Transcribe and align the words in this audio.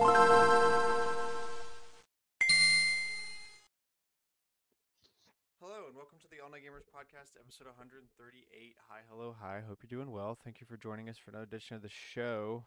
Hello 0.00 0.16
and 5.88 5.94
welcome 5.94 6.16
to 6.22 6.28
the 6.32 6.40
All 6.42 6.48
Night 6.50 6.62
Gamers 6.64 6.88
Podcast, 6.88 7.36
episode 7.38 7.66
138. 7.66 8.08
Hi, 8.88 9.00
hello, 9.10 9.36
hi. 9.38 9.60
Hope 9.68 9.80
you're 9.82 9.92
doing 10.00 10.10
well. 10.10 10.38
Thank 10.42 10.60
you 10.62 10.66
for 10.66 10.78
joining 10.78 11.10
us 11.10 11.18
for 11.18 11.30
another 11.30 11.44
edition 11.44 11.76
of 11.76 11.82
the 11.82 11.90
show. 11.90 12.64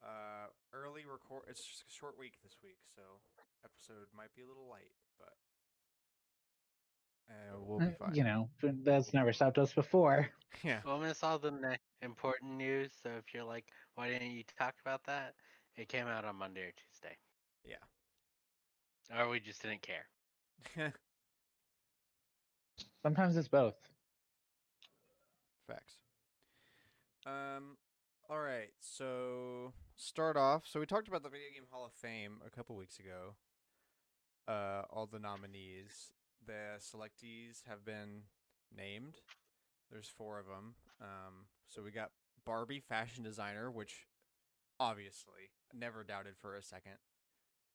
Uh, 0.00 0.46
early 0.72 1.02
record. 1.10 1.42
It's 1.50 1.64
just 1.64 1.82
a 1.82 1.90
short 1.92 2.16
week 2.16 2.34
this 2.44 2.54
week, 2.62 2.78
so 2.94 3.02
episode 3.64 4.06
might 4.16 4.32
be 4.36 4.42
a 4.42 4.46
little 4.46 4.68
light, 4.70 4.94
but 5.18 5.34
uh, 7.34 7.58
we'll 7.60 7.80
be 7.80 7.86
Uh, 7.86 7.98
fine. 7.98 8.14
You 8.14 8.22
know, 8.22 8.48
that's 8.84 9.12
never 9.12 9.32
stopped 9.32 9.58
us 9.58 9.72
before. 9.72 10.28
yeah. 10.62 10.80
Well, 10.86 11.00
miss 11.00 11.24
all 11.24 11.40
the 11.40 11.76
important 12.00 12.52
news. 12.56 12.92
So 13.02 13.10
if 13.18 13.34
you're 13.34 13.42
like, 13.42 13.66
why 13.96 14.08
didn't 14.08 14.30
you 14.30 14.44
talk 14.56 14.74
about 14.86 15.02
that? 15.06 15.34
It 15.78 15.88
came 15.88 16.06
out 16.08 16.24
on 16.24 16.34
Monday 16.36 16.62
or 16.62 16.72
Tuesday, 16.72 17.16
Yeah. 17.64 17.76
or 19.16 19.28
we 19.28 19.38
just 19.38 19.62
didn't 19.62 19.82
care. 19.82 20.06
Sometimes 23.02 23.36
it's 23.36 23.46
both. 23.48 23.76
Facts. 25.68 25.94
Um. 27.24 27.76
All 28.28 28.40
right. 28.40 28.70
So 28.80 29.72
start 29.96 30.36
off. 30.36 30.64
So 30.66 30.80
we 30.80 30.86
talked 30.86 31.06
about 31.06 31.22
the 31.22 31.28
Video 31.28 31.46
Game 31.54 31.66
Hall 31.70 31.86
of 31.86 31.92
Fame 31.92 32.38
a 32.44 32.50
couple 32.50 32.74
weeks 32.76 32.98
ago. 32.98 33.36
Uh, 34.48 34.82
all 34.90 35.06
the 35.06 35.18
nominees, 35.20 36.10
the 36.44 36.78
selectees 36.80 37.62
have 37.68 37.84
been 37.84 38.22
named. 38.76 39.18
There's 39.92 40.08
four 40.08 40.40
of 40.40 40.46
them. 40.46 40.74
Um. 41.00 41.46
So 41.68 41.82
we 41.82 41.92
got 41.92 42.10
Barbie, 42.44 42.80
fashion 42.80 43.22
designer, 43.22 43.70
which 43.70 44.07
obviously 44.80 45.50
never 45.74 46.04
doubted 46.04 46.34
for 46.36 46.54
a 46.56 46.62
second 46.62 46.98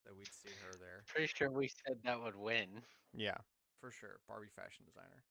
that 0.06 0.16
we'd 0.16 0.28
see 0.28 0.50
her 0.66 0.78
there. 0.80 1.04
Pretty 1.08 1.32
sure 1.34 1.50
we 1.52 1.68
said 1.68 1.98
that 2.04 2.22
would 2.22 2.36
win. 2.36 2.68
Yeah, 3.14 3.38
for 3.80 3.92
sure. 3.92 4.20
Barbie 4.28 4.48
fashion 4.56 4.86
designer. 4.86 5.24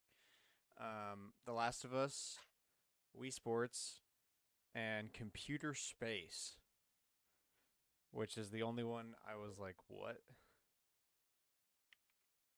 Um, 0.81 1.33
The 1.47 1.53
Last 1.53 1.85
of 1.85 1.95
Us, 1.95 2.39
Wii 3.19 3.33
Sports, 3.33 4.01
and 4.75 5.13
Computer 5.13 5.75
Space, 5.75 6.57
which 8.11 8.39
is 8.39 8.51
the 8.51 8.63
only 8.63 8.85
one 8.85 9.15
I 9.31 9.37
was 9.37 9.59
like, 9.59 9.77
what? 9.89 10.19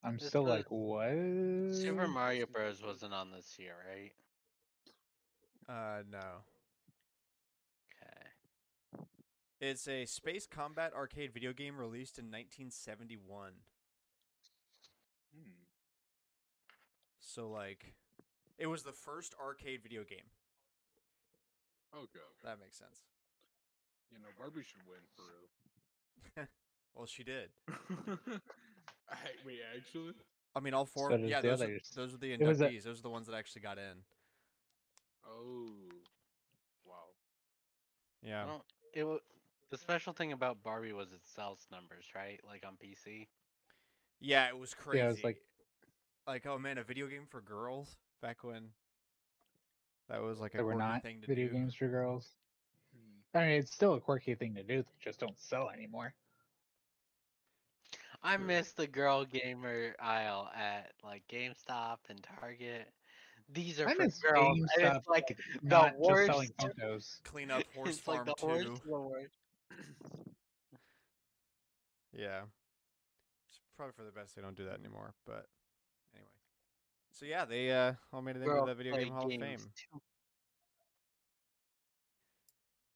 I'm 0.02 0.19
This 0.19 0.28
still 0.28 0.44
was- 0.44 0.50
like, 0.50 0.67
what? 0.69 1.74
Super 1.74 2.06
Mario 2.06 2.46
Bros. 2.46 2.83
wasn't 2.83 3.14
on 3.14 3.30
this 3.33 3.58
year, 3.58 3.74
right? 3.91 4.12
Uh, 5.67 6.02
no. 6.11 6.44
Okay. 8.02 8.28
It's 9.60 9.88
a 9.88 10.05
space 10.05 10.47
combat 10.47 10.92
arcade 10.94 11.33
video 11.33 11.52
game 11.52 11.78
released 11.78 12.19
in 12.19 12.27
1971. 12.27 13.52
Hmm. 15.34 15.50
So, 17.20 17.48
like, 17.48 17.94
it 18.58 18.66
was 18.66 18.83
the 18.83 18.92
first 18.92 19.34
arcade 19.42 19.83
video 19.83 20.02
game. 20.05 20.28
Okay, 21.94 22.02
okay. 22.02 22.20
That 22.44 22.58
makes 22.61 22.77
sense. 22.78 23.02
You 24.11 24.19
know, 24.19 24.28
Barbie 24.38 24.62
should 24.62 24.83
win 24.88 25.00
for 25.16 25.22
real. 25.22 26.46
Well, 26.96 27.06
she 27.06 27.24
did. 27.24 27.48
I, 27.68 29.16
wait, 29.44 29.58
actually? 29.77 30.12
I 30.55 30.61
mean, 30.61 30.74
all 30.74 30.84
four. 30.84 31.11
So 31.11 31.16
yeah, 31.16 31.41
those 31.41 31.61
are, 31.61 31.68
those 31.96 32.14
are 32.14 32.18
the 32.18 32.33
It 32.34 32.41
a- 32.41 32.44
inductees. 32.44 32.84
Those 32.84 33.00
are 33.00 33.02
the 33.02 33.11
ones 33.11 33.27
that 33.27 33.34
actually 33.34 33.62
got 33.62 33.78
in. 33.78 33.96
Oh, 35.27 35.66
wow. 36.86 36.94
Yeah. 38.22 38.44
Well, 38.44 38.64
it 38.92 39.00
w- 39.00 39.18
the 39.75 39.78
special 39.78 40.12
thing 40.12 40.30
about 40.30 40.62
Barbie 40.62 40.92
was 40.92 41.08
it 41.12 41.20
sells 41.25 41.67
numbers, 41.72 42.05
right? 42.14 42.39
Like 42.47 42.64
on 42.64 42.75
PC. 42.77 43.27
Yeah, 44.20 44.47
it 44.47 44.56
was 44.56 44.72
crazy. 44.72 44.98
Yeah, 44.98 45.06
it 45.06 45.08
was 45.08 45.25
like- 45.25 45.42
like 46.28 46.47
oh 46.47 46.58
man, 46.58 46.78
a 46.78 46.84
video 46.84 47.08
game 47.08 47.27
for 47.28 47.41
girls 47.41 47.97
back 48.22 48.45
when 48.45 48.70
that 50.08 50.23
was 50.23 50.39
like 50.39 50.55
a 50.55 50.58
There 50.58 50.64
were 50.67 50.74
quirky 50.74 50.86
not 50.92 51.02
thing 51.02 51.20
to 51.23 51.27
video 51.27 51.48
do. 51.48 51.55
games 51.55 51.74
for 51.74 51.89
girls. 51.89 52.36
Hmm. 52.95 53.36
I 53.39 53.46
mean, 53.48 53.58
it's 53.58 53.73
still 53.74 53.95
a 53.95 54.01
quirky 54.01 54.36
thing 54.36 54.55
to 54.55 54.62
do. 54.62 54.83
They 54.83 54.89
just 55.02 55.18
don't 55.18 55.39
sell 55.40 55.70
anymore. 55.70 56.14
I 58.23 58.36
miss 58.36 58.73
the 58.73 58.86
girl 58.86 59.24
gamer 59.24 59.96
aisle 60.01 60.51
at 60.55 60.92
like 61.02 61.24
GameStop 61.29 61.98
and 62.08 62.23
Target. 62.41 62.92
These 63.52 63.80
are 63.80 63.89
I 63.89 63.95
for 63.95 64.02
miss 64.05 64.20
girls. 64.20 64.56
and 64.56 64.68
GameStop, 64.85 64.96
it's 64.98 65.08
like 65.08 65.27
the 65.27 65.68
not 65.68 65.89
just 65.98 66.01
worst. 66.01 66.27
selling 66.30 66.51
Clean 67.24 67.51
up 67.51 67.64
Horse 67.74 67.89
it's 67.91 67.98
Farm 67.98 68.27
like 68.29 68.36
the 68.36 68.46
2. 68.64 68.80
Worst 69.70 69.91
of 69.91 69.98
the 69.98 70.08
worst. 70.19 70.30
Yeah. 72.13 72.42
It's 73.48 73.61
probably 73.77 73.92
for 73.92 74.05
the 74.05 74.13
best 74.13 74.36
they 74.36 74.42
don't 74.42 74.57
do 74.57 74.64
that 74.67 74.79
anymore, 74.79 75.14
but 75.27 75.47
anyway. 76.14 76.29
So 77.13 77.27
yeah, 77.27 77.45
they 77.45 77.70
uh 77.70 77.95
all 78.13 78.23
made 78.23 78.36
it 78.36 78.42
into 78.42 78.64
the 78.67 78.74
Video 78.74 78.97
Game 78.97 79.13
Hall 79.13 79.27
of 79.27 79.33
Fame. 79.33 79.58
too. 79.58 80.01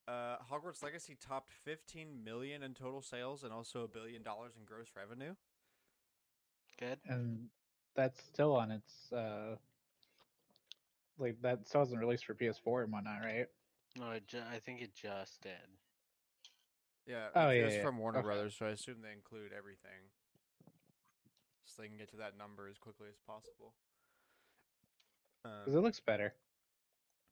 Uh, 0.08 0.38
Hogwarts 0.50 0.82
Legacy 0.82 1.18
topped 1.20 1.50
15 1.64 2.24
million 2.24 2.62
in 2.62 2.72
total 2.72 3.02
sales 3.02 3.44
and 3.44 3.52
also 3.52 3.84
a 3.84 3.88
billion 3.88 4.22
dollars 4.22 4.52
in 4.58 4.64
gross 4.64 4.86
revenue. 4.96 5.34
Good. 6.80 6.98
And 7.06 7.48
that's 7.94 8.18
still 8.22 8.56
on 8.56 8.70
its, 8.70 9.12
uh, 9.12 9.56
like, 11.18 11.36
that 11.42 11.68
still 11.68 11.82
hasn't 11.82 12.00
released 12.00 12.24
for 12.24 12.32
PS4 12.34 12.84
and 12.84 12.92
whatnot, 12.92 13.20
right? 13.22 13.48
No, 13.98 14.12
it 14.12 14.26
ju- 14.26 14.40
I 14.50 14.60
think 14.60 14.80
it 14.80 14.94
just 14.94 15.42
did. 15.42 15.52
Yeah, 17.08 17.28
Oh, 17.34 17.48
it's, 17.48 17.56
yeah, 17.58 17.66
it's 17.66 17.76
yeah. 17.76 17.82
from 17.82 17.98
Warner 17.98 18.18
Okay. 18.18 18.26
Brothers, 18.26 18.54
so 18.54 18.66
I 18.66 18.70
assume 18.70 19.00
they 19.00 19.12
include 19.12 19.50
everything, 19.56 20.10
so 21.64 21.80
they 21.80 21.88
can 21.88 21.96
get 21.96 22.10
to 22.10 22.16
that 22.16 22.36
number 22.36 22.68
as 22.68 22.76
quickly 22.78 23.08
as 23.08 23.16
possible. 23.26 23.72
Because 25.42 25.72
Um, 25.72 25.78
it 25.78 25.80
looks 25.80 26.00
better. 26.00 26.34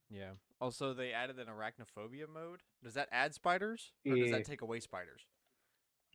yeah. 0.09 0.33
Also, 0.63 0.95
they 0.95 1.13
added 1.13 1.39
an 1.39 1.49
arachnophobia 1.49 2.27
mode. 2.27 2.63
Does 2.83 2.95
that 2.95 3.11
add 3.13 3.35
spiders, 3.35 3.93
or 4.07 4.17
does 4.17 4.31
that 4.31 4.47
take 4.47 4.63
away 4.63 4.81
spiders? 4.81 5.27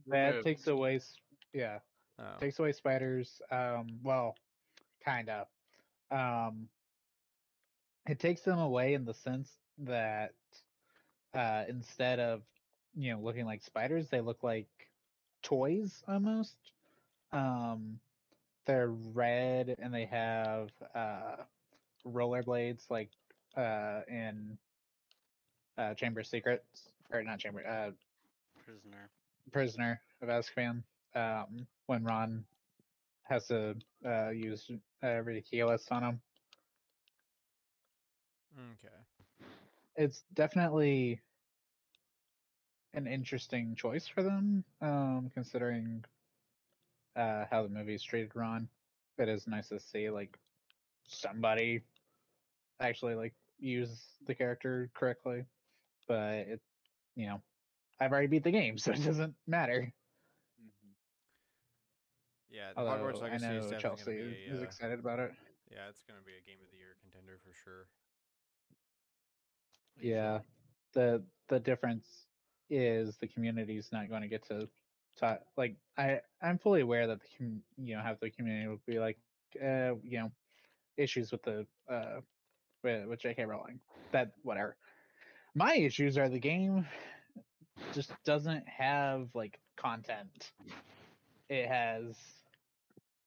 That 0.08 0.36
Yeah. 0.36 0.42
takes 0.42 0.66
away, 0.66 1.00
yeah, 1.54 1.82
Oh. 2.18 2.38
takes 2.40 2.58
away 2.58 2.72
spiders. 2.72 3.42
Um, 3.52 4.02
well, 4.02 4.36
kind 5.02 5.30
of. 5.30 5.48
Um, 6.10 6.68
it 8.08 8.20
takes 8.20 8.42
them 8.42 8.58
away 8.58 8.96
in 8.96 9.06
the 9.06 9.14
sense 9.14 9.60
that 9.78 10.34
uh, 11.34 11.64
instead 11.70 12.20
of 12.20 12.44
you 12.96 13.14
know 13.14 13.20
looking 13.20 13.46
like 13.46 13.62
spiders, 13.62 14.10
they 14.10 14.22
look 14.22 14.44
like 14.44 14.68
toys 15.42 16.04
almost. 16.08 16.56
Um, 17.32 18.00
they're 18.66 18.90
red 18.90 19.76
and 19.80 19.94
they 19.94 20.06
have 20.06 20.70
uh, 20.94 21.38
rollerblades 22.06 22.90
like 22.90 23.10
uh, 23.58 24.02
in 24.08 24.58
uh, 25.78 25.94
Chamber 25.94 26.20
of 26.22 26.28
Secrets 26.28 26.90
or 27.12 27.24
not 27.24 27.40
Chamber. 27.40 27.66
Uh, 27.68 27.92
Prisoner. 28.66 29.10
prisoner 29.52 30.02
of 30.22 30.30
Azkaban 30.30 30.84
um, 31.16 31.68
when 31.88 32.04
Ron 32.04 32.44
has 33.24 33.48
to 33.48 33.76
uh, 34.06 34.30
use 34.30 34.70
uh, 35.04 35.08
Riddikulus 35.08 35.92
on 35.92 36.04
him. 36.04 36.22
Okay. 38.58 38.96
It's 39.96 40.24
definitely 40.34 41.22
an 42.94 43.08
interesting 43.08 43.76
choice 43.76 44.08
for 44.08 44.24
them, 44.24 44.64
um, 44.82 45.30
considering 45.34 46.04
uh, 47.16 47.46
how 47.50 47.64
the 47.64 47.70
movie's 47.70 48.04
treated 48.04 48.36
Ron. 48.36 48.70
It 49.18 49.30
is 49.30 49.48
nice 49.48 49.70
to 49.70 49.80
see 49.80 50.10
like 50.10 50.40
somebody 51.06 51.82
actually 52.80 53.16
like 53.16 53.34
use 53.60 54.18
the 54.26 54.34
character 54.36 54.90
correctly, 54.94 55.46
but 56.08 56.34
it, 56.34 56.62
you 57.16 57.28
know, 57.28 57.42
I've 58.00 58.12
already 58.12 58.28
beat 58.28 58.44
the 58.44 58.52
game, 58.52 58.78
so 58.78 58.92
it 58.92 59.04
doesn't 59.04 59.36
matter. 59.48 59.92
Mhm. 60.60 60.94
Yeah, 62.50 62.74
Although 62.76 62.92
Hogwarts 62.92 63.22
I 63.24 63.38
know 63.38 63.74
is 63.74 63.82
Chelsea 63.82 64.12
be 64.14 64.50
is 64.52 64.62
uh, 64.62 64.64
excited 64.64 65.00
about 65.00 65.20
it. 65.20 65.32
yeah, 65.70 65.88
it's 65.90 66.04
gonna 66.04 66.22
be 66.22 66.36
a 66.36 66.42
game 66.42 66.62
of 66.62 66.70
the 66.72 66.78
year 66.78 66.96
contender 67.00 67.38
for 67.38 67.54
sure. 67.54 67.88
Yeah, 70.00 70.42
the 70.94 71.24
the 71.48 71.60
difference 71.60 72.21
is 72.72 73.18
the 73.18 73.28
community's 73.28 73.90
not 73.92 74.10
going 74.10 74.24
to 74.24 74.30
get 74.30 74.48
to 74.48 74.70
talk. 75.20 75.42
Like 75.58 75.76
I, 75.98 76.22
I'm 76.42 76.58
fully 76.58 76.82
aware 76.82 77.08
that 77.08 77.22
the 77.22 77.28
com- 77.38 77.64
you 77.78 77.96
know 77.96 78.02
have 78.02 78.20
the 78.22 78.32
community 78.32 78.68
will 78.68 78.82
be 78.88 79.00
like, 79.00 79.18
uh, 79.62 79.96
you 80.04 80.20
know, 80.20 80.32
issues 80.98 81.32
with 81.32 81.44
the 81.44 81.68
uh, 81.90 82.22
with, 82.84 83.08
with 83.08 83.22
J.K. 83.22 83.46
Rowling. 83.46 83.80
That 84.12 84.32
whatever. 84.44 84.78
My 85.54 85.76
issues 85.76 86.18
are 86.18 86.30
the 86.30 86.40
game 86.40 86.88
just 87.94 88.12
doesn't 88.26 88.68
have 88.68 89.30
like 89.36 89.60
content. 89.78 90.52
It 91.50 91.68
has 91.68 92.16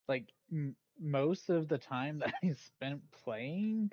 like 0.07 0.25
m- 0.51 0.75
most 0.99 1.49
of 1.49 1.67
the 1.67 1.77
time 1.77 2.19
that 2.19 2.33
I 2.43 2.53
spent 2.53 3.01
playing 3.11 3.91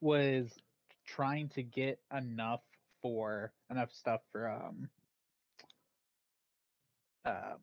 was 0.00 0.52
trying 1.06 1.48
to 1.50 1.62
get 1.62 1.98
enough 2.16 2.62
for 3.04 3.52
enough 3.70 3.92
stuff 3.92 4.22
for 4.32 4.48
um 4.50 4.88
um, 7.26 7.58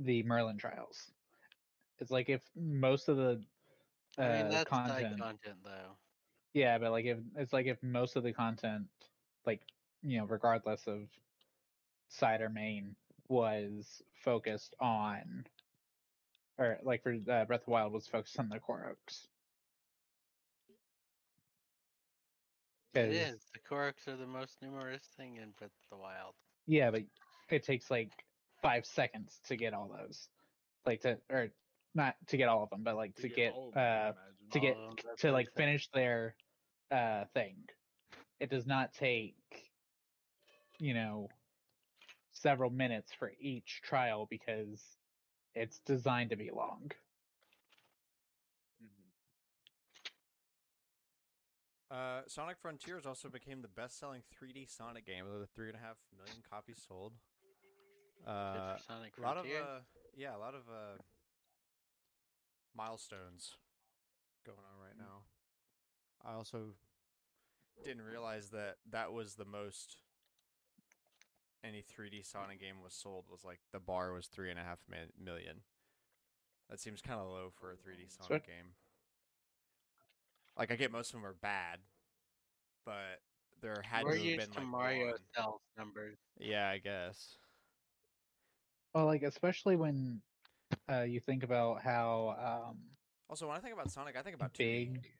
the 0.00 0.22
Merlin 0.24 0.58
trials. 0.58 1.12
It's 1.98 2.10
like 2.10 2.28
if 2.28 2.42
most 2.56 3.08
of 3.08 3.16
the 3.16 3.42
uh, 4.18 4.22
I 4.22 4.42
mean, 4.42 4.50
that's 4.50 4.68
content, 4.68 5.18
content 5.18 5.56
though. 5.64 5.96
yeah, 6.52 6.78
but 6.78 6.92
like 6.92 7.06
if 7.06 7.18
it's 7.36 7.52
like 7.52 7.66
if 7.66 7.82
most 7.82 8.16
of 8.16 8.22
the 8.22 8.32
content, 8.32 8.88
like 9.46 9.62
you 10.02 10.18
know, 10.18 10.26
regardless 10.26 10.86
of 10.86 11.08
side 12.08 12.42
or 12.42 12.50
main, 12.50 12.96
was 13.28 14.02
focused 14.24 14.74
on, 14.80 15.46
or 16.58 16.78
like 16.82 17.02
for 17.02 17.12
uh, 17.14 17.44
Breath 17.46 17.60
of 17.60 17.66
the 17.66 17.70
Wild 17.70 17.92
was 17.92 18.06
focused 18.06 18.38
on 18.38 18.50
the 18.50 18.60
core 18.60 18.96
It 22.94 23.12
is. 23.12 23.40
The 23.52 23.60
Koroks 23.60 24.06
are 24.08 24.16
the 24.16 24.26
most 24.26 24.56
numerous 24.62 25.02
thing 25.16 25.36
in 25.36 25.50
Breath 25.58 25.70
of 25.70 25.98
the 25.98 26.02
Wild. 26.02 26.34
Yeah, 26.66 26.90
but 26.90 27.02
it 27.50 27.64
takes 27.64 27.90
like 27.90 28.10
five 28.62 28.86
seconds 28.86 29.40
to 29.48 29.56
get 29.56 29.74
all 29.74 29.88
those, 29.88 30.28
like 30.86 31.00
to 31.02 31.18
or 31.30 31.48
not 31.94 32.14
to 32.28 32.36
get 32.36 32.48
all 32.48 32.62
of 32.62 32.70
them, 32.70 32.82
but 32.84 32.96
like 32.96 33.14
to 33.16 33.28
get 33.28 33.52
all 33.52 33.68
of 33.68 33.74
them, 33.74 34.14
uh 34.14 34.52
to 34.52 34.60
get 34.60 34.76
them, 34.76 34.96
to 35.18 35.32
like 35.32 35.52
finish 35.54 35.88
their 35.92 36.34
uh 36.90 37.24
thing. 37.34 37.56
It 38.40 38.50
does 38.50 38.66
not 38.66 38.92
take 38.94 39.34
you 40.78 40.94
know 40.94 41.28
several 42.32 42.70
minutes 42.70 43.12
for 43.18 43.32
each 43.40 43.80
trial 43.82 44.26
because 44.28 44.82
it's 45.54 45.80
designed 45.86 46.30
to 46.30 46.36
be 46.36 46.50
long. 46.50 46.90
Uh, 51.94 52.22
Sonic 52.26 52.56
Frontiers 52.58 53.06
also 53.06 53.28
became 53.28 53.62
the 53.62 53.68
best-selling 53.68 54.22
3D 54.34 54.68
Sonic 54.68 55.06
game 55.06 55.24
with 55.26 55.34
over 55.34 55.46
three 55.46 55.68
and 55.68 55.76
a 55.76 55.78
half 55.78 55.96
million 56.16 56.42
copies 56.50 56.82
sold. 56.88 57.12
Uh, 58.26 58.76
Sonic 58.78 59.12
a 59.16 59.20
lot 59.20 59.36
of 59.36 59.44
uh, 59.44 59.80
yeah, 60.16 60.34
a 60.34 60.38
lot 60.38 60.54
of 60.54 60.62
uh, 60.68 60.98
milestones 62.76 63.52
going 64.44 64.58
on 64.58 64.82
right 64.82 64.98
now. 64.98 65.22
I 66.28 66.34
also 66.34 66.74
didn't 67.84 68.02
realize 68.02 68.50
that 68.50 68.76
that 68.90 69.12
was 69.12 69.34
the 69.34 69.44
most 69.44 69.98
any 71.62 71.82
3D 71.82 72.24
Sonic 72.26 72.60
game 72.60 72.82
was 72.82 72.94
sold. 72.94 73.26
Was 73.30 73.44
like 73.44 73.60
the 73.72 73.78
bar 73.78 74.12
was 74.12 74.26
three 74.26 74.50
and 74.50 74.58
a 74.58 74.64
half 74.64 74.78
million. 75.22 75.60
That 76.70 76.80
seems 76.80 77.02
kind 77.02 77.20
of 77.20 77.26
low 77.26 77.50
for 77.54 77.70
a 77.70 77.74
3D 77.76 78.08
Sonic 78.08 78.30
what- 78.30 78.46
game. 78.46 78.72
Like 80.56 80.70
I 80.70 80.76
get 80.76 80.90
most 80.92 81.10
of 81.10 81.14
them 81.14 81.26
are 81.26 81.34
bad, 81.34 81.80
but 82.84 83.22
there 83.60 83.82
had 83.82 84.02
We're 84.04 84.12
to 84.12 84.18
have 84.20 84.34
been 84.36 84.52
to 84.52 84.60
like 84.60 84.70
Mario 84.70 85.10
one. 85.10 85.18
sales 85.34 85.60
numbers. 85.76 86.18
Yeah, 86.36 86.68
I 86.68 86.78
guess. 86.78 87.38
Well, 88.94 89.06
like 89.06 89.22
especially 89.22 89.76
when 89.76 90.22
uh 90.90 91.02
you 91.02 91.20
think 91.20 91.42
about 91.44 91.82
how 91.82 92.68
um 92.70 92.96
Also, 93.28 93.48
when 93.48 93.56
I 93.56 93.60
think 93.60 93.74
about 93.74 93.90
Sonic, 93.90 94.16
I 94.16 94.22
think 94.22 94.34
about 94.34 94.54
2D. 94.54 94.90
big 94.94 95.18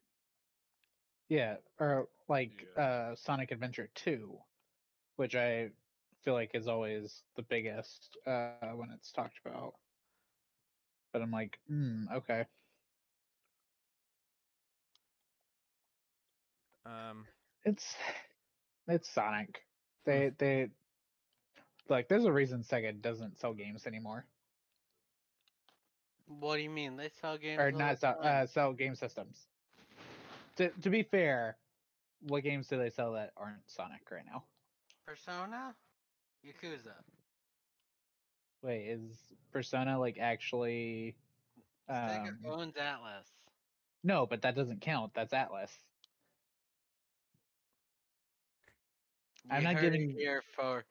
yeah 1.28 1.56
or 1.78 2.08
like 2.28 2.66
Yeah. 2.76 2.82
uh 2.82 3.14
sonic 3.14 3.50
adventure 3.50 3.88
2 3.94 4.38
which 5.16 5.34
i 5.34 5.70
feel 6.22 6.34
like 6.34 6.54
is 6.54 6.68
always 6.68 7.24
the 7.36 7.42
biggest 7.42 8.16
uh 8.26 8.72
when 8.72 8.90
it's 8.90 9.12
talked 9.12 9.38
about 9.44 9.74
but 11.12 11.22
i'm 11.22 11.30
like 11.30 11.60
hmm 11.66 12.06
okay 12.12 12.46
Um, 16.86 17.24
it's 17.64 17.94
it's 18.88 19.08
sonic 19.08 19.62
they 20.04 20.32
they 20.38 20.68
like 21.88 22.08
there's 22.08 22.24
a 22.24 22.32
reason 22.32 22.62
sega 22.62 23.00
doesn't 23.00 23.38
sell 23.38 23.54
games 23.54 23.86
anymore 23.86 24.26
What 26.26 26.56
do 26.56 26.62
you 26.62 26.70
mean? 26.70 26.96
They 26.96 27.10
sell 27.20 27.36
games 27.38 27.60
or 27.60 27.70
not 27.72 27.98
sell, 27.98 28.18
uh, 28.20 28.46
sell 28.46 28.72
game 28.72 28.94
systems 28.94 29.46
to, 30.56 30.68
to 30.82 30.90
be 30.90 31.02
fair 31.02 31.56
what 32.20 32.42
games 32.42 32.68
do 32.68 32.78
they 32.78 32.90
sell 32.90 33.12
that 33.12 33.32
aren't 33.36 33.68
sonic 33.68 34.10
right 34.10 34.24
now 34.26 34.44
Persona, 35.06 35.74
Yakuza. 36.44 36.94
Wait, 38.62 38.86
is 38.88 39.32
Persona 39.52 39.98
like 39.98 40.18
actually? 40.18 41.16
Sega 41.90 42.28
Um, 42.28 42.38
owns 42.46 42.74
Atlus. 42.74 43.26
no, 44.02 44.26
but 44.26 44.42
that 44.42 44.54
doesn't 44.54 44.80
count. 44.80 45.12
That's 45.14 45.32
Atlus. 45.34 45.70
I'm 49.50 49.62
not 49.62 49.76
it 49.76 49.80
giving- 49.80 50.10
here 50.10 50.42
for 50.42 50.84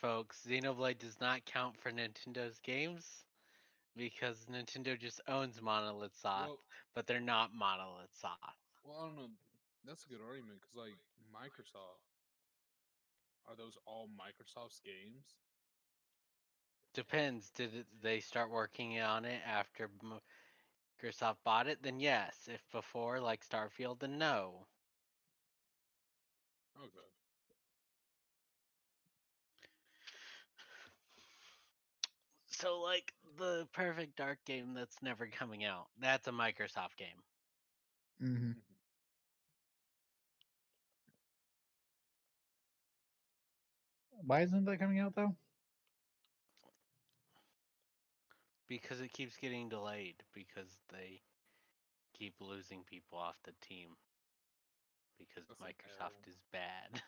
folks. 0.00 0.44
Xenoblade 0.46 0.98
does 0.98 1.20
not 1.20 1.44
count 1.44 1.76
for 1.80 1.90
Nintendo's 1.90 2.58
games 2.60 3.24
because 3.96 4.46
Nintendo 4.46 4.98
just 4.98 5.20
owns 5.26 5.60
Monolith 5.60 6.16
Soft, 6.16 6.48
Well, 6.48 6.58
but 6.94 7.06
they're 7.06 7.20
not 7.20 7.54
Monolith 7.54 8.14
Soft. 8.14 8.58
well, 8.84 8.98
I 9.00 9.06
don't 9.06 9.16
know. 9.16 9.30
That's 9.84 10.04
a 10.04 10.08
good 10.08 10.20
argument 10.20 10.60
because, 10.60 10.76
like, 10.76 10.98
Microsoft, 11.32 12.02
are 13.46 13.56
those 13.56 13.76
all 13.86 14.08
Microsoft's 14.08 14.80
games? 14.80 15.36
Depends. 16.92 17.50
Did 17.50 17.86
they 18.00 18.20
start 18.20 18.50
working 18.50 19.00
on 19.00 19.24
it 19.24 19.40
after 19.46 19.88
Microsoft 21.00 21.42
bought 21.44 21.66
it? 21.68 21.82
Then 21.82 22.00
yes. 22.00 22.48
If 22.48 22.70
before, 22.70 23.20
like 23.20 23.44
Starfield, 23.46 24.00
then 24.00 24.18
no. 24.18 24.66
Okay. 26.76 27.08
So, 32.60 32.80
like 32.80 33.12
the 33.38 33.68
Perfect 33.72 34.16
Dark 34.16 34.38
game 34.44 34.74
that's 34.74 34.96
never 35.00 35.26
coming 35.28 35.64
out, 35.64 35.86
that's 36.00 36.26
a 36.26 36.32
Microsoft 36.32 36.96
game. 36.98 37.22
Mm-hmm. 38.22 38.50
Why 44.26 44.42
isn't 44.42 44.64
that 44.64 44.78
coming 44.78 44.98
out 44.98 45.14
though? 45.14 45.34
Because 48.68 49.00
it 49.00 49.12
keeps 49.12 49.36
getting 49.36 49.68
delayed 49.68 50.16
because 50.34 50.76
they 50.92 51.22
keep 52.18 52.34
losing 52.40 52.82
people 52.84 53.18
off 53.18 53.36
the 53.44 53.52
team. 53.66 53.90
Because 55.18 55.44
That's 55.48 55.60
Microsoft 55.60 56.26
terrible. 56.26 56.28
is 56.28 56.36
bad. 56.52 56.90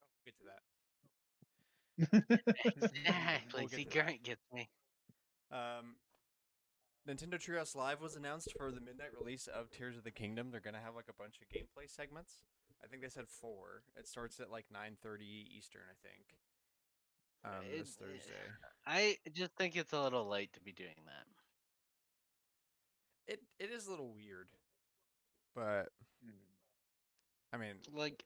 we'll 0.00 0.24
get 0.24 0.36
to 0.38 0.44
that. 0.44 0.62
exactly. 2.64 3.60
We'll 3.62 3.68
get 3.68 3.76
See. 3.76 3.84
Grant 3.84 4.22
gets 4.22 4.44
me. 4.52 4.68
Um, 5.54 5.94
Nintendo 7.08 7.34
Treehouse 7.38 7.76
Live 7.76 8.00
was 8.00 8.16
announced 8.16 8.52
for 8.56 8.72
the 8.72 8.80
midnight 8.80 9.10
release 9.18 9.46
of 9.46 9.70
Tears 9.70 9.96
of 9.96 10.02
the 10.04 10.10
Kingdom. 10.10 10.50
They're 10.50 10.60
gonna 10.60 10.80
have 10.84 10.96
like 10.96 11.08
a 11.08 11.12
bunch 11.14 11.36
of 11.40 11.48
gameplay 11.48 11.88
segments. 11.88 12.42
I 12.82 12.86
think 12.88 13.02
they 13.02 13.08
said 13.08 13.28
four. 13.28 13.84
It 13.96 14.08
starts 14.08 14.40
at 14.40 14.50
like 14.50 14.66
9:30 14.70 15.46
Eastern, 15.56 15.82
I 15.88 15.94
think. 16.06 16.34
Um, 17.44 17.70
this 17.70 17.94
Thursday. 17.94 18.32
I 18.86 19.18
just 19.32 19.54
think 19.54 19.76
it's 19.76 19.92
a 19.92 20.02
little 20.02 20.26
late 20.26 20.52
to 20.54 20.60
be 20.60 20.72
doing 20.72 20.96
that. 21.06 21.26
It 23.26 23.42
it 23.58 23.70
is 23.70 23.86
a 23.86 23.90
little 23.90 24.12
weird, 24.12 24.48
but 25.54 25.92
Mhm. 26.24 26.56
I 27.52 27.56
mean, 27.58 27.80
Like, 27.92 28.24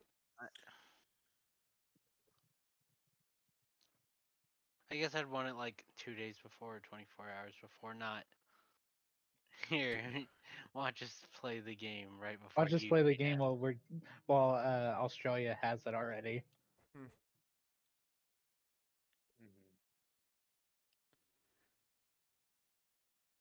I, 4.91 4.95
I 4.95 4.99
guess 4.99 5.15
I'd 5.15 5.27
want 5.31 5.49
it 5.49 5.55
like 5.55 5.85
two 5.97 6.15
days 6.15 6.37
before 6.43 6.77
or 6.77 6.81
24 6.81 7.27
hours 7.31 7.55
before, 7.61 7.95
not 7.95 8.25
here. 9.69 10.01
Watch 10.75 11.03
us 11.03 11.27
play 11.33 11.61
the 11.61 11.75
game 11.75 12.09
right 12.21 12.39
before. 12.41 12.51
I'll 12.57 12.67
just 12.67 12.89
play 12.89 13.03
the 13.03 13.15
game 13.15 13.39
that. 13.39 13.39
while 13.39 13.57
we're 13.57 13.77
while 14.27 14.55
uh, 14.55 14.97
Australia 15.01 15.59
has 15.63 15.87
it 15.87 15.95
already. 15.95 16.45
Mhm. 16.95 17.09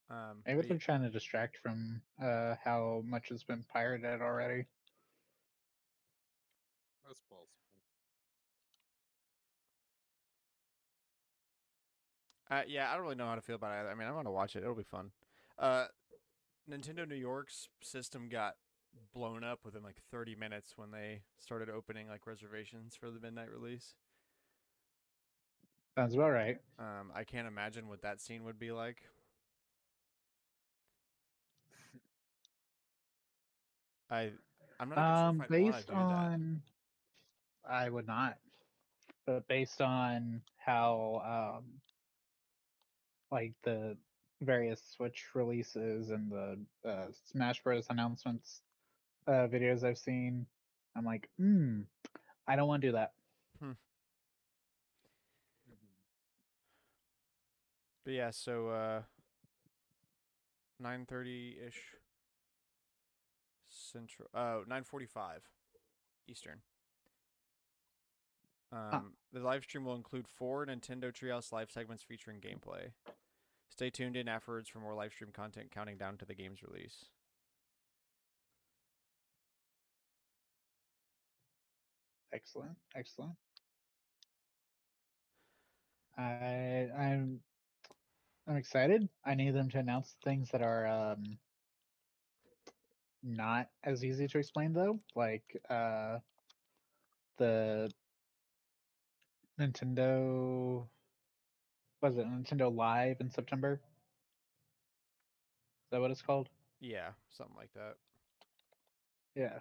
um, 0.09 0.43
Maybe 0.45 0.61
they're 0.63 0.77
y- 0.77 0.79
trying 0.79 1.03
to 1.03 1.09
distract 1.09 1.57
from 1.57 2.01
uh, 2.21 2.55
how 2.63 3.01
much 3.05 3.29
has 3.29 3.43
been 3.43 3.63
pirated 3.63 4.21
already. 4.21 4.65
That's 7.05 7.21
possible. 7.21 7.66
Uh, 12.49 12.61
yeah, 12.67 12.89
I 12.89 12.93
don't 12.93 13.03
really 13.03 13.15
know 13.15 13.27
how 13.27 13.35
to 13.35 13.41
feel 13.41 13.55
about 13.55 13.85
it. 13.85 13.89
I 13.89 13.95
mean, 13.95 14.07
I'm 14.07 14.13
gonna 14.13 14.31
watch 14.31 14.55
it. 14.55 14.63
It'll 14.63 14.75
be 14.75 14.83
fun. 14.83 15.11
Uh, 15.59 15.85
Nintendo 16.69 17.07
New 17.07 17.15
York's 17.15 17.69
system 17.81 18.29
got 18.29 18.55
blown 19.13 19.43
up 19.43 19.59
within 19.63 19.83
like 19.83 19.97
30 20.11 20.35
minutes 20.35 20.73
when 20.77 20.91
they 20.91 21.21
started 21.37 21.69
opening 21.69 22.07
like 22.07 22.25
reservations 22.25 22.95
for 22.95 23.11
the 23.11 23.19
midnight 23.19 23.51
release. 23.51 23.95
Sounds 25.95 26.13
about 26.13 26.31
right. 26.31 26.57
Um, 26.79 27.11
I 27.13 27.23
can't 27.23 27.47
imagine 27.47 27.87
what 27.87 28.01
that 28.03 28.21
scene 28.21 28.43
would 28.43 28.59
be 28.59 28.71
like. 28.71 29.03
I, 34.09 34.31
I'm 34.79 34.89
not 34.89 34.97
Um, 35.29 35.37
sure 35.39 35.47
based 35.49 35.89
on, 35.91 36.61
I 37.67 37.89
would 37.89 38.07
not. 38.07 38.37
but 39.25 39.47
based 39.47 39.81
on 39.81 40.41
how 40.57 41.57
um, 41.59 41.65
like 43.31 43.53
the 43.63 43.97
various 44.41 44.81
Switch 44.95 45.25
releases 45.33 46.09
and 46.09 46.31
the 46.31 46.59
uh, 46.87 47.07
Smash 47.31 47.61
Bros. 47.63 47.87
announcements 47.89 48.61
uh, 49.27 49.47
videos 49.47 49.83
I've 49.83 49.97
seen, 49.97 50.45
I'm 50.95 51.05
like, 51.05 51.29
hmm, 51.37 51.81
I 52.47 52.55
don't 52.55 52.67
want 52.67 52.81
to 52.81 52.87
do 52.87 52.91
that. 52.93 53.13
Mhm. 53.63 53.75
But 58.05 58.13
yeah, 58.13 58.31
so 58.31 58.69
uh 58.69 59.01
9:30ish 60.81 61.73
Central 63.69 64.29
oh 64.33 64.63
9:45 64.67 65.41
Eastern. 66.27 66.61
Um 68.71 69.13
the 69.31 69.39
live 69.39 69.63
stream 69.63 69.85
will 69.85 69.95
include 69.95 70.27
four 70.27 70.65
Nintendo 70.65 71.11
Treehouse 71.11 71.51
live 71.51 71.71
segments 71.71 72.03
featuring 72.03 72.39
gameplay. 72.41 72.91
Stay 73.69 73.89
tuned 73.89 74.17
in 74.17 74.27
afterwards 74.27 74.69
for 74.69 74.79
more 74.79 74.95
live 74.95 75.11
stream 75.13 75.31
content 75.31 75.71
counting 75.71 75.97
down 75.97 76.17
to 76.17 76.25
the 76.25 76.35
game's 76.35 76.63
release. 76.63 77.05
Excellent, 82.33 82.77
excellent. 82.95 83.35
I 86.17 86.89
I'm 86.97 87.39
I'm 88.47 88.57
excited. 88.57 89.07
I 89.25 89.35
need 89.35 89.51
them 89.51 89.69
to 89.69 89.79
announce 89.79 90.15
things 90.23 90.49
that 90.51 90.61
are 90.61 90.87
um 90.87 91.37
not 93.23 93.69
as 93.83 94.03
easy 94.03 94.27
to 94.27 94.37
explain 94.39 94.73
though, 94.73 94.99
like 95.15 95.43
uh 95.69 96.19
the 97.37 97.89
Nintendo 99.59 100.85
was 102.01 102.17
it 102.17 102.27
Nintendo 102.27 102.73
Live 102.73 103.17
in 103.19 103.31
September? 103.31 103.73
Is 105.85 105.91
that 105.91 106.01
what 106.01 106.11
it's 106.11 106.21
called? 106.21 106.49
Yeah, 106.79 107.09
something 107.29 107.55
like 107.55 107.73
that. 107.73 107.95
Yeah. 109.35 109.59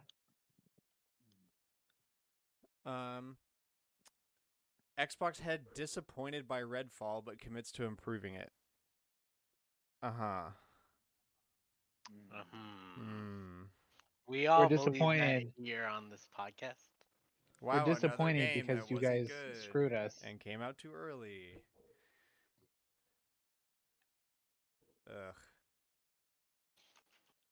Um 2.85 3.37
Xbox 4.99 5.41
head 5.41 5.63
disappointed 5.75 6.49
by 6.49 6.63
Redfall 6.63 7.25
but 7.25 7.39
commits 7.39 7.71
to 7.73 7.85
improving 7.85 8.35
it. 8.35 8.51
Uh-huh. 10.03 10.51
Uh-huh. 12.33 12.99
Hmm. 12.99 13.63
We 14.29 14.47
all 14.47 14.69
believe 14.69 14.85
that 14.85 14.93
disappointed. 14.93 15.53
here 15.57 15.85
on 15.85 16.11
this 16.11 16.27
podcast. 16.39 16.96
Wow, 17.61 17.85
We're 17.87 17.95
disappointed 17.95 18.51
because 18.55 18.91
you 18.91 19.01
guys 19.01 19.31
screwed 19.63 19.93
us. 19.93 20.21
and 20.27 20.39
came 20.39 20.61
out 20.61 20.77
too 20.79 20.93
early. 20.95 21.63
Ugh. 25.09 25.35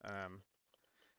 Um, 0.04 0.42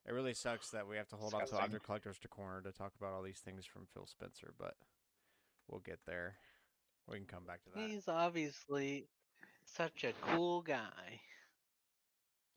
it 0.06 0.12
really 0.12 0.34
sucks 0.36 0.70
that 0.70 0.88
we 0.88 0.98
have 0.98 1.08
to 1.10 1.16
hold 1.16 1.34
on 1.34 1.40
to 1.40 1.46
Disgusting. 1.46 1.66
Object 1.66 1.86
Collectors 1.86 2.20
to 2.20 2.28
Corner 2.28 2.62
to 2.62 2.72
talk 2.72 2.94
about 3.00 3.14
all 3.14 3.24
these 3.24 3.40
things 3.40 3.66
from 3.66 3.88
Phil 3.94 4.06
Spencer, 4.06 4.54
but 4.60 4.76
we'll 5.68 5.80
get 5.82 6.00
there. 6.06 6.36
We 7.10 7.18
can 7.18 7.26
come 7.26 7.46
back 7.46 7.64
to 7.64 7.70
that. 7.72 7.90
He's 7.90 8.08
obviously 8.08 9.08
such 9.66 10.04
a 10.04 10.14
cool 10.22 10.62
guy. 10.62 11.22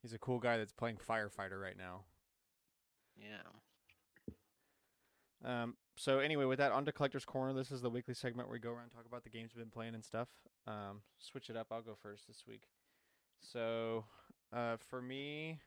He's 0.02 0.12
a 0.12 0.18
cool 0.18 0.38
guy 0.38 0.58
that's 0.58 0.72
playing 0.72 0.98
firefighter 1.08 1.60
right 1.60 1.76
now. 1.76 2.02
Yeah. 3.16 3.42
Um, 5.44 5.74
so 5.98 6.18
anyway, 6.20 6.44
with 6.44 6.58
that, 6.58 6.72
on 6.72 6.84
to 6.86 6.92
Collector's 6.92 7.24
Corner. 7.24 7.52
This 7.52 7.70
is 7.70 7.82
the 7.82 7.90
weekly 7.90 8.14
segment 8.14 8.48
where 8.48 8.54
we 8.54 8.58
go 8.60 8.70
around 8.70 8.84
and 8.84 8.92
talk 8.92 9.04
about 9.06 9.24
the 9.24 9.30
games 9.30 9.50
we've 9.54 9.64
been 9.64 9.70
playing 9.70 9.94
and 9.94 10.04
stuff. 10.04 10.28
Um, 10.66 11.02
switch 11.18 11.50
it 11.50 11.56
up. 11.56 11.66
I'll 11.70 11.82
go 11.82 11.96
first 12.02 12.26
this 12.26 12.44
week. 12.46 12.62
So, 13.40 14.04
uh, 14.52 14.76
for 14.88 15.00
me, 15.02 15.58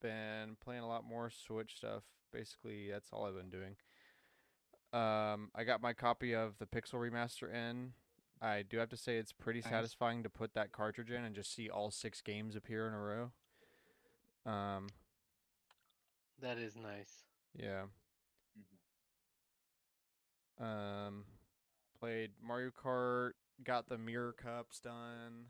been 0.00 0.56
playing 0.62 0.82
a 0.82 0.88
lot 0.88 1.04
more 1.04 1.30
Switch 1.30 1.76
stuff. 1.76 2.02
Basically, 2.32 2.90
that's 2.90 3.08
all 3.12 3.24
I've 3.26 3.36
been 3.36 3.50
doing. 3.50 3.76
Um, 4.92 5.50
I 5.54 5.64
got 5.64 5.82
my 5.82 5.92
copy 5.92 6.34
of 6.34 6.58
the 6.58 6.66
Pixel 6.66 6.94
remaster 6.94 7.52
in. 7.52 7.92
I 8.40 8.62
do 8.62 8.78
have 8.78 8.88
to 8.90 8.96
say 8.96 9.16
it's 9.18 9.32
pretty 9.32 9.60
Nice. 9.60 9.70
satisfying 9.70 10.22
to 10.22 10.30
put 10.30 10.54
that 10.54 10.70
cartridge 10.72 11.10
in 11.10 11.24
and 11.24 11.34
just 11.34 11.52
see 11.54 11.68
all 11.68 11.90
six 11.90 12.20
games 12.22 12.54
appear 12.56 12.86
in 12.86 12.94
a 12.94 12.98
row. 13.00 13.32
Um, 14.50 14.88
That 16.40 16.56
is 16.58 16.76
nice. 16.76 17.24
yeah. 17.54 17.84
Um, 20.60 21.24
played 21.98 22.30
Mario 22.42 22.70
Kart, 22.70 23.32
got 23.62 23.88
the 23.88 23.98
Mirror 23.98 24.34
Cups 24.42 24.80
done. 24.80 25.46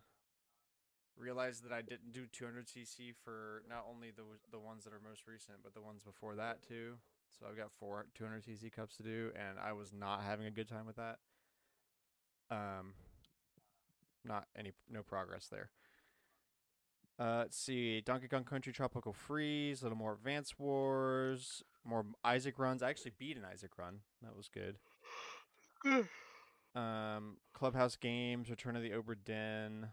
Realized 1.17 1.65
that 1.65 1.73
I 1.73 1.83
didn't 1.83 2.13
do 2.13 2.27
200cc 2.27 3.15
for 3.25 3.63
not 3.69 3.85
only 3.93 4.13
the 4.15 4.23
the 4.53 4.59
ones 4.61 4.85
that 4.85 4.93
are 4.93 5.01
most 5.03 5.27
recent, 5.27 5.59
but 5.65 5.75
the 5.75 5.81
ones 5.81 6.05
before 6.05 6.37
that 6.37 6.63
too. 6.67 6.95
So 7.39 7.47
I've 7.49 7.57
got 7.57 7.73
four 7.79 8.07
200cc 8.19 8.73
cups 8.73 8.97
to 8.97 9.03
do, 9.03 9.31
and 9.35 9.59
I 9.59 9.73
was 9.73 9.93
not 9.93 10.23
having 10.23 10.47
a 10.47 10.51
good 10.51 10.69
time 10.69 10.87
with 10.87 10.97
that. 10.97 11.19
Um, 12.51 12.95
not 14.25 14.47
any 14.57 14.73
no 14.91 15.03
progress 15.03 15.49
there. 15.49 15.71
Uh, 17.19 17.39
let's 17.39 17.59
see, 17.59 18.01
Donkey 18.01 18.29
Kong 18.29 18.45
Country 18.45 18.73
Tropical 18.73 19.13
Freeze, 19.13 19.83
a 19.83 19.87
little 19.87 19.99
more 19.99 20.13
Advance 20.13 20.57
Wars, 20.57 21.65
more 21.85 22.07
Isaac 22.25 22.59
runs. 22.59 22.81
I 22.81 22.91
actually 22.91 23.13
beat 23.19 23.37
an 23.37 23.45
Isaac 23.45 23.73
run. 23.77 24.01
That 24.23 24.37
was 24.37 24.49
good. 24.49 24.77
Um, 26.75 27.39
Clubhouse 27.55 27.97
Games, 27.97 28.51
Return 28.51 28.77
of 28.77 28.83
the 28.83 28.91
Obra 28.91 29.17
Dinn, 29.25 29.89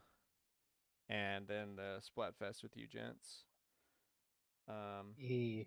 and 1.10 1.48
then 1.48 1.76
the 1.76 2.00
Splatfest 2.02 2.64
with 2.64 2.76
you 2.76 2.88
gents. 2.88 3.44
Um, 4.68 5.14
E. 5.20 5.66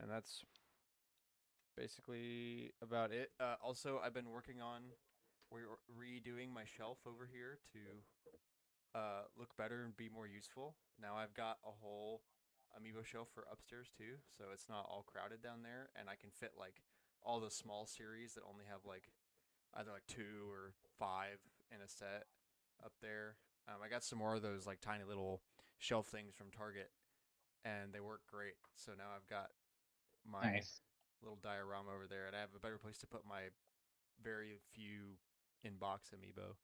and 0.00 0.10
that's 0.10 0.44
basically 1.76 2.72
about 2.82 3.12
it. 3.12 3.30
Uh, 3.40 3.54
also, 3.62 4.00
I've 4.04 4.14
been 4.14 4.30
working 4.30 4.60
on 4.60 4.82
re- 5.50 5.62
redoing 5.90 6.52
my 6.52 6.64
shelf 6.64 6.98
over 7.06 7.28
here 7.30 7.58
to 7.72 8.98
uh, 8.98 9.22
look 9.38 9.56
better 9.56 9.82
and 9.84 9.96
be 9.96 10.08
more 10.08 10.26
useful. 10.26 10.76
Now 11.00 11.14
I've 11.16 11.34
got 11.34 11.58
a 11.64 11.70
whole 11.80 12.22
amiibo 12.76 13.04
shelf 13.04 13.28
for 13.34 13.46
upstairs 13.50 13.90
too, 13.96 14.18
so 14.36 14.44
it's 14.52 14.68
not 14.68 14.86
all 14.88 15.04
crowded 15.06 15.42
down 15.42 15.62
there, 15.62 15.90
and 15.98 16.08
I 16.08 16.14
can 16.16 16.30
fit 16.30 16.52
like 16.58 16.82
all 17.22 17.40
the 17.40 17.50
small 17.50 17.86
series 17.86 18.34
that 18.34 18.44
only 18.48 18.64
have 18.68 18.84
like 18.84 19.08
either 19.74 19.90
like 19.92 20.06
two 20.06 20.50
or 20.50 20.74
five 20.98 21.38
in 21.70 21.80
a 21.80 21.88
set 21.88 22.26
up 22.84 22.92
there. 23.00 23.36
Um, 23.68 23.76
I 23.84 23.88
got 23.88 24.04
some 24.04 24.18
more 24.18 24.34
of 24.34 24.42
those 24.42 24.66
like 24.66 24.80
tiny 24.80 25.04
little 25.04 25.42
shelf 25.78 26.06
things 26.08 26.34
from 26.34 26.50
Target, 26.50 26.90
and 27.64 27.92
they 27.92 28.00
work 28.00 28.20
great. 28.30 28.54
So 28.76 28.92
now 28.96 29.10
I've 29.16 29.28
got 29.28 29.48
my 30.24 30.60
Nice. 30.60 30.80
little 31.22 31.38
diorama 31.42 31.90
over 31.94 32.06
there, 32.06 32.26
and 32.26 32.36
I 32.36 32.40
have 32.40 32.54
a 32.54 32.60
better 32.60 32.78
place 32.78 32.98
to 32.98 33.06
put 33.06 33.26
my 33.26 33.48
very 34.22 34.58
few 34.74 35.16
in-box 35.62 36.10
amiibo. 36.14 36.56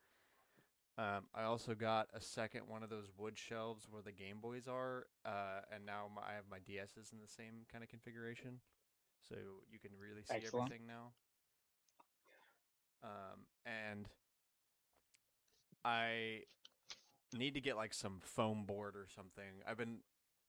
Um, 0.99 1.25
I 1.35 1.45
also 1.45 1.75
got 1.75 2.09
a 2.13 2.21
second 2.21 2.63
one 2.69 2.83
of 2.83 2.91
those 2.91 3.11
wood 3.17 3.39
shelves 3.39 3.87
where 3.91 4.03
the 4.03 4.13
Game 4.13 4.39
Boys 4.43 4.69
are, 4.69 5.07
uh, 5.25 5.63
and 5.75 5.87
now 5.87 6.11
my, 6.15 6.23
I 6.23 6.35
have 6.35 6.45
my 6.51 6.59
DSs 6.59 7.13
in 7.13 7.21
the 7.21 7.29
same 7.29 7.65
kind 7.73 7.83
of 7.83 7.89
configuration, 7.89 8.61
so 9.27 9.37
you 9.71 9.79
can 9.79 9.93
really 9.99 10.23
see 10.23 10.35
Excellent. 10.35 10.67
everything 10.67 10.87
now. 10.87 11.13
Um, 13.03 13.47
and 13.65 14.09
I 15.85 16.43
need 17.33 17.55
to 17.55 17.61
get 17.61 17.77
like 17.77 17.95
some 17.95 18.19
foam 18.21 18.65
board 18.65 18.95
or 18.97 19.07
something. 19.15 19.63
I've 19.67 19.79
been 19.79 19.99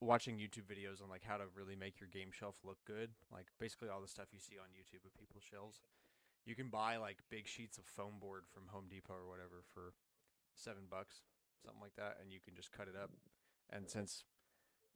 watching 0.01 0.35
YouTube 0.35 0.65
videos 0.65 1.01
on 1.01 1.09
like 1.09 1.23
how 1.23 1.37
to 1.37 1.45
really 1.55 1.75
make 1.75 1.99
your 1.99 2.09
game 2.09 2.31
shelf 2.31 2.57
look 2.65 2.77
good. 2.85 3.11
Like 3.31 3.45
basically 3.59 3.89
all 3.89 4.01
the 4.01 4.07
stuff 4.07 4.27
you 4.33 4.39
see 4.39 4.57
on 4.57 4.67
YouTube 4.73 5.05
of 5.05 5.15
people's 5.17 5.43
shelves. 5.43 5.79
You 6.45 6.55
can 6.55 6.69
buy 6.69 6.97
like 6.97 7.17
big 7.29 7.47
sheets 7.47 7.77
of 7.77 7.85
foam 7.85 8.17
board 8.19 8.43
from 8.51 8.63
Home 8.67 8.85
Depot 8.89 9.13
or 9.13 9.29
whatever 9.29 9.63
for 9.73 9.93
seven 10.61 10.83
bucks, 10.89 11.21
something 11.65 11.81
like 11.81 11.95
that, 11.97 12.17
and 12.21 12.31
you 12.31 12.39
can 12.39 12.55
just 12.55 12.71
cut 12.71 12.87
it 12.87 12.95
up. 12.95 13.11
And 13.69 13.89
since 13.89 14.25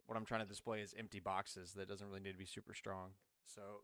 what 0.05 0.17
I'm 0.17 0.25
trying 0.25 0.41
to 0.41 0.47
display 0.47 0.81
is 0.81 0.93
empty 0.97 1.19
boxes, 1.19 1.73
that 1.73 1.87
doesn't 1.87 2.07
really 2.07 2.19
need 2.19 2.33
to 2.33 2.37
be 2.37 2.45
super 2.45 2.73
strong. 2.73 3.11
So 3.45 3.81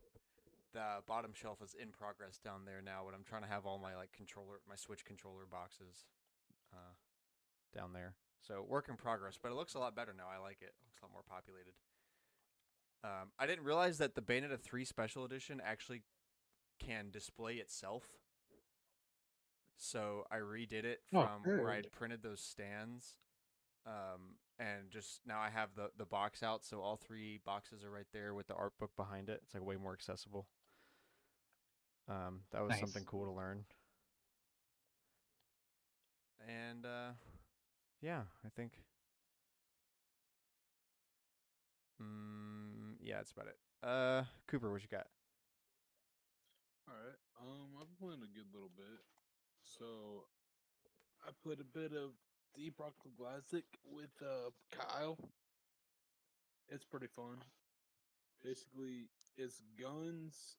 the 0.73 1.01
bottom 1.07 1.31
shelf 1.33 1.61
is 1.61 1.75
in 1.79 1.89
progress 1.89 2.37
down 2.37 2.65
there 2.65 2.81
now, 2.83 3.03
but 3.05 3.15
I'm 3.15 3.23
trying 3.23 3.43
to 3.43 3.47
have 3.47 3.65
all 3.65 3.77
my 3.77 3.95
like 3.95 4.11
controller, 4.13 4.61
my 4.67 4.75
Switch 4.75 5.05
controller 5.05 5.45
boxes, 5.49 6.05
uh, 6.73 6.93
down 7.75 7.93
there. 7.93 8.15
So 8.41 8.65
work 8.67 8.87
in 8.89 8.95
progress, 8.95 9.37
but 9.41 9.51
it 9.51 9.55
looks 9.55 9.75
a 9.75 9.79
lot 9.79 9.95
better 9.95 10.13
now. 10.15 10.25
I 10.33 10.41
like 10.41 10.61
it. 10.61 10.73
It 10.73 10.85
looks 10.87 11.01
a 11.01 11.05
lot 11.05 11.13
more 11.13 11.23
populated. 11.27 11.73
Um, 13.03 13.31
I 13.39 13.47
didn't 13.47 13.65
realize 13.65 13.97
that 13.97 14.15
the 14.15 14.21
Bayonetta 14.21 14.59
3 14.59 14.85
Special 14.85 15.25
Edition 15.25 15.61
actually 15.63 16.03
can 16.79 17.09
display 17.11 17.55
itself. 17.55 18.03
So 19.81 20.25
I 20.31 20.37
redid 20.37 20.83
it 20.85 21.01
Oh, 21.13 21.27
from 21.27 21.41
where 21.55 21.71
I 21.71 21.75
good. 21.75 21.77
had 21.77 21.91
printed 21.91 22.21
those 22.21 22.39
stands, 22.39 23.17
um, 23.85 24.35
and 24.59 24.91
just 24.91 25.21
now 25.25 25.39
I 25.39 25.49
have 25.49 25.69
the 25.75 25.89
the 25.97 26.05
box 26.05 26.43
out, 26.43 26.63
so 26.63 26.81
all 26.81 26.97
three 26.97 27.39
boxes 27.45 27.83
are 27.83 27.89
right 27.89 28.05
there 28.13 28.33
with 28.35 28.47
the 28.47 28.53
art 28.55 28.77
book 28.79 28.91
behind 28.95 29.29
it. 29.29 29.41
It's 29.43 29.53
like 29.55 29.63
way 29.63 29.77
more 29.77 29.93
accessible. 29.93 30.47
Um, 32.07 32.41
that 32.51 32.63
was 32.63 32.77
something 32.77 33.05
cool 33.05 33.25
to 33.25 33.31
learn. 33.31 33.65
And 36.47 36.85
uh, 36.85 37.11
yeah, 38.01 38.23
I 38.45 38.49
think. 38.49 38.73
Mm, 42.01 42.95
yeah, 43.01 43.17
that's 43.17 43.31
about 43.31 43.47
it. 43.47 43.57
Uh, 43.83 44.23
Cooper, 44.47 44.71
what 44.71 44.81
you 44.81 44.89
got? 44.89 45.07
All 46.87 46.93
right. 46.95 47.19
Um, 47.41 47.75
I've 47.79 47.87
been 47.87 47.97
playing 47.99 48.23
a 48.23 48.31
good 48.35 48.47
little 48.53 48.71
bit. 48.75 49.01
So, 49.77 50.25
I 51.25 51.31
put 51.43 51.59
a 51.59 51.63
bit 51.63 51.91
of 51.93 52.11
Deep 52.55 52.79
Rock 52.79 52.93
Galactic 53.17 53.63
with 53.85 54.11
uh 54.21 54.49
Kyle. 54.71 55.17
It's 56.69 56.83
pretty 56.85 57.07
fun. 57.07 57.37
Basically, 58.43 59.09
it's 59.37 59.61
guns 59.79 60.57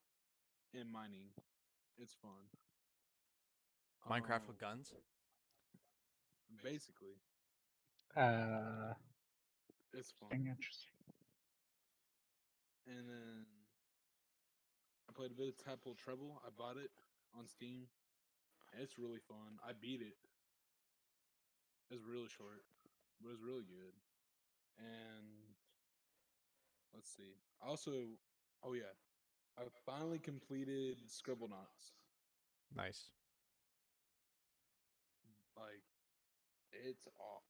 and 0.74 0.90
mining. 0.90 1.28
It's 1.98 2.14
fun. 2.14 2.48
Minecraft 4.08 4.42
Um, 4.42 4.46
with 4.48 4.58
guns. 4.58 4.92
Basically, 6.62 7.16
Uh, 8.16 8.94
it's 9.92 10.12
fun. 10.12 10.28
interesting. 10.32 10.92
And 12.86 13.08
then 13.08 13.46
I 15.08 15.12
played 15.12 15.30
a 15.30 15.34
bit 15.34 15.48
of 15.48 15.56
Tadpole 15.56 15.94
Treble. 15.94 16.40
I 16.44 16.50
bought 16.50 16.76
it 16.76 16.90
on 17.38 17.46
Steam. 17.46 17.86
And 18.72 18.82
It's 18.82 18.98
really 18.98 19.20
fun. 19.28 19.60
I 19.66 19.72
beat 19.78 20.00
it. 20.00 20.16
It's 21.90 22.04
really 22.08 22.28
short, 22.28 22.64
but 23.20 23.30
it's 23.32 23.42
really 23.42 23.68
good. 23.68 23.92
And 24.78 25.28
let's 26.94 27.10
see. 27.14 27.36
Also, 27.60 28.16
oh 28.64 28.72
yeah, 28.72 28.96
I 29.58 29.64
finally 29.84 30.18
completed 30.18 30.96
Scribblenauts. 31.06 31.92
Nice. 32.74 33.10
Like, 35.56 35.84
it's 36.72 37.06
off. 37.20 37.44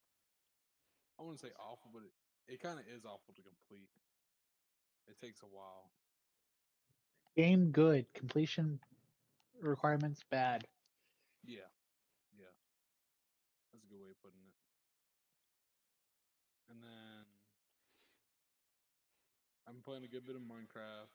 I 1.17 1.23
wouldn't 1.23 1.39
say 1.39 1.55
awful, 1.57 1.89
but 1.93 2.03
it, 2.03 2.53
it 2.53 2.61
kind 2.61 2.79
of 2.79 2.85
is 2.93 3.05
awful 3.05 3.33
to 3.33 3.41
complete. 3.41 3.87
It 5.07 5.19
takes 5.19 5.41
a 5.41 5.45
while. 5.45 5.91
Game 7.37 7.71
good. 7.71 8.05
Completion 8.13 8.79
requirements 9.61 10.23
bad. 10.29 10.65
Yeah. 11.43 11.67
Yeah. 12.31 12.55
That's 13.71 13.83
a 13.83 13.89
good 13.91 13.99
way 13.99 14.11
of 14.15 14.19
putting 14.23 14.39
it. 14.47 14.55
And 16.71 16.79
then 16.79 17.27
I've 19.67 19.75
been 19.75 19.83
playing 19.83 20.07
a 20.07 20.11
good 20.11 20.23
bit 20.25 20.35
of 20.39 20.43
Minecraft. 20.43 21.11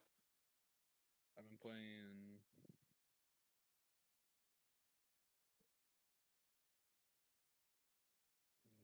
I've 1.37 1.49
been 1.49 1.57
playing 1.57 2.41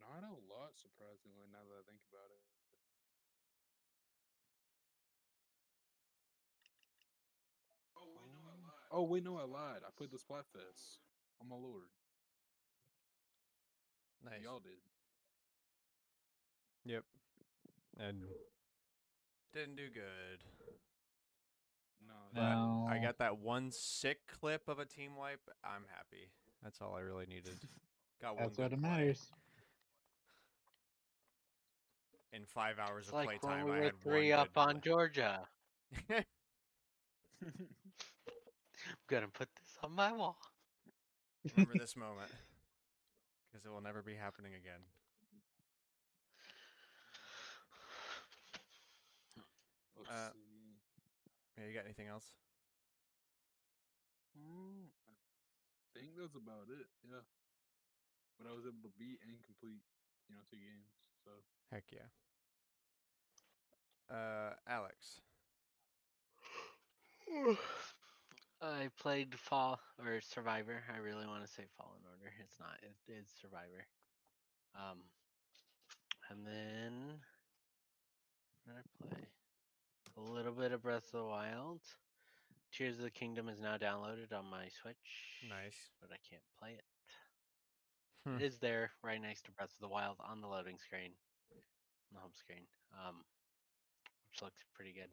not 0.02 0.26
a 0.26 0.34
lot 0.50 0.74
surprisingly 0.80 1.46
now 1.52 1.62
that 1.70 1.78
I 1.78 1.84
think 1.86 2.02
about 2.10 2.34
it. 2.34 2.42
Oh 8.94 9.04
wait, 9.04 9.24
no, 9.24 9.38
um, 9.38 9.40
oh, 9.40 9.44
I 9.44 9.46
lied. 9.46 9.82
I 9.86 9.92
played 9.96 10.12
the 10.12 10.18
Splatfest. 10.18 11.05
Oh 11.42 11.46
my 11.50 11.56
lord. 11.56 11.90
Nice. 14.24 14.42
Y'all 14.44 14.60
did. 14.60 14.80
Yep. 16.86 17.04
And 18.00 18.24
didn't 19.54 19.76
do 19.76 19.90
good. 19.90 20.44
No. 22.08 22.14
But 22.34 22.42
No. 22.42 22.88
I 22.90 22.98
got 23.00 23.18
that 23.20 23.38
one 23.38 23.72
sick 23.72 24.28
clip 24.28 24.68
of 24.68 24.80
a 24.80 24.86
team 24.86 25.16
wipe. 25.16 25.42
I'm 25.64 25.84
happy. 25.96 26.30
That's 26.64 26.82
all 26.82 26.96
I 26.96 27.02
really 27.02 27.26
needed. 27.26 27.60
Got 28.22 28.38
one 28.38 28.44
That's 28.44 28.58
what 28.58 28.72
good 28.72 28.74
it 28.74 28.82
play. 28.82 28.90
matters. 28.90 29.32
In 32.34 32.46
five 32.46 32.80
hours 32.80 33.08
It's 33.08 33.10
of 33.10 33.14
like 33.14 33.28
when 33.40 33.40
playtime, 33.40 33.66
we 33.66 33.72
I 33.72 33.80
were 33.80 33.84
had 33.84 34.02
three 34.02 34.32
one 34.32 34.40
up 34.40 34.50
good 34.54 34.60
on 34.60 34.68
play. 34.72 34.82
Georgia. 34.82 35.48
I'm 36.10 36.24
gonna 39.08 39.28
put 39.28 39.50
this 39.56 39.78
on 39.84 39.92
my 39.94 40.12
wall. 40.12 40.38
Remember 41.54 41.76
this 41.80 41.96
moment, 41.96 42.32
because 43.52 43.66
it 43.66 43.70
will 43.70 43.82
never 43.82 44.02
be 44.02 44.16
happening 44.16 44.54
again. 44.56 44.82
Uh. 50.10 50.30
Yeah, 51.58 51.66
you 51.68 51.74
got 51.74 51.86
anything 51.86 52.08
else? 52.08 52.36
Mm, 54.38 54.92
I 55.96 56.00
think 56.00 56.16
that's 56.18 56.36
about 56.36 56.68
it. 56.70 56.88
Yeah. 57.04 57.24
But 58.38 58.48
I 58.48 58.54
was 58.54 58.66
able 58.66 58.84
to 58.84 58.94
beat 59.00 59.20
and 59.24 59.42
complete, 59.44 59.82
you 60.28 60.36
know, 60.36 60.44
two 60.50 60.58
games. 60.60 60.92
So 61.24 61.32
Heck 61.72 61.86
yeah. 61.92 62.08
Uh, 64.10 64.54
Alex. 64.68 65.22
I 68.62 68.90
played 69.02 69.36
Fall 69.36 69.80
or 70.00 70.22
Survivor. 70.22 70.84
I 70.94 71.00
really 71.00 71.28
want 71.28 71.46
to 71.46 71.52
say 71.52 71.64
Fallen 71.78 72.02
Order. 72.10 72.34
It's 72.42 72.60
not. 72.60 72.78
It 72.82 73.12
is 73.12 73.28
Survivor. 73.42 73.86
Um, 74.76 75.00
and 76.30 76.46
then 76.46 77.20
what 78.64 78.76
did 78.76 78.82
I 78.82 79.16
play? 79.16 79.28
A 80.18 80.22
little 80.22 80.54
bit 80.54 80.72
of 80.72 80.84
Breath 80.84 81.06
of 81.14 81.20
the 81.20 81.26
Wild. 81.26 81.82
Tears 82.72 82.98
of 82.98 83.04
the 83.04 83.12
Kingdom 83.12 83.50
is 83.50 83.62
now 83.62 83.78
downloaded 83.78 84.34
on 84.34 84.50
my 84.50 84.68
Switch. 84.82 85.42
Nice. 85.48 85.92
But 86.02 86.12
I 86.12 86.20
can't 86.30 86.44
play 86.60 86.72
it. 86.72 86.84
Hmm. 88.26 88.38
It 88.38 88.46
is 88.46 88.58
there 88.58 88.92
right 89.04 89.22
next 89.22 89.46
to 89.46 89.52
Breath 89.52 89.74
of 89.76 89.82
the 89.82 89.94
Wild 89.94 90.18
on 90.20 90.42
the 90.42 90.48
loading 90.48 90.78
screen, 90.80 91.12
on 91.52 92.16
the 92.16 92.22
home 92.22 92.34
screen, 92.34 92.66
um, 92.94 93.22
which 94.32 94.42
looks 94.42 94.64
pretty 94.74 94.94
good. 94.94 95.12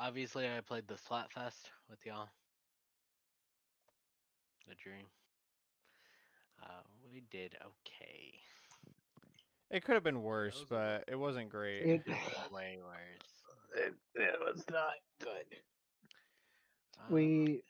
Obviously, 0.00 0.46
I 0.46 0.60
played 0.60 0.86
the 0.86 0.94
Splatfest 0.94 1.70
with 1.90 1.98
y'all. 2.06 2.28
The 4.68 4.74
dream. 4.74 5.06
Uh, 6.62 6.82
we 7.12 7.22
did 7.30 7.56
okay. 7.60 8.34
It 9.70 9.84
could 9.84 9.94
have 9.94 10.04
been 10.04 10.22
worse, 10.22 10.60
was 10.60 10.68
but 10.68 11.04
it 11.08 11.16
wasn't 11.16 11.50
great. 11.50 11.82
It, 11.82 12.02
Way 12.52 12.78
worse. 12.82 13.42
it, 13.76 13.94
it 14.14 14.38
was 14.40 14.64
not 14.70 14.94
good. 15.20 15.58
Um, 17.00 17.14
We 17.14 17.62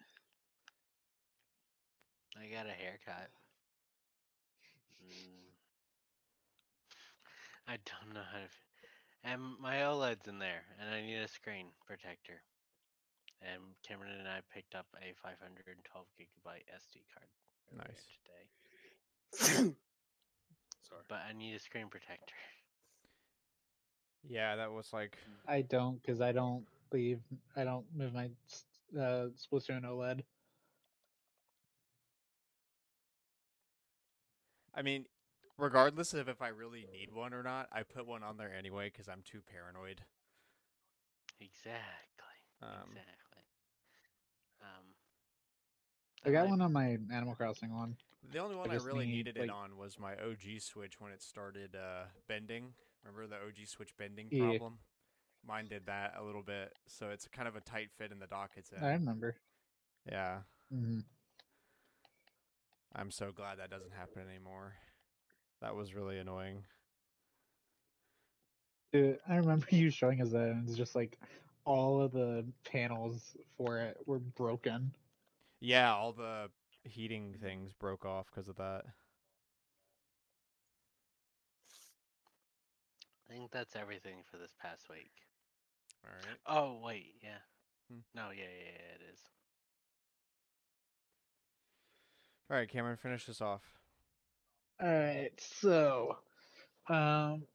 I 2.36 2.46
got 2.54 2.66
a 2.66 2.70
haircut. 2.70 3.30
Mm. 5.04 5.48
I 7.66 7.78
don't 7.84 8.14
know 8.14 8.20
how 8.32 8.38
to. 8.38 8.67
F- 9.24 9.30
And 9.32 9.42
my 9.60 9.76
OLED's 9.82 10.28
in 10.28 10.38
there, 10.38 10.62
and 10.80 10.90
I 10.90 11.00
need 11.02 11.16
a 11.16 11.28
screen 11.28 11.66
protector. 11.86 12.42
And 13.40 13.62
Cameron 13.86 14.18
and 14.18 14.28
I 14.28 14.40
picked 14.52 14.74
up 14.74 14.86
a 14.96 15.14
512 15.22 16.06
gigabyte 16.18 16.66
SD 16.74 17.04
card 17.14 17.28
Nice. 17.76 18.06
today, 19.32 19.74
sorry. 20.88 21.02
but 21.08 21.20
I 21.28 21.32
need 21.32 21.54
a 21.54 21.58
screen 21.60 21.88
protector. 21.88 22.34
Yeah, 24.28 24.56
that 24.56 24.72
was 24.72 24.92
like 24.92 25.16
I 25.46 25.62
don't 25.62 26.02
because 26.02 26.20
I 26.20 26.32
don't 26.32 26.66
leave. 26.92 27.20
I 27.56 27.62
don't 27.62 27.84
move 27.96 28.12
my 28.12 28.28
s- 28.50 28.64
uh, 28.98 29.28
Splatoon 29.38 29.84
OLED. 29.84 30.22
I 34.74 34.82
mean, 34.82 35.06
regardless 35.58 36.14
of 36.14 36.28
if 36.28 36.40
I 36.40 36.48
really 36.48 36.86
need 36.92 37.12
one 37.12 37.34
or 37.34 37.42
not, 37.42 37.68
I 37.72 37.82
put 37.82 38.06
one 38.06 38.22
on 38.22 38.36
there 38.38 38.52
anyway 38.56 38.90
because 38.90 39.08
I'm 39.08 39.22
too 39.24 39.40
paranoid. 39.52 40.00
Exactly. 41.40 41.84
Um, 42.62 42.90
exactly. 42.90 43.42
Um. 44.62 44.84
I 46.24 46.30
got 46.30 46.44
might- 46.44 46.50
one 46.50 46.60
on 46.62 46.72
my 46.72 46.98
Animal 47.14 47.34
Crossing 47.34 47.72
one. 47.74 47.96
The 48.32 48.38
only 48.40 48.56
one 48.56 48.68
I 48.70 48.74
just 48.74 48.86
really 48.86 49.06
need, 49.06 49.26
needed 49.26 49.36
it 49.36 49.48
on 49.50 49.76
was 49.76 49.98
my 49.98 50.12
OG 50.14 50.58
Switch 50.60 51.00
when 51.00 51.12
it 51.12 51.22
started 51.22 51.76
uh, 51.76 52.04
bending. 52.26 52.74
Remember 53.04 53.26
the 53.26 53.36
OG 53.36 53.66
Switch 53.66 53.96
bending 53.96 54.28
Yeah. 54.30 54.44
problem? 54.44 54.78
Mine 55.46 55.68
did 55.68 55.86
that 55.86 56.14
a 56.18 56.22
little 56.24 56.42
bit, 56.42 56.72
so 56.88 57.10
it's 57.10 57.28
kind 57.28 57.46
of 57.46 57.54
a 57.54 57.60
tight 57.60 57.90
fit 57.96 58.10
in 58.10 58.18
the 58.18 58.26
dock 58.26 58.50
it's 58.56 58.72
in. 58.72 58.82
I 58.82 58.92
remember. 58.94 59.36
Yeah, 60.10 60.40
hmm 60.70 61.00
I'm 62.94 63.10
so 63.12 63.30
glad 63.32 63.58
that 63.60 63.70
doesn't 63.70 63.92
happen 63.92 64.22
anymore. 64.28 64.74
That 65.60 65.74
was 65.74 65.94
really 65.94 66.18
annoying. 66.18 66.64
Dude, 68.92 69.18
I 69.28 69.36
remember 69.36 69.66
you 69.70 69.90
showing 69.90 70.22
us 70.22 70.30
that, 70.30 70.48
and 70.50 70.68
it's 70.68 70.76
just 70.76 70.94
like 70.94 71.18
all 71.64 72.00
of 72.00 72.12
the 72.12 72.44
panels 72.64 73.36
for 73.56 73.80
it 73.80 73.98
were 74.06 74.18
broken. 74.20 74.92
Yeah, 75.60 75.92
all 75.92 76.12
the 76.12 76.48
heating 76.84 77.34
things 77.42 77.72
broke 77.72 78.04
off 78.06 78.26
because 78.30 78.48
of 78.48 78.56
that. 78.56 78.84
I 83.28 83.34
think 83.34 83.50
that's 83.50 83.76
everything 83.76 84.22
for 84.30 84.38
this 84.38 84.54
past 84.60 84.88
week. 84.88 85.12
All 86.04 86.12
right. 86.14 86.38
Oh 86.46 86.80
wait, 86.82 87.16
yeah. 87.22 87.40
Hmm. 87.90 88.00
No, 88.14 88.30
yeah, 88.30 88.44
yeah, 88.44 88.72
yeah, 88.72 88.94
it 89.06 89.12
is. 89.12 89.20
All 92.50 92.56
right, 92.56 92.68
Cameron, 92.68 92.96
finish 92.96 93.26
this 93.26 93.42
off. 93.42 93.62
All 94.80 94.88
right, 94.88 95.32
so 95.40 96.18
um 96.88 97.46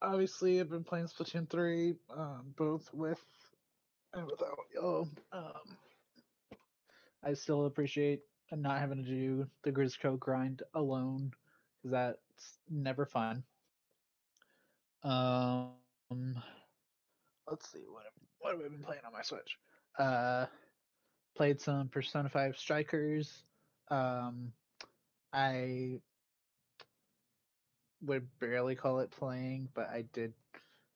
obviously 0.00 0.60
I've 0.60 0.70
been 0.70 0.84
playing 0.84 1.06
Splatoon 1.06 1.48
3 1.50 1.94
um 2.10 2.54
both 2.56 2.92
with 2.94 3.22
and 4.14 4.26
without 4.26 4.58
y'all. 4.74 5.08
Um 5.32 5.78
I 7.22 7.34
still 7.34 7.66
appreciate 7.66 8.22
not 8.50 8.80
having 8.80 9.02
to 9.04 9.08
do 9.08 9.50
the 9.64 9.72
Grizzco 9.72 10.18
grind 10.18 10.62
alone 10.74 11.32
cuz 11.82 11.90
that's 11.90 12.58
never 12.70 13.04
fun. 13.04 13.44
Um 15.02 16.42
let's 17.46 17.70
see 17.70 17.84
what 17.86 18.06
what 18.38 18.52
have 18.52 18.64
I 18.64 18.68
been 18.68 18.82
playing 18.82 19.04
on 19.04 19.12
my 19.12 19.22
Switch? 19.22 19.58
Uh 19.98 20.46
played 21.36 21.60
some 21.60 21.88
Persona 21.90 22.28
5 22.30 22.56
Strikers. 22.56 23.44
Um 23.88 24.54
I 25.32 26.00
would 28.02 28.26
barely 28.38 28.74
call 28.74 29.00
it 29.00 29.10
playing, 29.10 29.68
but 29.74 29.88
I 29.90 30.04
did 30.12 30.32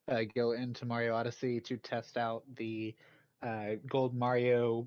uh, 0.09 0.23
go 0.35 0.53
into 0.53 0.87
Mario 0.87 1.15
Odyssey 1.15 1.61
to 1.61 1.77
test 1.77 2.17
out 2.17 2.43
the 2.57 2.95
uh, 3.43 3.77
Gold 3.89 4.15
Mario 4.15 4.87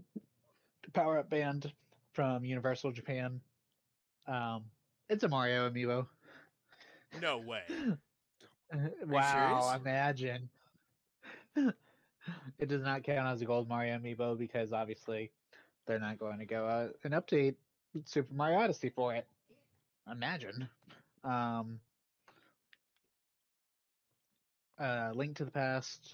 Power 0.93 1.19
Up 1.19 1.29
Band 1.29 1.71
from 2.13 2.45
Universal 2.45 2.91
Japan. 2.91 3.41
Um, 4.27 4.63
it's 5.09 5.23
a 5.23 5.27
Mario 5.27 5.69
amiibo. 5.69 6.07
No 7.21 7.37
way. 7.37 7.63
wow, 9.07 9.75
imagine. 9.79 10.49
it 11.55 12.67
does 12.67 12.81
not 12.81 13.03
count 13.03 13.27
as 13.27 13.41
a 13.41 13.45
Gold 13.45 13.69
Mario 13.69 13.97
amiibo 13.97 14.37
because 14.37 14.73
obviously 14.73 15.31
they're 15.85 15.99
not 15.99 16.17
going 16.17 16.39
to 16.39 16.45
go 16.45 16.67
out 16.67 16.91
and 17.03 17.13
update 17.13 17.55
Super 18.05 18.33
Mario 18.33 18.59
Odyssey 18.59 18.89
for 18.89 19.13
it. 19.13 19.27
Imagine. 20.11 20.69
Um, 21.23 21.79
uh, 24.79 25.11
Link 25.13 25.37
to 25.37 25.45
the 25.45 25.51
Past, 25.51 26.13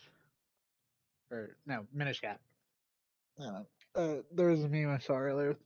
or 1.30 1.56
no, 1.66 1.86
Minish 1.94 2.22
Cap. 2.22 2.40
Uh, 3.96 4.18
there 4.32 4.48
was 4.48 4.64
a 4.64 4.70
meme 4.70 4.90
I 4.90 5.00
saw 5.00 5.18
earlier. 5.18 5.58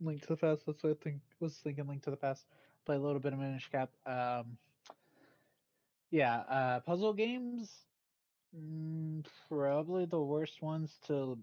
Link 0.00 0.22
to 0.22 0.28
the 0.28 0.36
Past. 0.36 0.64
That's 0.66 0.82
what 0.82 0.90
I 0.90 1.04
think 1.04 1.20
was 1.40 1.56
thinking. 1.56 1.86
Link 1.86 2.02
to 2.04 2.10
the 2.10 2.16
Past. 2.16 2.46
Play 2.86 2.96
a 2.96 3.00
little 3.00 3.20
bit 3.20 3.32
of 3.32 3.38
Minish 3.38 3.70
Cap. 3.70 3.90
Um, 4.06 4.56
yeah, 6.10 6.38
uh, 6.48 6.80
puzzle 6.80 7.12
games. 7.12 7.70
Mm, 8.56 9.24
probably 9.48 10.04
the 10.04 10.20
worst 10.20 10.62
ones 10.62 10.98
to 11.06 11.38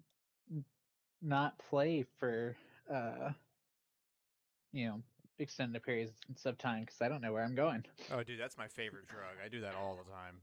not 1.21 1.59
play 1.69 2.05
for, 2.19 2.55
uh, 2.91 3.31
you 4.71 4.87
know, 4.87 5.01
extended 5.41 5.83
periods 5.83 6.13
of 6.45 6.57
time 6.57 6.81
because 6.81 7.01
I 7.01 7.09
don't 7.09 7.21
know 7.21 7.33
where 7.33 7.43
I'm 7.43 7.55
going. 7.55 7.83
Oh, 8.11 8.23
dude, 8.23 8.39
that's 8.39 8.57
my 8.57 8.67
favorite 8.67 9.07
drug. 9.07 9.35
I 9.43 9.49
do 9.49 9.61
that 9.61 9.75
all 9.75 9.97
the 9.97 10.09
time. 10.11 10.41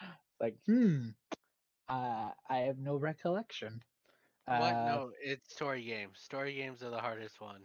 Like, 0.40 0.56
hmm, 0.64 1.08
uh, 1.90 2.30
I 2.48 2.58
have 2.60 2.78
no 2.78 2.96
recollection. 2.96 3.82
what? 4.46 4.54
Uh, 4.56 4.84
No, 4.86 5.10
it's 5.22 5.52
story 5.52 5.82
games. 5.84 6.18
Story 6.18 6.54
games 6.54 6.82
are 6.82 6.88
the 6.88 6.98
hardest 6.98 7.42
one. 7.42 7.60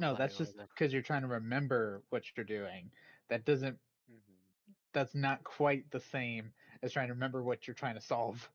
no, 0.00 0.14
that's 0.14 0.38
just 0.38 0.56
because 0.56 0.90
you're 0.92 1.02
trying 1.02 1.20
to 1.20 1.28
remember 1.28 2.02
what 2.08 2.22
you're 2.34 2.46
doing. 2.46 2.90
That 3.28 3.44
doesn't. 3.44 3.78
Mhm. 4.10 4.72
That's 4.94 5.14
not 5.14 5.44
quite 5.44 5.90
the 5.90 6.00
same 6.00 6.54
as 6.82 6.92
trying 6.92 7.08
to 7.08 7.14
remember 7.14 7.42
what 7.42 7.66
you're 7.66 7.74
trying 7.74 7.96
to 7.96 8.00
solve. 8.00 8.48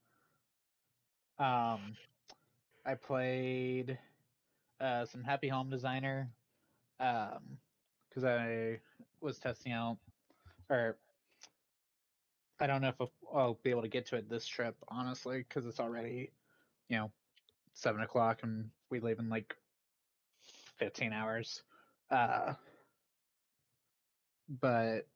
Um, 1.37 1.95
I 2.85 2.95
played 2.95 3.99
uh, 4.79 5.05
some 5.05 5.23
Happy 5.23 5.47
Home 5.49 5.69
Designer 5.69 6.29
um 6.99 7.57
because 8.09 8.23
I 8.23 8.79
was 9.21 9.39
testing 9.39 9.73
out, 9.73 9.97
or 10.69 10.97
I 12.59 12.67
don't 12.67 12.81
know 12.81 12.89
if 12.89 13.01
I'll- 13.33 13.55
be 13.63 13.69
able 13.71 13.81
to 13.81 13.87
get 13.87 14.05
to 14.07 14.15
it 14.17 14.29
this 14.29 14.45
trip, 14.47 14.75
honestly, 14.87 15.39
because 15.39 15.65
it's 15.65 15.79
already, 15.79 16.31
you 16.89 16.97
know, 16.97 17.11
seven 17.73 18.01
o'clock 18.01 18.43
and 18.43 18.71
we 18.89 18.99
leave 18.99 19.19
in 19.19 19.29
like 19.29 19.55
fifteen 20.77 21.13
hours. 21.13 21.63
Uh, 22.09 22.53
but 24.47 25.07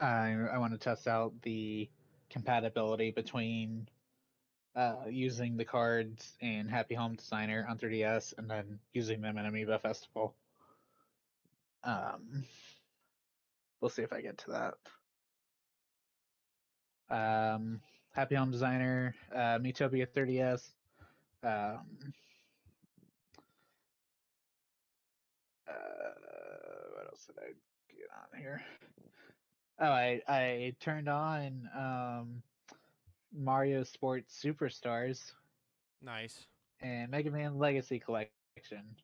I 0.00 0.32
I 0.52 0.58
want 0.58 0.72
to 0.72 0.78
test 0.78 1.06
out 1.08 1.40
the 1.42 1.90
compatibility 2.30 3.10
between 3.10 3.88
uh, 4.78 5.08
using 5.10 5.56
the 5.56 5.64
cards 5.64 6.36
in 6.40 6.68
Happy 6.68 6.94
Home 6.94 7.16
Designer 7.16 7.66
on 7.68 7.78
3DS 7.78 8.38
and 8.38 8.48
then 8.48 8.78
using 8.92 9.20
them 9.20 9.36
in 9.36 9.44
Amiibo 9.44 9.80
Festival. 9.80 10.36
Um, 11.82 12.44
we'll 13.80 13.90
see 13.90 14.02
if 14.02 14.12
I 14.12 14.20
get 14.20 14.38
to 14.38 14.74
that. 17.10 17.52
Um, 17.52 17.80
Happy 18.14 18.36
Home 18.36 18.52
Designer, 18.52 19.16
uh, 19.34 19.58
Miitopia 19.58 20.06
3DS. 20.06 20.68
Um, 21.42 22.12
uh, 25.68 25.72
what 26.94 27.06
else 27.06 27.26
did 27.26 27.36
I 27.40 27.48
get 27.96 28.10
on 28.12 28.40
here? 28.40 28.62
Oh, 29.80 29.90
I 29.90 30.20
I 30.28 30.74
turned 30.80 31.08
on 31.08 31.68
um, 31.76 32.42
Mario 33.32 33.82
Sports 33.84 34.40
Superstars 34.42 35.32
Nice. 36.02 36.46
and 36.80 37.10
Mega 37.10 37.30
Man 37.30 37.58
Legacy 37.58 37.98
Collection. 37.98 38.96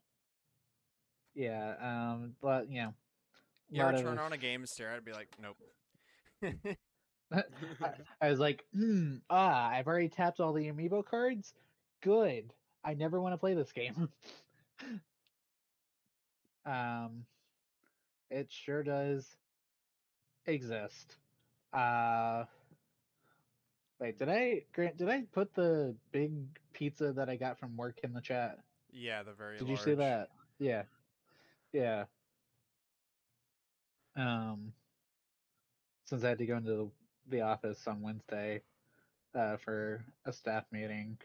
Yeah, 1.35 1.75
um, 1.81 2.37
but 2.41 2.69
you 2.71 2.83
know, 2.83 2.95
lot 3.73 3.97
turn 3.99 4.19
of- 4.19 4.25
on 4.25 4.33
a 4.33 4.39
game 4.39 4.61
and 4.61 4.69
stare 4.69 4.91
at 4.91 4.99
it 4.99 5.05
be 5.05 5.13
like, 5.13 5.29
nope. 5.41 5.57
I, 7.33 7.43
I 8.21 8.29
was 8.31 8.39
like, 8.39 8.65
hmm, 8.73 9.17
ah, 9.31 9.69
I've 9.69 9.87
already 9.87 10.09
tapped 10.09 10.41
all 10.41 10.53
the 10.53 10.69
amiibo 10.71 11.05
cards. 11.05 11.55
Good. 12.01 12.53
I 12.85 12.95
never 12.95 13.21
want 13.21 13.33
to 13.33 13.39
play 13.39 13.55
this 13.55 13.73
game. 13.73 14.11
um, 16.67 17.25
it 18.31 18.53
sure 18.53 18.83
does 18.83 19.37
exist. 20.47 21.17
Uh, 21.73 22.45
wait, 24.05 24.19
did 24.19 24.29
I 24.29 24.63
Grant? 24.75 24.97
Did 24.99 25.09
I 25.09 25.23
put 25.33 25.55
the 25.55 25.95
big 26.13 26.33
pizza 26.73 27.13
that 27.13 27.29
I 27.29 27.37
got 27.37 27.59
from 27.59 27.77
work 27.77 28.01
in 28.03 28.13
the 28.13 28.21
chat? 28.21 28.59
yeah, 28.93 29.23
the 29.23 29.33
very 29.33 29.59
Did 29.59 29.69
you 29.69 29.77
see 29.77 29.95
that? 29.95 30.29
Yeah. 30.59 30.83
Yeah. 31.73 32.05
Um 34.17 34.73
since 36.05 36.23
I 36.23 36.29
had 36.29 36.39
to 36.39 36.47
go 36.47 36.59
into 36.59 36.71
the, 36.71 36.91
the 37.31 37.41
office 37.41 37.87
on 37.87 38.03
Wednesday 38.03 38.61
uh 39.35 39.57
for 39.57 40.05
a 40.27 40.33
staff 40.33 40.65
meeting. 40.71 41.19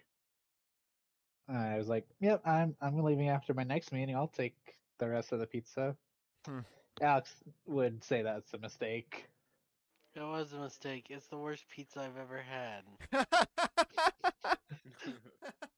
I 1.47 1.77
was 1.77 1.87
like, 1.87 2.07
"Yep, 2.21 2.41
I'm 2.45 2.75
I'm 2.79 3.03
leaving 3.03 3.29
after 3.29 3.53
my 3.53 3.63
next 3.63 3.91
meeting. 3.91 4.15
I'll 4.15 4.27
take 4.27 4.55
the 4.99 5.09
rest 5.09 5.31
of 5.31 5.39
the 5.39 5.47
pizza." 5.47 5.95
Hmm. 6.45 6.59
Alex 7.01 7.33
would 7.65 8.03
say 8.03 8.21
that's 8.21 8.53
a 8.53 8.57
mistake. 8.57 9.28
It 10.15 10.21
was 10.21 10.53
a 10.53 10.59
mistake. 10.59 11.07
It's 11.09 11.27
the 11.27 11.37
worst 11.37 11.67
pizza 11.69 12.01
I've 12.01 12.17
ever 12.17 12.41
had. 12.41 12.83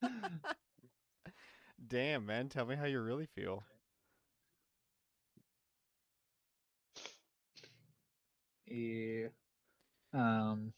Damn, 1.87 2.25
man. 2.25 2.49
Tell 2.49 2.65
me 2.65 2.75
how 2.75 2.85
you 2.85 3.01
really 3.01 3.27
feel. 3.35 3.63
Yeah. 8.67 9.27
Um 10.13 10.73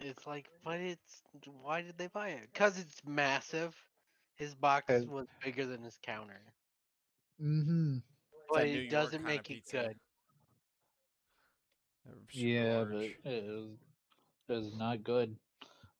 It's 0.00 0.26
like, 0.26 0.48
but 0.64 0.80
it's 0.80 1.22
why 1.62 1.82
did 1.82 1.96
they 1.98 2.08
buy 2.08 2.28
it? 2.30 2.48
Cause 2.54 2.78
it's 2.78 3.00
massive. 3.06 3.74
His 4.36 4.54
box 4.54 4.92
was 5.06 5.26
bigger 5.44 5.66
than 5.66 5.82
his 5.82 5.98
counter, 6.02 6.40
Mm-hmm. 7.42 7.98
but 8.48 8.66
it 8.66 8.88
doesn't 8.88 9.24
make 9.24 9.50
it 9.50 9.54
pizza. 9.54 9.88
good. 9.88 9.96
Yeah, 12.32 12.84
but 12.84 12.94
it 12.94 13.16
is 13.24 13.78
it 14.48 14.54
is 14.54 14.76
not 14.76 15.02
good. 15.02 15.36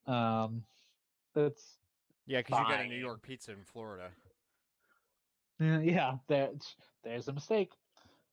Um 0.06 0.64
that's 1.34 1.78
yeah, 2.26 2.40
because 2.40 2.58
you 2.58 2.64
got 2.64 2.84
a 2.84 2.88
New. 2.88 2.96
York 2.96 3.22
pizza 3.22 3.52
in 3.52 3.64
Florida. 3.64 4.10
Yeah, 5.58 5.80
yeah, 5.80 6.16
there, 6.28 6.50
there's 7.02 7.26
a 7.28 7.32
mistake. 7.32 7.72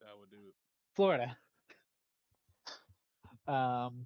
that 0.01 0.09
would 0.19 0.29
do 0.29 0.47
it. 0.47 0.53
Florida. 0.95 1.37
Um, 3.47 4.05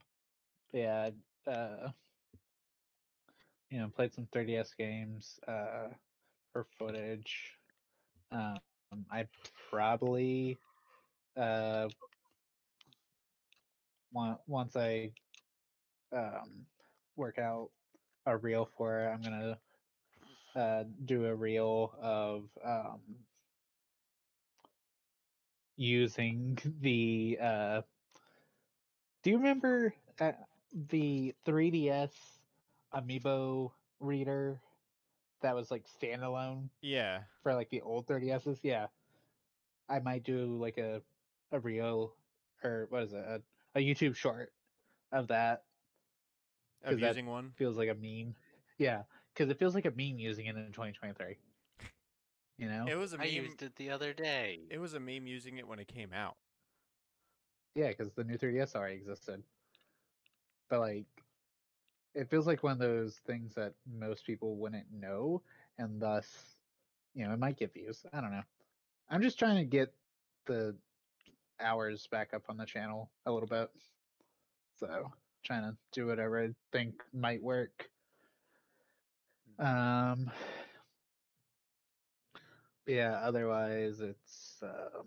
yeah, 0.71 1.09
uh, 1.47 1.89
you 3.69 3.79
know, 3.79 3.89
played 3.89 4.13
some 4.13 4.27
3DS 4.27 4.77
games, 4.77 5.39
uh, 5.47 5.87
for 6.53 6.65
footage. 6.77 7.57
Um, 8.31 8.59
I 9.11 9.27
probably, 9.69 10.57
uh, 11.35 11.87
once 14.11 14.75
I 14.75 15.11
um, 16.11 16.65
work 17.15 17.37
out 17.37 17.69
a 18.25 18.37
reel 18.37 18.69
for 18.77 19.01
it, 19.01 19.07
I'm 19.09 19.21
gonna 19.21 19.59
uh, 20.55 20.83
do 21.05 21.25
a 21.25 21.35
reel 21.35 21.93
of 22.01 22.43
um, 22.63 22.99
using 25.75 26.57
the. 26.81 27.37
Uh, 27.41 27.81
do 29.23 29.31
you 29.31 29.37
remember 29.37 29.93
uh, 30.19 30.31
the 30.89 31.33
3DS 31.45 32.11
Amiibo 32.93 33.71
reader 33.99 34.61
that 35.41 35.55
was 35.55 35.71
like 35.71 35.85
standalone 36.01 36.69
Yeah. 36.81 37.21
for 37.43 37.53
like 37.53 37.69
the 37.69 37.81
old 37.81 38.07
3DSs? 38.07 38.59
Yeah, 38.63 38.87
I 39.89 39.99
might 39.99 40.23
do 40.23 40.57
like 40.57 40.77
a 40.77 41.01
a 41.51 41.59
reel 41.59 42.13
or 42.63 42.87
what 42.89 43.03
is 43.03 43.13
it? 43.13 43.25
A, 43.25 43.41
a 43.79 43.81
YouTube 43.85 44.15
short 44.15 44.53
of 45.11 45.27
that. 45.27 45.63
Of 46.83 46.91
'Cause 46.91 47.01
that- 47.01 47.07
using 47.07 47.25
one. 47.25 47.51
Feels 47.53 47.77
like 47.77 47.89
a 47.89 47.95
meme. 47.95 48.35
Yeah, 48.77 49.03
because 49.33 49.49
it 49.49 49.57
feels 49.59 49.75
like 49.75 49.85
a 49.85 49.91
meme 49.91 50.19
using 50.19 50.45
it 50.45 50.55
in 50.55 50.71
2023. 50.71 51.37
You 52.57 52.67
know? 52.69 52.87
It 52.87 52.95
was 52.95 53.13
a 53.13 53.17
I 53.17 53.25
meme. 53.25 53.33
used 53.33 53.63
it 53.63 53.75
the 53.75 53.89
other 53.89 54.13
day. 54.13 54.67
It 54.69 54.79
was 54.79 54.93
a 54.93 54.99
meme 54.99 55.27
using 55.27 55.57
it 55.57 55.67
when 55.67 55.79
it 55.79 55.87
came 55.87 56.13
out. 56.13 56.37
Yeah, 57.75 57.89
because 57.89 58.11
the 58.13 58.23
new 58.23 58.37
3DS 58.37 58.75
already 58.75 58.95
existed. 58.95 59.43
But 60.69 60.79
like, 60.79 61.05
it 62.15 62.29
feels 62.29 62.47
like 62.47 62.63
one 62.63 62.73
of 62.73 62.79
those 62.79 63.17
things 63.19 63.53
that 63.55 63.73
most 63.85 64.25
people 64.25 64.55
wouldn't 64.57 64.91
know, 64.91 65.41
and 65.77 66.01
thus, 66.01 66.59
you 67.13 67.25
know, 67.25 67.33
it 67.33 67.39
might 67.39 67.57
get 67.57 67.73
views. 67.73 68.05
I 68.11 68.21
don't 68.21 68.31
know. 68.31 68.43
I'm 69.09 69.21
just 69.21 69.39
trying 69.39 69.57
to 69.57 69.65
get 69.65 69.93
the 70.45 70.75
hours 71.61 72.07
back 72.11 72.33
up 72.33 72.43
on 72.49 72.57
the 72.57 72.65
channel 72.65 73.09
a 73.25 73.31
little 73.31 73.47
bit. 73.47 73.69
So, 74.79 75.11
trying 75.43 75.63
to 75.63 75.77
do 75.91 76.07
whatever 76.07 76.43
I 76.43 76.49
think 76.71 76.95
might 77.13 77.41
work. 77.43 77.89
Um, 79.57 80.31
yeah, 82.87 83.19
otherwise, 83.23 83.99
it's 83.99 84.55
um, 84.63 85.05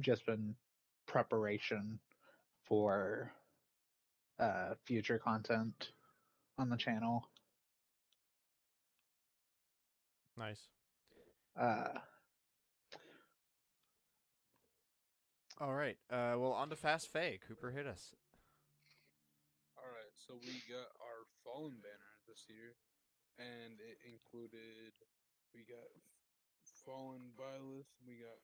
just 0.00 0.24
been 0.26 0.54
preparation 1.06 1.98
for 2.64 3.32
uh, 4.38 4.74
future 4.84 5.18
content 5.18 5.90
on 6.58 6.70
the 6.70 6.76
channel. 6.76 7.28
Nice. 10.38 10.60
Uh, 11.60 11.88
All 15.62 15.78
right. 15.78 15.94
Uh, 16.10 16.34
well, 16.42 16.58
on 16.58 16.74
to 16.74 16.76
Fast 16.76 17.06
Fay. 17.06 17.38
Cooper 17.46 17.70
hit 17.70 17.86
us. 17.86 18.10
All 19.78 19.86
right, 19.86 20.10
so 20.18 20.34
we 20.42 20.58
got 20.66 20.90
our 20.98 21.22
Fallen 21.46 21.78
banner 21.78 22.18
this 22.26 22.50
year, 22.50 22.74
and 23.38 23.78
it 23.78 24.02
included 24.02 24.90
we 25.54 25.62
got 25.62 25.86
Fallen 26.82 27.30
Byleth, 27.38 27.94
we 28.02 28.18
got 28.18 28.42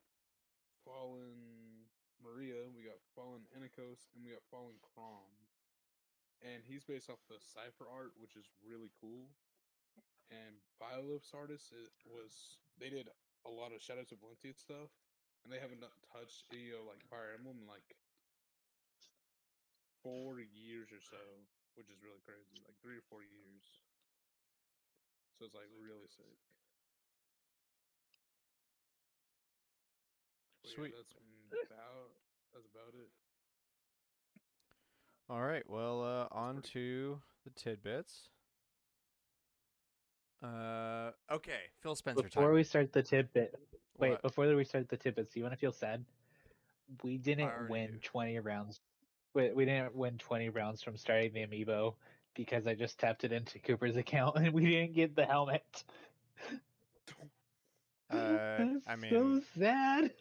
Fallen 0.87 1.91
Maria, 2.23 2.71
we 2.71 2.87
got 2.87 3.03
Fallen 3.19 3.51
Enikos, 3.51 4.07
and 4.15 4.23
we 4.23 4.31
got 4.31 4.47
Fallen 4.47 4.79
Chrom. 4.79 5.35
And 6.39 6.63
he's 6.63 6.87
based 6.87 7.11
off 7.11 7.19
the 7.27 7.43
Cipher 7.43 7.91
art, 7.91 8.15
which 8.15 8.39
is 8.39 8.47
really 8.63 8.95
cool. 8.95 9.27
And 10.31 10.63
Byleth's 10.79 11.35
artist 11.35 11.75
it 11.75 11.91
was 12.07 12.63
they 12.79 12.95
did 12.95 13.11
a 13.43 13.51
lot 13.51 13.75
of 13.75 13.83
Shadows 13.83 14.15
of 14.15 14.23
Valentia 14.23 14.55
stuff, 14.55 14.95
and 15.44 15.53
they 15.53 15.59
haven't 15.59 15.81
done- 15.81 15.90
touched 16.12 16.53
EO 16.53 16.85
like 16.85 17.03
Fire 17.09 17.35
Emblem 17.37 17.59
in 17.62 17.66
like 17.66 17.96
four 20.03 20.40
years 20.40 20.88
or 20.92 21.01
so, 21.01 21.20
which 21.74 21.88
is 21.90 22.01
really 22.03 22.20
crazy. 22.24 22.61
Like 22.64 22.77
three 22.81 22.96
or 22.96 23.07
four 23.11 23.22
years. 23.22 23.64
So 25.38 25.46
it's 25.46 25.55
like 25.55 25.70
really 25.79 26.09
sick. 26.09 26.38
But 30.62 30.70
yeah, 30.70 30.77
Sweet. 30.77 30.94
that's 30.96 31.14
about 31.70 32.11
that's 32.53 32.66
about 32.66 32.94
it. 32.94 33.11
All 35.31 35.42
right. 35.42 35.62
Well, 35.68 36.03
uh, 36.03 36.27
on 36.35 36.62
to 36.72 37.20
the 37.44 37.51
tidbits. 37.51 38.29
Uh, 40.42 41.11
okay. 41.31 41.70
Phil 41.83 41.94
Spencer 41.96 42.22
before 42.22 42.44
time. 42.44 42.55
we 42.55 42.64
start 42.64 42.92
the 42.92 43.03
tidbit, 43.03 43.55
wait, 43.99 44.21
What? 44.21 44.23
before 44.23 44.55
we 44.55 44.65
start 44.65 44.89
the 44.89 44.97
tidbits, 44.97 45.33
do 45.33 45.41
you 45.41 45.45
want 45.45 45.55
to 45.55 45.59
feel 45.59 45.73
sad? 45.73 46.05
We 47.03 47.19
didn't 47.19 47.59
win 47.59 47.89
do. 47.91 48.01
20 48.03 48.39
rounds. 48.39 48.81
We, 49.35 49.53
we 49.53 49.65
didn't 49.65 49.95
win 49.95 50.19
20 50.19 50.49
rounds 50.51 50.83
from 50.83 50.97
starting 50.97 51.33
the 51.33 51.47
amiibo 51.47 51.95
because 52.35 52.67
I 52.67 52.75
just 52.75 52.99
tapped 52.99 53.25
it 53.25 53.33
into 53.33 53.59
Cooper's 53.59 53.97
account 54.05 54.37
and 54.37 54.53
we 54.53 54.67
didn't 54.67 54.95
get 54.95 55.15
the 55.17 55.27
helmet. 55.27 55.85
Uh, 58.11 58.17
That's 58.59 58.87
I 58.87 58.97
so 59.09 59.41
sad. 59.41 60.13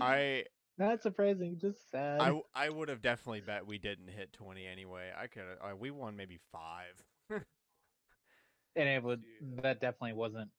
I 0.00 0.44
Not 0.78 1.02
surprising, 1.02 1.58
just 1.58 1.90
sad. 1.90 2.20
I, 2.20 2.40
I 2.54 2.68
would 2.70 2.88
have 2.88 3.00
definitely 3.02 3.40
bet 3.40 3.66
we 3.66 3.78
didn't 3.78 4.08
hit 4.08 4.32
twenty 4.32 4.66
anyway. 4.66 5.12
I 5.16 5.26
could. 5.26 5.42
Uh, 5.60 5.76
we 5.76 5.90
won 5.90 6.16
maybe 6.16 6.38
five. 6.52 7.02
and 7.30 8.88
it 8.88 9.02
would 9.02 9.22
that 9.62 9.80
definitely 9.80 10.14
wasn't. 10.14 10.50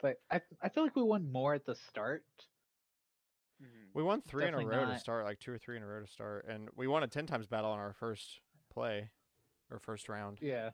But 0.00 0.16
I 0.30 0.40
I 0.62 0.68
feel 0.68 0.82
like 0.84 0.96
we 0.96 1.02
won 1.02 1.30
more 1.30 1.54
at 1.54 1.64
the 1.64 1.74
start. 1.74 2.24
Mm-hmm. 3.62 3.90
We 3.94 4.02
won 4.02 4.20
three 4.20 4.42
in 4.42 4.48
a 4.48 4.52
Definitely 4.52 4.76
row 4.76 4.86
to 4.86 4.98
start, 4.98 5.24
like 5.24 5.38
two 5.38 5.52
or 5.52 5.58
three 5.58 5.76
in 5.76 5.82
a 5.82 5.86
row 5.86 6.00
to 6.00 6.06
start, 6.06 6.46
and 6.48 6.68
we 6.76 6.86
won 6.86 7.02
a 7.02 7.08
ten 7.08 7.26
times 7.26 7.46
battle 7.46 7.70
on 7.70 7.78
our 7.78 7.92
first 7.92 8.40
play, 8.72 9.10
or 9.70 9.78
first 9.78 10.08
round. 10.08 10.38
Yeah, 10.40 10.70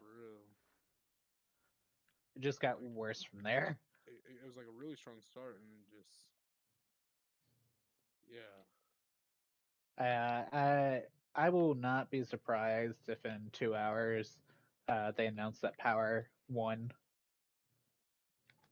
it 2.35 2.41
just 2.41 2.61
got 2.61 2.83
worse 2.83 3.23
from 3.23 3.43
there. 3.43 3.79
It, 4.07 4.13
it 4.29 4.45
it 4.45 4.47
was 4.47 4.57
like 4.57 4.67
a 4.67 4.71
really 4.71 4.97
strong 4.97 5.17
start, 5.31 5.61
and 5.61 5.71
then 5.71 5.79
just 5.91 6.27
yeah. 8.33 8.41
Uh, 9.99 10.45
I 10.57 11.03
I 11.35 11.51
will 11.51 11.75
not 11.75 12.11
be 12.11 12.25
surprised 12.25 13.09
if 13.09 13.25
in 13.25 13.51
two 13.53 13.75
hours 13.75 14.39
uh, 14.89 15.13
they 15.17 15.27
announce 15.27 15.61
that 15.61 15.77
Power 15.79 16.29
won 16.49 16.91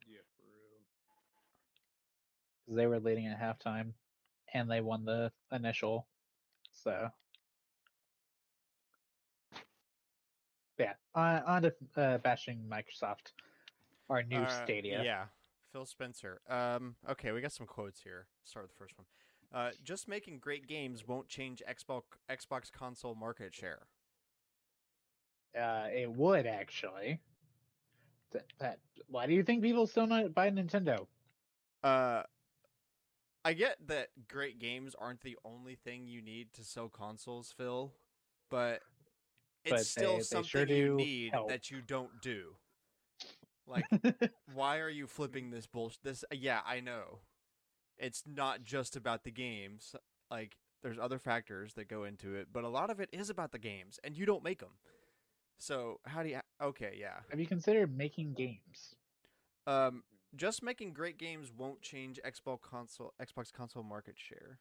Yeah, 0.06 0.24
for 0.36 0.42
real. 0.42 0.80
because 2.48 2.57
they 2.68 2.86
were 2.86 3.00
leading 3.00 3.26
at 3.26 3.40
halftime, 3.40 3.92
and 4.54 4.70
they 4.70 4.80
won 4.80 5.04
the 5.04 5.32
initial. 5.52 6.06
So 6.72 7.10
yeah, 10.78 10.92
on, 11.14 11.42
on 11.42 11.62
to 11.62 11.74
uh, 11.96 12.18
bashing 12.18 12.62
Microsoft, 12.70 13.32
our 14.08 14.22
new 14.22 14.38
Uh, 14.38 14.64
Stadia. 14.64 15.02
Yeah, 15.02 15.24
Phil 15.72 15.86
Spencer. 15.86 16.40
Um, 16.48 16.96
okay, 17.10 17.32
we 17.32 17.40
got 17.40 17.52
some 17.52 17.66
quotes 17.66 18.00
here. 18.00 18.26
Start 18.44 18.64
with 18.64 18.72
the 18.72 18.78
first 18.78 18.94
one. 18.96 19.06
Uh, 19.52 19.70
just 19.82 20.08
making 20.08 20.38
great 20.38 20.66
games 20.66 21.08
won't 21.08 21.28
change 21.28 21.62
Xbox 21.68 22.02
Xbox 22.30 22.70
console 22.70 23.14
market 23.14 23.54
share. 23.54 23.86
Uh, 25.58 25.88
it 25.92 26.10
would 26.10 26.46
actually. 26.46 27.20
That, 28.32 28.44
that, 28.58 28.78
why 29.08 29.26
do 29.26 29.32
you 29.32 29.42
think 29.42 29.62
people 29.62 29.86
still 29.86 30.06
not 30.06 30.34
buy 30.34 30.50
Nintendo? 30.50 31.06
Uh, 31.82 32.24
I 33.44 33.52
get 33.54 33.76
that 33.86 34.08
great 34.28 34.58
games 34.58 34.94
aren't 34.98 35.20
the 35.22 35.36
only 35.44 35.74
thing 35.76 36.06
you 36.06 36.20
need 36.20 36.52
to 36.54 36.64
sell 36.64 36.88
consoles, 36.88 37.52
Phil, 37.56 37.92
but 38.50 38.82
it's 39.64 39.72
But 39.72 39.86
still 39.86 40.12
they- 40.12 40.18
they 40.18 40.22
something 40.22 40.48
sure 40.48 40.66
you 40.66 40.94
need 40.96 41.32
help. 41.32 41.48
that 41.48 41.70
you 41.70 41.80
don't 41.80 42.20
do. 42.20 42.56
Like, 43.66 43.84
why 44.52 44.78
are 44.78 44.88
you 44.90 45.06
flipping 45.06 45.50
this 45.50 45.66
bullshit? 45.66 46.02
This, 46.02 46.24
yeah, 46.32 46.60
I 46.66 46.80
know. 46.80 47.20
It's 47.98 48.22
not 48.26 48.62
just 48.62 48.96
about 48.96 49.24
the 49.24 49.30
games. 49.30 49.94
Like, 50.30 50.56
there's 50.82 50.98
other 50.98 51.18
factors 51.18 51.74
that 51.74 51.88
go 51.88 52.04
into 52.04 52.34
it, 52.34 52.48
but 52.52 52.64
a 52.64 52.68
lot 52.68 52.90
of 52.90 53.00
it 53.00 53.08
is 53.12 53.28
about 53.30 53.52
the 53.52 53.58
games, 53.58 53.98
and 54.04 54.16
you 54.16 54.24
don't 54.26 54.42
make 54.44 54.60
them. 54.60 54.78
So 55.58 56.00
how 56.04 56.22
do 56.22 56.28
you? 56.28 56.40
Okay, 56.62 56.96
yeah. 56.98 57.20
Have 57.30 57.40
you 57.40 57.46
considered 57.46 57.94
making 57.96 58.34
games? 58.34 58.94
Um, 59.66 60.04
just 60.36 60.62
making 60.62 60.92
great 60.92 61.18
games 61.18 61.50
won't 61.56 61.80
change 61.82 62.20
Xbox 62.24 62.60
console 62.62 63.14
Xbox 63.20 63.52
console 63.52 63.82
market 63.82 64.16
share. 64.16 64.58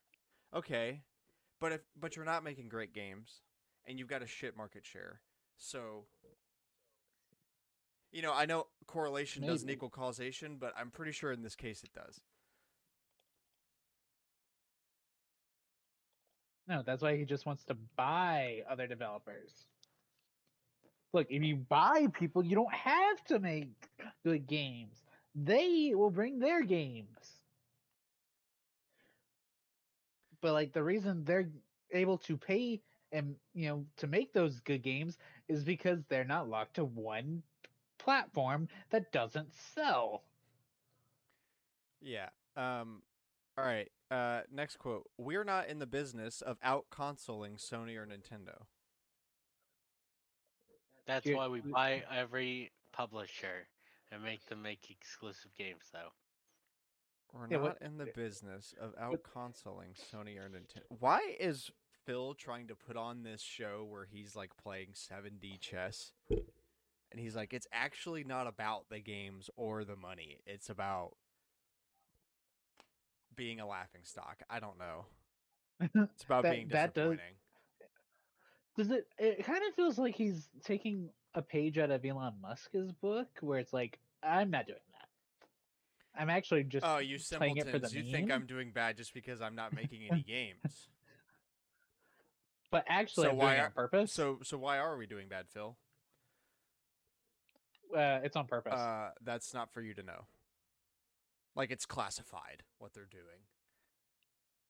Okay, 0.56 1.02
but 1.60 1.72
if 1.72 1.82
but 2.00 2.16
you're 2.16 2.26
not 2.26 2.44
making 2.44 2.70
great 2.70 2.94
games, 2.94 3.42
and 3.86 4.00
you've 4.00 4.08
got 4.08 4.22
a 4.22 4.28
shit 4.28 4.56
market 4.56 4.86
share, 4.86 5.22
so 5.58 6.06
you 8.12 8.22
know 8.22 8.34
I 8.34 8.46
know 8.46 8.68
correlation 8.86 9.46
doesn't 9.46 9.70
equal 9.70 9.90
causation, 9.90 10.58
but 10.60 10.74
I'm 10.78 10.92
pretty 10.92 11.12
sure 11.12 11.32
in 11.32 11.44
this 11.44 11.56
case 11.56 11.84
it 11.84 11.92
does. 11.94 12.22
No, 16.68 16.84
that's 16.86 17.02
why 17.02 17.16
he 17.16 17.24
just 17.24 17.46
wants 17.46 17.64
to 17.66 17.78
buy 17.96 18.64
other 18.70 18.88
developers. 18.88 19.68
Look, 21.14 21.28
if 21.30 21.42
you 21.42 21.56
buy 21.56 22.08
people, 22.12 22.44
you 22.44 22.56
don't 22.56 22.74
have 22.74 23.24
to 23.26 23.40
make 23.40 23.70
good 24.26 24.48
games. 24.48 25.02
They 25.38 25.94
will 25.94 26.10
bring 26.10 26.40
their 26.40 26.64
games. 26.64 27.42
But 30.42 30.54
like 30.54 30.74
the 30.74 30.84
reason 30.84 31.24
they're 31.24 31.50
able 31.92 32.18
to 32.20 32.38
pay 32.38 32.82
and 33.12 33.36
you 33.54 33.70
know 33.70 33.86
to 33.98 34.08
make 34.08 34.34
those 34.34 34.60
good 34.62 34.82
games 34.82 35.18
is 35.48 35.64
because 35.64 36.00
they're 36.10 36.26
not 36.26 36.50
locked 36.50 36.76
to 36.76 36.86
one 36.86 37.44
platform 38.00 38.68
that 38.90 39.12
doesn't 39.12 39.54
sell. 39.54 40.24
Yeah. 42.02 42.30
Um. 42.56 43.04
All 43.58 43.66
right. 43.66 43.92
Uh. 44.10 44.42
Next 44.52 44.78
quote: 44.78 45.08
We're 45.20 45.44
not 45.44 45.68
in 45.68 45.78
the 45.78 45.86
business 45.86 46.42
of 46.42 46.58
out 46.64 46.86
consoling 46.90 47.58
Sony 47.58 47.96
or 47.96 48.08
Nintendo. 48.08 48.64
That's 51.06 51.30
why 51.30 51.48
we 51.48 51.62
buy 51.62 52.04
every 52.12 52.72
publisher 52.92 53.68
and 54.12 54.24
make 54.24 54.46
them 54.46 54.62
make 54.62 54.90
exclusive 54.90 55.54
games, 55.56 55.90
though. 55.92 56.14
We're 57.34 57.48
Yeah, 57.50 57.58
not 57.58 57.62
what- 57.64 57.82
in 57.82 57.98
the 57.98 58.06
business 58.08 58.74
of 58.80 58.96
out 58.98 59.22
consoling 59.24 59.94
Sony 59.94 60.38
or 60.38 60.50
Nintendo. 60.50 60.84
Why 61.00 61.36
is 61.40 61.70
Phil 62.06 62.34
trying 62.36 62.68
to 62.68 62.76
put 62.76 62.96
on 62.96 63.24
this 63.24 63.42
show 63.42 63.84
where 63.84 64.06
he's 64.06 64.36
like 64.36 64.56
playing 64.56 64.94
7D 64.94 65.58
chess? 65.60 66.14
And 66.30 67.20
he's 67.20 67.36
like, 67.36 67.54
it's 67.54 67.68
actually 67.72 68.24
not 68.24 68.48
about 68.48 68.90
the 68.90 69.00
games 69.00 69.50
or 69.56 69.84
the 69.84 69.96
money. 69.98 70.42
It's 70.46 70.70
about 70.70 71.18
being 73.36 73.60
a 73.60 73.68
laughing 73.68 74.02
stock. 74.04 74.42
I 74.50 74.60
don't 74.60 74.78
know. 74.78 75.06
It's 76.14 76.24
about 76.24 76.44
That- 76.44 76.52
being 76.54 76.68
that 76.70 76.94
does- 76.94 77.12
disappointing. 77.18 77.36
Does 78.78 78.92
it? 78.92 79.08
It 79.18 79.44
kind 79.44 79.64
of 79.68 79.74
feels 79.74 79.98
like 79.98 80.14
he's 80.16 80.50
taking 80.64 81.12
a 81.38 81.42
page 81.42 81.78
out 81.78 81.92
of 81.92 82.04
Elon 82.04 82.34
Musk's 82.42 82.92
book, 83.02 83.28
where 83.42 83.60
it's 83.60 83.72
like, 83.74 84.00
I'm 84.24 84.50
not 84.50 84.66
doing 84.66 84.80
that. 84.92 86.20
I'm 86.20 86.30
actually 86.32 86.64
just 86.64 86.84
Oh, 86.86 86.98
you 86.98 87.20
playing 87.34 87.58
it 87.58 87.70
for 87.70 87.78
the! 87.78 87.90
You 87.92 88.12
think. 88.12 88.32
I'm 88.32 88.48
doing 88.48 88.72
bad 88.72 88.98
just 88.98 89.14
because 89.14 89.40
I'm 89.40 89.54
not 89.56 89.72
making 89.74 90.02
any 90.10 90.24
games? 90.28 90.88
but 92.72 92.84
actually 92.90 93.26
So 93.28 93.32
I'm 93.32 93.38
why 93.38 93.58
are- 93.58 93.66
on 93.66 93.72
purpose. 93.72 94.12
So, 94.12 94.40
so 94.44 94.58
why 94.58 94.80
are 94.80 94.98
we 94.98 95.06
doing 95.06 95.28
bad, 95.30 95.46
Phil? 95.54 95.78
uh, 97.96 98.20
it's 98.24 98.36
on 98.36 98.48
purpose. 98.48 98.74
Uh, 98.74 99.12
that's 99.24 99.54
not 99.54 99.72
for 99.72 99.82
you 99.82 99.94
to 99.94 100.04
know. 100.04 100.26
Like 101.56 101.70
it's 101.72 101.86
classified 101.86 102.64
what 102.80 102.94
they're 102.94 103.06
doing, 103.10 103.46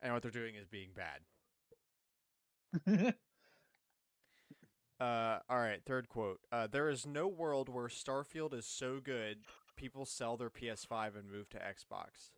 and 0.01 0.13
what 0.13 0.21
they're 0.21 0.29
doing 0.31 0.55
is 0.55 0.67
being 0.67 0.89
bad. 0.95 1.21
Uh, 4.99 5.39
all 5.49 5.57
right, 5.59 5.81
third 5.85 6.09
quote. 6.09 6.39
Uh, 6.51 6.67
there 6.67 6.89
is 6.89 7.05
no 7.05 7.27
world 7.27 7.69
where 7.69 7.87
Starfield 7.87 8.53
is 8.53 8.65
so 8.65 8.99
good 9.03 9.39
people 9.75 10.05
sell 10.05 10.35
their 10.37 10.49
PS5 10.49 11.15
and 11.15 11.29
move 11.29 11.47
to 11.49 11.57
Xbox. 11.59 12.31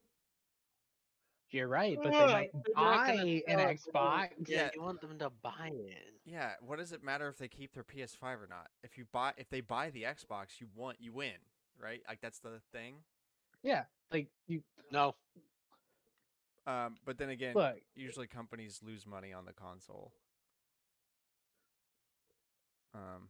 You're 1.51 1.69
right, 1.69 1.97
but 2.03 2.11
they 2.11 2.17
Ugh, 2.17 2.29
might 2.29 2.51
they're 2.53 2.73
not 2.75 3.07
gonna 3.07 3.17
buy 3.17 3.21
an 3.23 3.41
sell 3.47 3.59
it, 3.69 3.79
bro. 3.93 4.01
Xbox. 4.01 4.29
Yeah, 4.45 4.57
Yeah. 4.57 4.69
you 4.75 4.81
want 4.81 5.01
them 5.01 5.17
to 5.19 5.29
buy 5.29 5.71
it. 5.73 6.13
Yeah, 6.25 6.51
what 6.59 6.77
does 6.79 6.91
it 6.91 7.01
matter 7.01 7.27
if 7.29 7.37
they 7.37 7.47
keep 7.47 7.73
their 7.73 7.83
PS5 7.85 8.41
or 8.41 8.47
not? 8.47 8.67
If 8.83 8.97
you 8.97 9.05
buy, 9.11 9.33
if 9.37 9.49
they 9.49 9.61
buy 9.61 9.89
the 9.89 10.03
Xbox, 10.03 10.59
you 10.59 10.67
want, 10.75 10.97
you 10.99 11.13
win, 11.13 11.37
right? 11.81 12.01
Like 12.07 12.19
that's 12.21 12.39
the 12.39 12.59
thing. 12.73 12.95
Yeah, 13.63 13.85
like 14.11 14.27
you 14.47 14.61
No, 14.91 15.15
Um, 16.67 16.97
but 17.05 17.17
then 17.17 17.29
again, 17.29 17.55
look. 17.55 17.77
usually 17.95 18.27
companies 18.27 18.81
lose 18.83 19.07
money 19.07 19.33
on 19.33 19.45
the 19.45 19.53
console. 19.53 20.11
Um, 22.99 23.29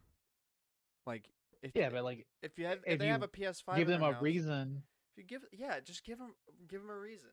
like 1.06 1.28
if 1.62 1.72
Yeah, 1.74 1.90
but 1.90 2.04
like 2.04 2.26
if 2.42 2.58
you 2.58 2.66
have 2.66 2.78
if, 2.86 2.94
if 2.94 2.98
they 2.98 3.08
have 3.08 3.22
a 3.22 3.28
PS5, 3.28 3.76
give 3.76 3.88
them 3.88 4.02
a 4.02 4.12
house, 4.12 4.22
reason. 4.22 4.82
If 5.12 5.18
you 5.18 5.24
give 5.24 5.42
yeah, 5.52 5.80
just 5.80 6.04
give 6.04 6.18
them 6.18 6.34
give 6.68 6.80
them 6.80 6.90
a 6.90 6.98
reason. 6.98 7.28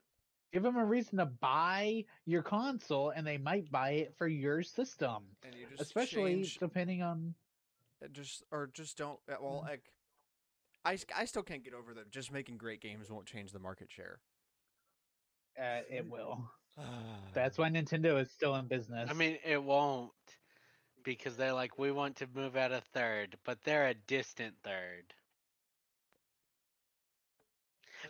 Give 0.53 0.63
them 0.63 0.77
a 0.77 0.85
reason 0.85 1.17
to 1.17 1.25
buy 1.25 2.05
your 2.25 2.41
console, 2.41 3.09
and 3.09 3.27
they 3.27 3.37
might 3.37 3.69
buy 3.69 3.91
it 3.91 4.15
for 4.17 4.27
your 4.27 4.63
system, 4.63 5.23
And 5.43 5.53
you 5.53 5.65
just 5.69 5.81
especially 5.81 6.35
change, 6.35 6.57
depending 6.57 7.01
on. 7.01 7.35
uh, 8.03 8.07
just 8.07 8.43
or 8.51 8.67
just 8.67 8.97
don't 8.97 9.19
uh, 9.29 9.35
well 9.41 9.63
Mm. 9.65 9.71
I, 10.85 10.89
I, 10.91 10.93
s- 10.93 11.05
I 11.15 11.25
still 11.25 11.43
can't 11.43 11.63
get 11.63 11.73
over 11.73 11.93
that 11.95 12.11
just 12.11 12.31
making 12.31 12.57
great 12.57 12.79
games 12.79 13.09
won't 13.11 13.25
change 13.25 13.51
the 13.51 13.59
market 13.59 13.91
share. 13.91 14.19
Uh, 15.59 15.81
it 15.89 16.09
will. 16.09 16.49
That's 17.33 17.57
why 17.57 17.69
Nintendo 17.69 18.21
is 18.21 18.31
still 18.31 18.55
in 18.55 18.67
business. 18.67 19.09
I 19.09 19.13
mean 19.13 19.37
it 19.43 19.61
won't 19.61 20.11
because 21.07 21.37
they're 21.37 21.53
like 21.53 21.79
we 21.79 21.89
want 21.91 22.17
to 22.17 22.27
move 22.35 22.55
out 22.57 22.71
a 22.73 22.81
third, 22.93 23.37
but 23.45 23.57
they're 23.63 23.87
a 23.87 23.93
distant 23.93 24.53
third. 24.63 25.13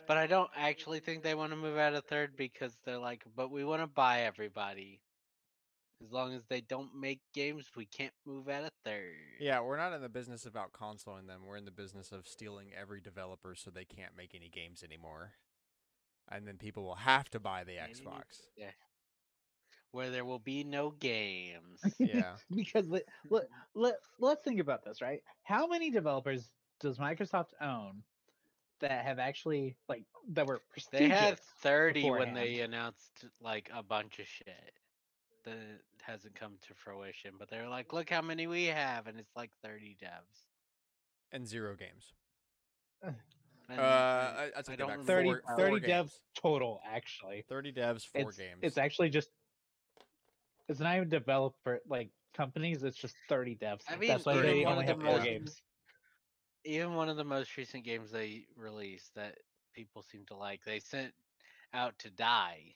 But 0.07 0.17
I 0.17 0.27
don't 0.27 0.49
actually 0.55 0.99
think 0.99 1.23
they 1.23 1.35
want 1.35 1.51
to 1.51 1.55
move 1.55 1.77
out 1.77 1.93
a 1.93 2.01
third 2.01 2.35
because 2.35 2.73
they're 2.85 2.97
like, 2.97 3.23
but 3.35 3.51
we 3.51 3.63
want 3.63 3.81
to 3.83 3.87
buy 3.87 4.21
everybody. 4.21 4.99
As 6.03 6.11
long 6.11 6.33
as 6.33 6.41
they 6.49 6.61
don't 6.61 6.89
make 6.99 7.21
games, 7.33 7.65
we 7.75 7.85
can't 7.85 8.13
move 8.25 8.49
out 8.49 8.63
a 8.63 8.71
third. 8.83 9.13
Yeah, 9.39 9.61
we're 9.61 9.77
not 9.77 9.93
in 9.93 10.01
the 10.01 10.09
business 10.09 10.45
of 10.45 10.55
out 10.55 10.73
consoling 10.73 11.25
them. 11.27 11.41
We're 11.47 11.57
in 11.57 11.65
the 11.65 11.71
business 11.71 12.11
of 12.11 12.27
stealing 12.27 12.67
every 12.79 12.99
developer 13.01 13.55
so 13.55 13.71
they 13.71 13.85
can't 13.85 14.15
make 14.17 14.35
any 14.35 14.49
games 14.49 14.83
anymore. 14.83 15.33
And 16.29 16.47
then 16.47 16.57
people 16.57 16.83
will 16.83 16.95
have 16.95 17.29
to 17.29 17.39
buy 17.39 17.63
the 17.63 17.73
Yeah, 17.73 17.87
you 17.87 17.93
need- 17.95 18.03
Xbox. 18.03 18.41
Yeah. 18.55 18.71
Where 19.91 20.09
there 20.09 20.25
will 20.25 20.39
be 20.39 20.63
no 20.63 20.91
games. 20.91 21.81
Yeah. 21.99 22.33
because 22.55 22.87
let, 22.87 23.03
let, 23.29 23.47
let, 23.73 23.95
let's 24.19 24.43
think 24.43 24.59
about 24.59 24.83
this, 24.83 25.01
right? 25.01 25.21
How 25.43 25.67
many 25.67 25.89
developers 25.89 26.49
does 26.79 26.97
Microsoft 26.97 27.53
own 27.61 28.03
that 28.79 29.05
have 29.05 29.17
actually 29.17 29.75
like 29.89 30.03
that 30.33 30.45
were 30.45 30.61
They 30.91 31.09
had 31.09 31.39
30 31.61 32.11
when 32.11 32.33
they 32.33 32.59
announced 32.59 33.25
like 33.41 33.69
a 33.73 33.81
bunch 33.81 34.19
of 34.19 34.27
shit 34.27 34.73
that 35.45 35.81
hasn't 36.01 36.35
come 36.35 36.53
to 36.67 36.73
fruition. 36.75 37.31
But 37.37 37.49
they're 37.49 37.69
like, 37.69 37.93
look 37.93 38.09
how 38.09 38.21
many 38.21 38.47
we 38.47 38.65
have, 38.65 39.07
and 39.07 39.19
it's 39.19 39.35
like 39.35 39.51
30 39.63 39.97
devs. 40.01 40.45
And 41.31 41.47
zero 41.47 41.75
games. 41.75 42.13
And 43.69 43.81
Uh, 43.81 43.83
I, 43.83 44.49
I 44.55 44.71
I 44.71 44.75
don't 44.77 44.87
back. 44.87 45.01
30, 45.01 45.27
Four, 45.27 45.41
30 45.57 45.69
four 45.69 45.79
devs 45.89 46.11
total 46.41 46.79
actually. 46.89 47.43
30 47.49 47.73
devs, 47.73 48.05
four 48.07 48.29
it's, 48.29 48.37
games. 48.37 48.59
It's 48.61 48.77
actually 48.77 49.09
just 49.09 49.27
it's 50.67 50.79
not 50.79 50.95
even 50.95 51.09
developer 51.09 51.79
like 51.87 52.11
companies, 52.33 52.83
it's 52.83 52.97
just 52.97 53.15
30 53.29 53.55
devs. 53.55 53.83
I 53.89 53.97
mean, 53.97 54.09
That's 54.09 54.25
why 54.25 54.41
they 54.41 54.63
one 54.63 54.73
only 54.73 54.85
have 54.85 54.99
the 54.99 55.05
four 55.05 55.19
games. 55.19 55.61
even 56.63 56.93
one 56.95 57.09
of 57.09 57.17
the 57.17 57.23
most 57.23 57.55
recent 57.57 57.83
games 57.83 58.11
they 58.11 58.45
released 58.57 59.15
that 59.15 59.37
people 59.73 60.01
seem 60.01 60.25
to 60.25 60.35
like, 60.35 60.63
they 60.65 60.79
sent 60.79 61.13
out 61.73 61.97
to 61.99 62.09
die. 62.11 62.73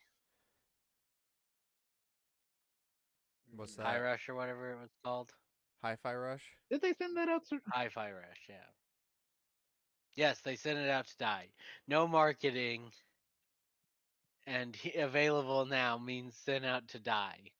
What's 3.56 3.76
that? 3.76 3.86
High? 3.86 4.00
Rush 4.00 4.30
or 4.30 4.36
whatever 4.36 4.72
it 4.72 4.80
was 4.80 4.90
called. 5.04 5.32
Hi-Fi 5.84 6.16
Rush? 6.16 6.44
Did 6.70 6.82
they 6.82 6.94
send 6.94 7.18
that 7.18 7.28
out 7.28 7.46
to 7.48 7.60
Hi 7.74 7.90
Fi 7.90 8.12
Rush, 8.12 8.46
yeah. 8.48 8.64
Yes, 10.16 10.42
they 10.42 10.56
sent 10.56 10.78
it 10.78 10.90
out 10.90 11.08
to 11.08 11.18
die. 11.18 11.48
No 11.88 12.08
marketing. 12.08 12.92
And 14.46 14.76
he- 14.76 14.94
available 14.94 15.66
now 15.66 15.98
means 15.98 16.36
sent 16.36 16.66
out 16.66 16.88
to 16.90 17.00
die. 17.00 17.52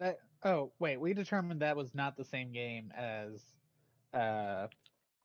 that 0.00 0.18
oh 0.44 0.72
wait, 0.78 1.00
we 1.00 1.14
determined 1.14 1.62
that 1.62 1.76
was 1.76 1.94
not 1.94 2.16
the 2.16 2.24
same 2.24 2.52
game 2.52 2.92
as 2.96 3.42
uh 4.14 4.68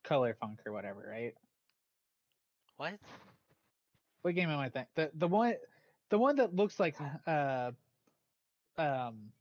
Color 0.03 0.35
Funk 0.39 0.59
or 0.65 0.71
whatever, 0.71 1.07
right? 1.09 1.33
What? 2.77 2.99
What 4.21 4.35
game 4.35 4.49
am 4.49 4.59
I 4.59 4.69
thinking? 4.69 4.89
The 4.95 5.11
the 5.13 5.27
one 5.27 5.55
the 6.09 6.17
one 6.17 6.35
that 6.37 6.55
looks 6.55 6.79
like 6.79 6.95
uh 7.27 7.71
um 8.77 9.31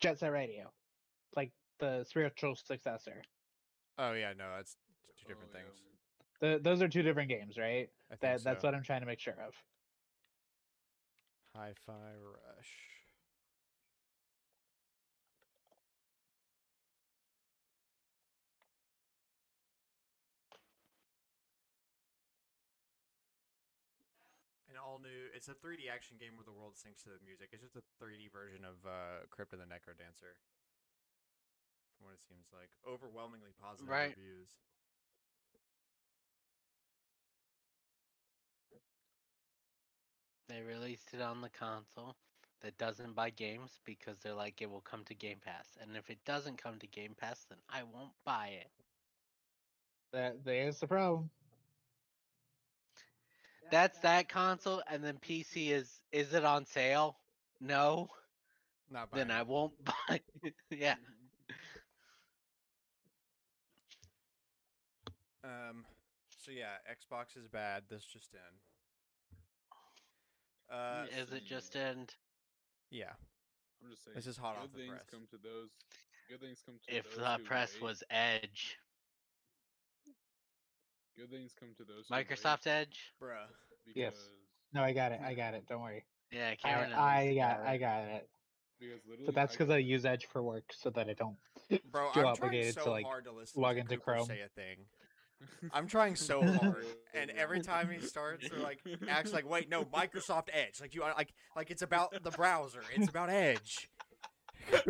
Jet 0.00 0.18
Set 0.18 0.32
Radio. 0.32 0.70
Like 1.36 1.50
the 1.78 2.04
spiritual 2.04 2.54
successor. 2.56 3.22
Oh, 3.98 4.12
yeah, 4.12 4.32
no, 4.36 4.56
that's 4.56 4.76
two 5.18 5.26
different 5.28 5.50
Oh, 5.54 5.58
yeah. 5.58 5.64
things. 5.64 5.82
The, 6.40 6.60
those 6.62 6.82
are 6.82 6.88
two 6.88 7.02
different 7.02 7.28
games, 7.28 7.56
right? 7.56 7.88
I 8.10 8.16
think 8.16 8.20
That 8.20 8.44
that's 8.44 8.64
what 8.64 8.74
I'm 8.74 8.82
trying 8.82 9.00
to 9.00 9.06
make 9.06 9.20
sure 9.20 9.34
of. 9.34 9.54
Hi-Fi 11.56 11.92
Rush. 11.92 12.72
An 24.68 24.76
all 24.76 24.98
new. 24.98 25.23
It's 25.34 25.50
a 25.50 25.58
3D 25.58 25.90
action 25.90 26.14
game 26.14 26.38
where 26.38 26.46
the 26.46 26.54
world 26.54 26.78
syncs 26.78 27.02
to 27.02 27.10
the 27.10 27.18
music. 27.26 27.50
It's 27.50 27.66
just 27.66 27.74
a 27.74 27.82
3D 27.98 28.30
version 28.30 28.62
of 28.62 28.78
uh, 28.86 29.26
Crypt 29.34 29.52
of 29.52 29.58
the 29.58 29.66
NecroDancer. 29.66 30.38
From 31.98 32.06
what 32.06 32.14
it 32.14 32.22
seems 32.22 32.46
like, 32.54 32.70
overwhelmingly 32.86 33.50
positive 33.58 33.90
Right. 33.90 34.14
reviews. 34.14 34.54
They 40.48 40.60
released 40.62 41.14
it 41.14 41.20
on 41.20 41.40
the 41.40 41.48
console 41.48 42.14
that 42.60 42.76
doesn't 42.78 43.14
buy 43.14 43.30
games 43.30 43.80
because 43.84 44.18
they're 44.18 44.34
like 44.34 44.62
it 44.62 44.70
will 44.70 44.82
come 44.82 45.02
to 45.04 45.14
Game 45.14 45.38
Pass. 45.44 45.66
And 45.80 45.96
if 45.96 46.10
it 46.10 46.18
doesn't 46.24 46.62
come 46.62 46.78
to 46.78 46.86
Game 46.86 47.14
Pass, 47.18 47.44
then 47.48 47.58
I 47.68 47.82
won't 47.82 48.12
buy 48.24 48.48
it. 48.60 48.70
That 50.12 50.44
there's 50.44 50.78
the 50.78 50.86
problem. 50.86 51.30
That's 53.70 53.98
that 54.00 54.28
console, 54.28 54.82
and 54.88 55.02
then 55.04 55.18
PC 55.18 55.70
is 55.70 56.00
is 56.12 56.34
it 56.34 56.44
on 56.44 56.66
sale? 56.66 57.16
No, 57.60 58.08
Not 58.90 59.10
then 59.12 59.28
buying 59.28 59.30
I 59.30 59.42
won't 59.42 59.72
buy. 59.84 60.20
it. 60.42 60.54
yeah, 60.70 60.96
Um. 65.44 65.84
So 66.38 66.50
yeah, 66.52 66.76
Xbox 66.90 67.36
is 67.36 67.48
bad. 67.48 67.84
This 67.88 68.04
just 68.04 68.34
in. 68.34 68.40
Uh. 70.74 71.06
is 71.16 71.32
it 71.32 71.44
just 71.44 71.76
end? 71.76 72.14
Yeah. 72.90 73.12
I'm 73.82 73.90
just 73.90 74.04
saying. 74.04 74.14
This 74.16 74.26
is 74.26 74.36
hot 74.36 74.56
good 74.56 74.64
off 74.64 74.72
the 74.72 74.78
things 74.78 74.90
press. 74.90 75.04
come 75.10 75.26
to 75.30 75.36
those. 75.38 75.70
Good 76.28 76.40
things 76.40 76.62
come 76.64 76.76
to 76.88 76.96
If 76.96 77.04
those 77.14 77.16
the 77.16 77.38
press 77.44 77.74
wait. 77.74 77.82
was 77.82 78.02
Edge, 78.10 78.78
Good 81.16 81.30
things 81.30 81.52
come 81.58 81.70
to 81.78 81.84
those. 81.84 82.06
who 82.08 82.14
wait, 82.14 82.28
Microsoft 82.28 82.66
Edge. 82.66 83.12
Bruh. 83.22 83.46
Yes. 83.94 84.12
because- 84.14 84.28
No, 84.72 84.82
I 84.82 84.92
got 84.92 85.12
it. 85.12 85.20
I 85.24 85.34
got 85.42 85.54
it. 85.54 85.64
Don't 85.68 85.80
worry. 85.82 86.04
Yeah, 86.32 86.50
I, 86.50 86.54
Cameron. 86.56 86.92
at 86.92 86.98
I 86.98 87.24
least 87.26 87.38
got 87.38 87.58
got 87.58 87.66
I 87.66 87.76
got 87.78 88.00
it. 88.08 88.28
Because 88.80 89.00
literally, 89.06 89.26
But 89.26 89.34
that's 89.36 89.52
because 89.52 89.70
I 89.70 89.76
use 89.78 90.04
Edge 90.04 90.26
for 90.32 90.42
work, 90.42 90.64
so 90.72 90.90
that 90.90 91.08
I 91.08 91.12
don't 91.12 91.36
Bro, 91.92 92.10
feel 92.10 92.26
I'm 92.26 92.34
trying 92.36 92.48
obligated 92.48 92.74
so 92.74 92.84
to 92.84 92.90
like. 92.90 93.04
hard 93.06 93.24
to 93.26 93.32
listen 93.32 93.62
log 93.62 93.76
to 93.76 93.80
into 93.82 93.96
Cooper 93.96 94.12
Chrome. 94.14 94.26
say 94.26 94.40
a 94.40 94.48
thing. 94.48 94.78
I'm 95.72 95.86
trying 95.86 96.16
so 96.16 96.42
hard, 96.58 96.84
and 97.14 97.30
every 97.32 97.60
time 97.60 97.88
he 97.90 98.04
starts, 98.04 98.50
or 98.50 98.58
like 98.58 98.80
acts 99.08 99.32
like, 99.32 99.48
"Wait, 99.48 99.68
no, 99.68 99.84
Microsoft 99.84 100.48
Edge." 100.52 100.80
Like 100.80 100.94
you, 100.94 101.02
like, 101.02 101.32
like 101.54 101.70
it's 101.70 101.82
about 101.82 102.20
the 102.24 102.30
browser. 102.32 102.80
It's 102.96 103.08
about 103.08 103.30
Edge. 103.30 103.88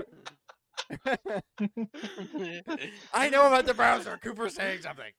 I 3.13 3.29
know 3.31 3.47
about 3.47 3.67
the 3.67 3.75
browser. 3.75 4.19
Cooper's 4.23 4.55
saying 4.55 4.83
something. 4.83 5.13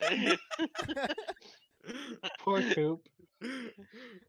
Poor 2.38 2.62
Coop. 2.62 3.08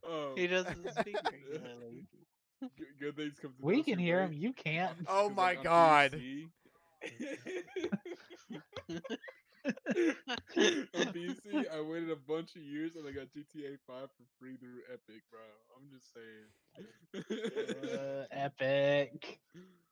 um, 0.08 0.36
he 0.36 0.48
doesn't 0.48 0.90
speak 0.92 1.22
regularly. 1.30 2.06
g- 2.78 2.86
Good 3.00 3.16
things 3.16 3.40
come 3.40 3.54
to 3.58 3.64
We 3.64 3.84
can 3.84 4.00
hear 4.00 4.22
him. 4.22 4.34
You 4.34 4.54
can't. 4.54 4.98
Oh 5.08 5.30
my 5.30 5.56
God. 5.56 6.12
PC 6.14 6.50
on 10.94 11.12
PC, 11.12 11.68
I 11.68 11.82
waited 11.82 12.10
a 12.10 12.16
bunch 12.16 12.56
of 12.56 12.62
years 12.62 12.96
and 12.96 13.08
I 13.08 13.12
got 13.12 13.32
GTA 13.32 13.78
5 13.88 14.10
for 14.18 14.24
free 14.40 14.58
through 14.58 14.82
Epic, 14.92 15.24
bro. 15.32 15.40
I'm 15.76 15.90
just 15.90 16.14
saying. 16.14 16.48
Uh, 17.14 18.26
epic. 18.32 19.40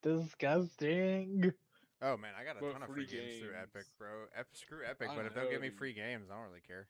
Disgusting. 0.02 1.54
Oh 2.02 2.16
man, 2.16 2.32
I 2.40 2.44
got 2.46 2.56
a 2.58 2.62
But 2.62 2.74
ton 2.74 2.84
of 2.84 2.90
free 2.90 3.06
free 3.06 3.18
games 3.18 3.40
through 3.40 3.56
Epic, 3.62 3.86
bro. 3.98 4.26
Ep- 4.38 4.48
screw 4.54 4.80
Epic, 4.86 5.10
I 5.12 5.16
but 5.16 5.26
if 5.26 5.34
they'll 5.36 5.50
give 5.50 5.62
me 5.62 5.70
free 5.70 5.94
games, 5.94 6.28
I 6.32 6.36
don't 6.36 6.48
really 6.48 6.62
care. 6.66 6.88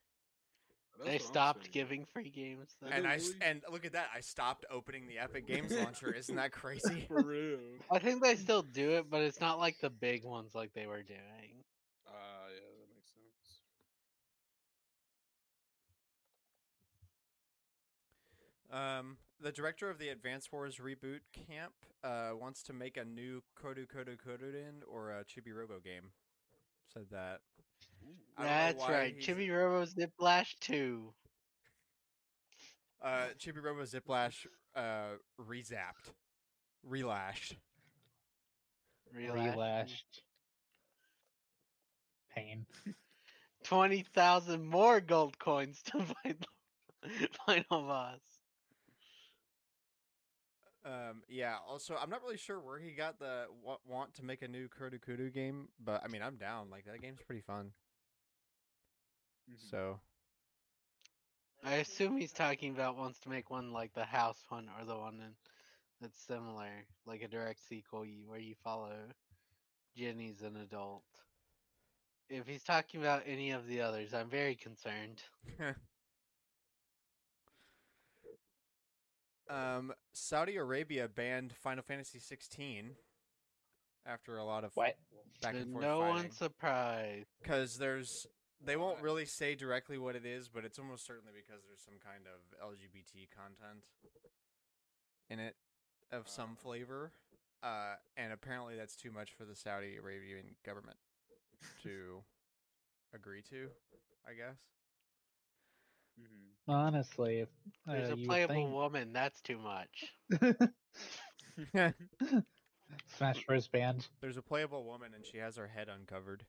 That's 0.98 1.12
they 1.12 1.18
stopped 1.18 1.72
giving 1.72 2.06
free 2.14 2.30
games. 2.30 2.76
Though. 2.82 2.90
And 2.90 3.06
they 3.06 3.12
I 3.12 3.16
s- 3.16 3.30
really? 3.30 3.52
and 3.52 3.64
look 3.72 3.86
at 3.86 3.94
that, 3.94 4.10
I 4.14 4.20
stopped 4.20 4.66
opening 4.70 5.08
the 5.08 5.18
Epic 5.18 5.48
Games 5.48 5.76
launcher. 5.76 6.14
Isn't 6.14 6.36
that 6.36 6.52
crazy? 6.62 7.06
For 7.08 7.22
real. 7.22 7.60
I 7.92 8.00
think 8.00 8.22
they 8.22 8.36
still 8.36 8.62
do 8.62 8.92
it, 8.98 9.10
but 9.10 9.22
it's 9.22 9.40
not 9.40 9.58
like 9.60 9.80
the 9.80 9.90
big 9.90 10.24
ones 10.24 10.54
like 10.54 10.74
they 10.74 10.86
were 10.86 11.02
doing. 11.02 11.64
Ah, 12.08 12.12
yeah, 12.54 12.60
that 12.80 12.90
makes 12.94 13.10
sense. 13.10 13.62
Um, 18.72 19.18
the 19.42 19.52
director 19.52 19.90
of 19.90 20.00
the 20.00 20.10
Advance 20.10 20.52
Wars 20.52 20.78
reboot 20.78 21.20
camp 21.34 21.74
uh, 22.04 22.32
wants 22.40 22.64
to 22.64 22.74
make 22.74 22.98
a 22.98 23.06
new 23.06 23.42
Kuru 23.60 23.86
Kuru 23.86 24.16
Kururin 24.18 24.82
or 24.88 25.12
a 25.12 25.24
Chibi 25.24 25.54
Robo 25.56 25.80
game. 25.80 26.12
Said 26.94 27.06
that. 27.12 27.40
I 28.38 28.44
don't 28.44 28.52
know 28.52 28.58
That's 28.58 28.90
right. 28.90 29.16
he's- 29.16 29.26
Chibi 29.26 29.50
Robo 29.56 29.86
Ziplash 29.86 30.56
2. 30.62 31.14
Uh, 33.02 33.28
Chibi 33.38 33.64
Robo 33.64 33.84
Ziplash 33.84 34.46
uh, 34.76 35.16
rezapped, 35.40 36.12
relashed. 36.90 37.56
Relashed. 39.18 39.56
Relashed. 39.56 40.22
Pain. 42.36 42.66
20,000 43.64 44.66
more 44.66 45.00
gold 45.02 45.38
coins 45.40 45.82
to 45.84 45.92
find 46.24 46.46
the 47.04 47.30
final 47.46 47.64
boss. 47.88 48.20
Um, 50.90 51.24
yeah. 51.30 51.58
Also, 51.68 51.96
I'm 51.96 52.10
not 52.10 52.24
really 52.24 52.38
sure 52.38 52.60
where 52.60 52.80
he 52.80 52.92
got 52.92 53.20
the 53.20 53.46
wa- 53.64 53.78
want 53.86 54.16
to 54.16 54.26
make 54.26 54.42
a 54.42 54.48
new 54.48 54.68
Kuru 54.70 55.00
Kuru 55.00 55.30
game, 55.30 55.70
but 55.80 56.04
I 56.04 56.08
mean, 56.08 56.24
I'm 56.24 56.38
down. 56.38 56.70
Like 56.70 56.86
that 56.86 57.02
game's 57.02 57.22
pretty 57.22 57.42
fun. 57.42 57.74
Mhm. 59.50 59.58
So 59.70 60.02
I 61.64 61.76
assume 61.76 62.18
he's 62.18 62.34
talking 62.34 62.74
about 62.74 62.98
wants 62.98 63.20
to 63.22 63.30
make 63.30 63.50
one 63.50 63.72
like 63.74 63.94
the 63.94 64.06
house 64.06 64.44
one 64.50 64.70
or 64.70 64.86
the 64.86 64.98
one 64.98 65.20
in, 65.22 65.36
that's 66.02 66.20
similar, 66.20 66.86
like 67.06 67.22
a 67.22 67.28
direct 67.28 67.62
sequel 67.62 68.06
where 68.28 68.40
you 68.40 68.56
follow 68.56 69.14
Jenny's 69.96 70.42
an 70.42 70.58
adult. 70.58 71.06
If 72.30 72.48
he's 72.48 72.64
talking 72.64 73.02
about 73.02 73.24
any 73.26 73.52
of 73.52 73.68
the 73.68 73.82
others, 73.82 74.14
I'm 74.14 74.30
very 74.30 74.56
concerned. 74.56 75.24
Um, 79.50 79.94
Saudi 80.14 80.58
Arabia 80.58 81.08
banned 81.08 81.54
Final 81.54 81.84
Fantasy 81.84 82.20
16 82.20 82.92
after 84.06 84.38
a 84.38 84.44
lot 84.44 84.64
of 84.64 84.76
What? 84.76 84.96
back 85.42 85.56
and 85.56 85.72
forth 85.72 85.84
no 85.84 86.00
one's 86.00 86.38
surprised. 86.38 87.28
Because 87.42 87.78
there's 87.78 88.28
they 88.62 88.76
won't 88.76 89.02
really 89.02 89.26
say 89.26 89.56
directly 89.56 89.98
what 89.98 90.16
it 90.16 90.26
is, 90.26 90.50
but 90.50 90.66
it's 90.66 90.78
almost 90.78 91.06
certainly 91.06 91.32
because 91.34 91.64
there's 91.66 91.82
some 91.82 91.98
kind 92.04 92.26
of 92.28 92.70
LGBT 92.76 93.30
content 93.36 93.86
in 95.30 95.40
it 95.40 95.56
of 96.12 96.28
some 96.28 96.52
Oh. 96.60 96.62
flavor, 96.62 97.12
uh, 97.64 97.96
and 98.18 98.34
apparently 98.34 98.76
that's 98.76 98.96
too 98.96 99.12
much 99.12 99.32
for 99.32 99.46
the 99.46 99.56
Saudi 99.56 99.96
Arabian 99.96 100.56
government 100.66 100.98
to 101.84 102.24
agree 103.14 103.42
to. 103.44 103.70
I 104.28 104.34
guess. 104.34 104.58
Mhm. 106.20 106.74
Honestly, 106.74 107.40
if 107.40 107.50
uh, 107.88 107.94
There's 107.94 108.10
a 108.12 108.18
playable 108.18 108.54
think- 108.56 108.72
woman, 108.72 109.14
that's 109.14 109.42
too 109.42 109.58
much. 109.58 110.06
Smash 113.18 113.44
Bros. 113.48 113.68
Band. 113.68 114.08
There's 114.22 114.38
a 114.38 114.42
playable 114.42 114.84
woman, 114.86 115.14
and 115.16 115.26
she 115.26 115.38
has 115.38 115.58
her 115.58 115.68
head 115.68 115.90
uncovered. 115.90 116.46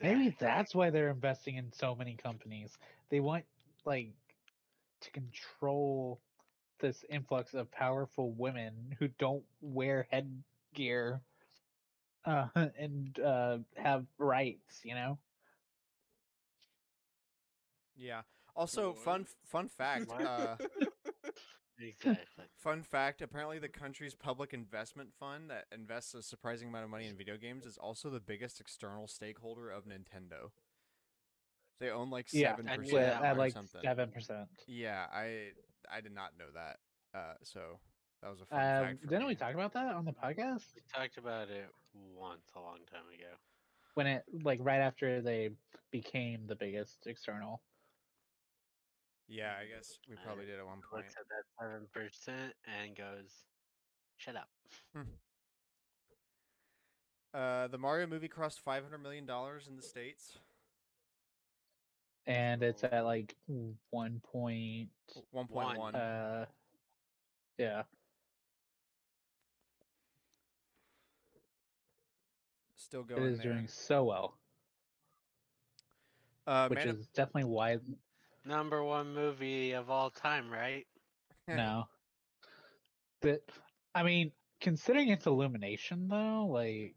Maybe 0.00 0.36
that's 0.38 0.74
why 0.74 0.90
they're 0.90 1.08
investing 1.10 1.56
in 1.56 1.72
so 1.72 1.94
many 1.94 2.14
companies. 2.16 2.76
They 3.10 3.20
want 3.20 3.44
like 3.86 4.12
to 5.02 5.10
control 5.12 6.20
this 6.80 7.04
influx 7.08 7.54
of 7.54 7.70
powerful 7.70 8.32
women 8.32 8.96
who 8.98 9.08
don't 9.18 9.44
wear 9.60 10.06
headgear 10.10 11.20
uh, 12.24 12.48
and 12.78 13.18
uh, 13.20 13.58
have 13.76 14.04
rights. 14.18 14.80
You 14.84 14.94
know. 14.94 15.18
Yeah. 17.96 18.22
Also, 18.56 18.92
fun 18.92 19.20
What? 19.22 19.28
fun 19.44 19.68
fact. 19.68 20.10
Uh, 20.20 20.56
Exactly. 21.80 22.44
Fun 22.56 22.82
fact: 22.82 23.20
Apparently, 23.20 23.58
the 23.58 23.68
country's 23.68 24.14
public 24.14 24.54
investment 24.54 25.10
fund 25.18 25.50
that 25.50 25.64
invests 25.72 26.14
a 26.14 26.22
surprising 26.22 26.68
amount 26.68 26.84
of 26.84 26.90
money 26.90 27.06
in 27.08 27.16
video 27.16 27.36
games 27.36 27.66
is 27.66 27.76
also 27.76 28.10
the 28.10 28.20
biggest 28.20 28.60
external 28.60 29.08
stakeholder 29.08 29.70
of 29.70 29.84
Nintendo. 29.84 30.50
They 31.80 31.90
own 31.90 32.10
like 32.10 32.28
seven 32.28 32.68
I 32.68 32.76
knew 32.76 32.82
percent 32.84 33.06
that 33.06 33.22
or 33.22 33.26
at 33.26 33.38
like 33.38 33.52
something. 33.52 33.80
seven 33.82 34.10
percent. 34.12 34.48
Yeah, 34.68 35.06
I 35.12 35.48
I 35.92 36.00
did 36.00 36.12
not 36.14 36.30
know 36.38 36.44
that. 36.54 36.78
Uh, 37.12 37.34
so 37.42 37.80
that 38.22 38.30
was 38.30 38.40
a 38.40 38.46
fun 38.46 38.60
Um, 38.60 38.84
fact. 38.86 39.02
Didn't 39.08 39.22
me. 39.22 39.26
we 39.26 39.34
talk 39.34 39.54
about 39.54 39.72
that 39.72 39.94
on 39.96 40.04
the 40.04 40.12
podcast 40.12 40.62
We 40.76 40.82
talked 40.94 41.18
about 41.18 41.50
it 41.50 41.66
once 42.16 42.52
a 42.54 42.60
long 42.60 42.78
time 42.90 43.08
ago. 43.12 43.34
when 43.94 44.06
it 44.06 44.24
like 44.44 44.60
right 44.62 44.78
after 44.80 45.20
they 45.20 45.50
became 45.90 46.46
the 46.46 46.56
biggest 46.56 47.08
external? 47.08 47.60
Yeah, 49.28 49.54
I 49.60 49.64
guess 49.74 49.98
we 50.08 50.16
probably 50.24 50.44
did 50.46 50.58
at 50.58 50.66
one 50.66 50.80
point. 50.90 51.04
Looks 51.04 51.14
at 51.18 51.26
that 51.28 51.44
seven 51.58 51.86
percent 51.92 52.52
and 52.66 52.96
goes, 52.96 53.44
"Shut 54.18 54.36
up." 54.36 54.48
Uh, 57.32 57.66
the 57.68 57.78
Mario 57.78 58.06
movie 58.06 58.28
crossed 58.28 58.60
five 58.60 58.82
hundred 58.84 58.98
million 59.02 59.26
dollars 59.26 59.66
in 59.66 59.76
the 59.76 59.82
states. 59.82 60.38
And 62.26 62.62
it's 62.62 62.84
at 62.84 63.04
like 63.04 63.34
one 63.90 64.20
point. 64.32 64.88
One 65.30 65.46
point 65.46 65.78
one. 65.78 65.94
Uh, 65.94 66.46
yeah. 67.58 67.82
Still 72.76 73.02
going 73.02 73.22
is 73.24 73.38
there. 73.38 73.52
doing 73.52 73.66
so 73.66 74.04
well, 74.04 74.38
uh, 76.46 76.68
which 76.68 76.78
Man 76.78 76.88
of- 76.90 76.98
is 77.00 77.06
definitely 77.08 77.44
why 77.50 77.78
Number 78.44 78.82
one 78.84 79.14
movie 79.14 79.72
of 79.72 79.88
all 79.90 80.10
time, 80.10 80.50
right? 80.50 80.86
no. 81.48 81.84
But 83.22 83.40
I 83.94 84.02
mean, 84.02 84.32
considering 84.60 85.08
its 85.08 85.26
illumination 85.26 86.08
though, 86.08 86.46
like 86.50 86.94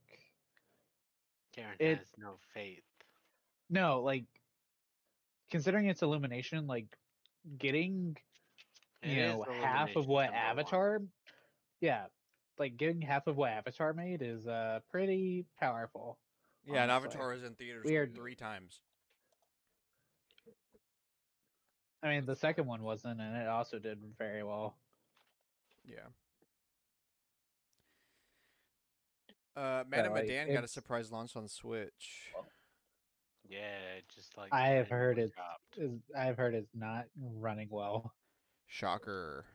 Karen 1.55 1.75
It- 1.79 1.99
has 1.99 2.07
no 2.17 2.37
faith. 2.53 2.83
no, 3.69 4.01
like 4.01 4.25
considering 5.49 5.87
its 5.87 6.01
illumination, 6.01 6.67
like 6.67 6.87
getting 7.57 8.17
It 9.01 9.09
you 9.09 9.15
know 9.21 9.45
half 9.61 9.95
of 9.95 10.07
what 10.07 10.25
number 10.25 10.37
one. 10.37 10.45
Avatar, 10.59 11.01
yeah, 11.79 12.07
like 12.59 12.75
getting 12.75 13.01
half 13.01 13.27
of 13.27 13.37
what 13.37 13.51
Avatar 13.51 13.93
made 13.93 14.21
is 14.21 14.45
uh 14.47 14.79
pretty 14.91 15.45
powerful. 15.59 16.17
Yeah, 16.65 16.83
and. 16.83 16.91
Avatar 16.91 17.33
is 17.33 17.43
in 17.43 17.55
theaters 17.55 17.85
Weird. 17.85 18.13
three 18.15 18.35
times. 18.35 18.81
I 22.03 22.09
mean, 22.09 22.25
the 22.25 22.35
second 22.35 22.67
one 22.67 22.83
wasn't, 22.83 23.19
and 23.19 23.35
it 23.35 23.47
also 23.47 23.79
did 23.79 23.99
very 24.17 24.43
well. 24.43 24.75
Yeah. 25.85 26.07
Uh, 29.55 29.83
Madame 29.89 30.13
like, 30.13 30.27
Medan 30.27 30.53
got 30.53 30.63
a 30.63 30.67
surprise 30.67 31.11
launch 31.11 31.35
on 31.35 31.47
Switch. 31.47 32.31
Yeah, 33.49 33.59
just 34.13 34.37
like 34.37 34.53
I 34.53 34.69
have 34.69 34.89
heard 34.89 35.17
it 35.17 35.31
I've 36.15 36.37
heard 36.37 36.53
it's 36.53 36.75
not 36.75 37.05
running 37.39 37.67
well. 37.71 38.13
Shocker. 38.67 39.45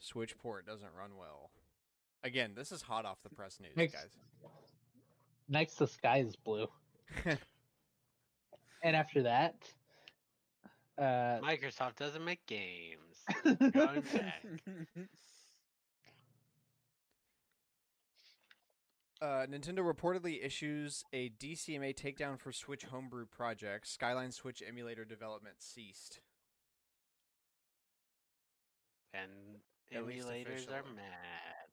Switch 0.00 0.36
port 0.36 0.66
doesn't 0.66 0.90
run 0.98 1.16
well. 1.18 1.50
Again, 2.24 2.52
this 2.54 2.72
is 2.72 2.82
hot 2.82 3.06
off 3.06 3.18
the 3.22 3.30
press 3.30 3.58
news, 3.60 3.76
Makes- 3.76 3.94
guys. 3.94 4.16
Next, 5.48 5.76
the 5.76 5.86
sky 5.86 6.18
is 6.18 6.36
blue, 6.36 6.66
and 7.24 8.94
after 8.94 9.22
that, 9.22 9.54
uh, 10.98 11.38
Microsoft 11.42 11.96
doesn't 11.96 12.24
make 12.24 12.44
games. 12.46 13.24
Going 13.44 14.02
back. 14.12 14.44
Uh, 19.20 19.46
Nintendo 19.50 19.80
reportedly 19.80 20.44
issues 20.44 21.04
a 21.12 21.30
DCMA 21.30 21.92
takedown 21.92 22.38
for 22.38 22.52
Switch 22.52 22.84
homebrew 22.84 23.26
project. 23.26 23.88
Skyline 23.88 24.30
Switch 24.30 24.62
emulator 24.66 25.04
development 25.04 25.56
ceased. 25.58 26.20
And 29.12 29.58
At 29.92 30.06
least 30.06 30.28
emulators 30.28 30.68
are 30.70 30.80
officially. 30.80 30.94
mad. 30.94 31.68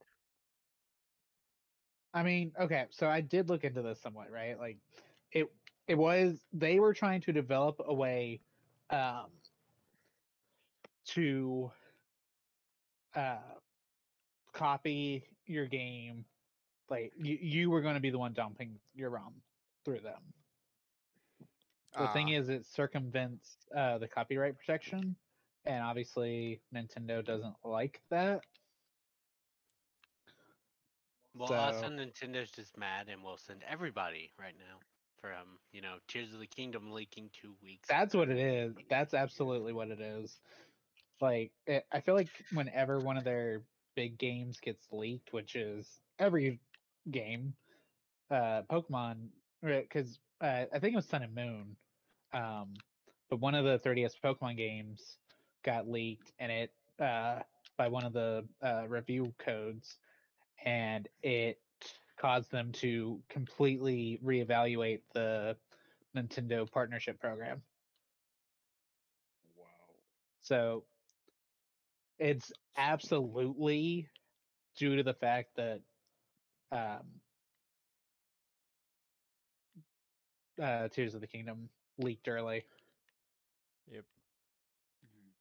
I 2.15 2.23
mean, 2.23 2.51
okay, 2.59 2.85
so 2.89 3.07
I 3.07 3.21
did 3.21 3.49
look 3.49 3.63
into 3.63 3.81
this 3.83 4.01
somewhat, 4.01 4.31
right? 4.31 4.57
Like, 4.57 4.77
it 5.31 5.47
it 5.87 5.95
was 5.95 6.39
they 6.51 6.79
were 6.79 6.93
trying 6.93 7.21
to 7.21 7.33
develop 7.33 7.79
a 7.85 7.93
way, 7.93 8.41
um, 8.89 9.27
to, 11.07 11.71
uh, 13.15 13.37
copy 14.53 15.23
your 15.45 15.65
game, 15.67 16.25
like 16.89 17.11
you 17.17 17.37
you 17.41 17.69
were 17.69 17.81
going 17.81 17.95
to 17.95 17.99
be 17.99 18.09
the 18.09 18.17
one 18.17 18.33
dumping 18.33 18.79
your 18.93 19.09
ROM 19.09 19.33
through 19.83 19.99
them. 19.99 20.21
The 21.97 22.07
thing 22.09 22.29
Ah, 22.29 22.39
is, 22.39 22.49
it 22.49 22.65
circumvents 22.65 23.57
uh, 23.75 23.97
the 23.99 24.07
copyright 24.07 24.57
protection, 24.57 25.15
and 25.65 25.83
obviously 25.83 26.59
Nintendo 26.73 27.23
doesn't 27.23 27.55
like 27.63 28.01
that. 28.09 28.41
Well, 31.33 31.53
also 31.53 31.81
So- 31.81 31.89
Nintendo's 31.89 32.51
just 32.51 32.77
mad 32.77 33.07
and 33.09 33.23
will 33.23 33.37
send 33.37 33.63
everybody 33.67 34.31
right 34.39 34.55
now 34.57 34.79
from 35.25 35.57
you 35.71 35.81
know 35.81 35.95
Tears 36.07 36.33
of 36.33 36.39
the 36.39 36.47
Kingdom 36.47 36.91
leaking 36.91 37.29
two 37.41 37.53
weeks. 37.63 37.87
That's 37.89 38.13
what 38.13 38.29
it 38.29 38.37
is. 38.37 38.75
That's 38.89 39.13
absolutely 39.13 39.73
what 39.73 39.89
it 39.89 39.99
is. 39.99 40.37
Like, 41.21 41.51
it, 41.65 41.85
I 41.91 42.01
feel 42.01 42.15
like 42.15 42.29
whenever 42.53 42.99
one 42.99 43.17
of 43.17 43.23
their 43.23 43.61
big 43.95 44.17
games 44.17 44.59
gets 44.59 44.85
leaked, 44.91 45.33
which 45.33 45.55
is 45.55 45.87
every 46.19 46.59
game, 47.09 47.53
uh, 48.29 48.63
Pokemon, 48.69 49.29
because 49.63 50.19
uh, 50.41 50.65
I 50.73 50.79
think 50.79 50.93
it 50.93 50.97
was 50.97 51.07
Sun 51.07 51.23
and 51.23 51.33
Moon, 51.33 51.75
um, 52.33 52.73
but 53.29 53.39
one 53.39 53.55
of 53.55 53.65
the 53.65 53.79
3DS 53.79 54.13
Pokemon 54.23 54.57
games 54.57 55.17
got 55.63 55.89
leaked, 55.89 56.33
and 56.37 56.51
it 56.51 56.71
uh, 56.99 57.39
by 57.77 57.87
one 57.87 58.03
of 58.03 58.13
the 58.13 58.45
uh, 58.61 58.83
review 58.87 59.33
codes, 59.39 59.97
and 60.65 61.07
it 61.23 61.59
caused 62.17 62.51
them 62.51 62.71
to 62.73 63.23
completely 63.29 64.19
reevaluate 64.23 65.01
the 65.13 65.57
Nintendo 66.15 66.69
partnership 66.69 67.19
program. 67.19 67.63
wow. 69.55 69.95
So 70.41 70.85
it's 72.19 72.51
absolutely 72.77 74.09
due 74.75 74.95
to 74.97 75.03
the 75.03 75.13
fact 75.13 75.55
that 75.55 75.81
um, 76.71 77.21
uh, 80.61 80.87
Tears 80.89 81.15
of 81.15 81.21
the 81.21 81.27
Kingdom 81.27 81.69
leaked 81.97 82.27
early. 82.27 82.65
Yep. 83.87 84.05
Mhm. 85.03 85.33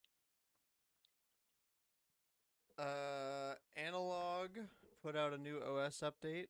Uh, 2.78 3.54
Analogue 3.76 4.58
put 5.04 5.16
out 5.16 5.34
a 5.34 5.38
new 5.38 5.58
OS 5.58 6.02
update. 6.02 6.46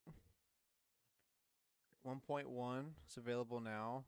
1.1 2.06 2.84
is 3.10 3.16
available 3.16 3.60
now. 3.60 4.04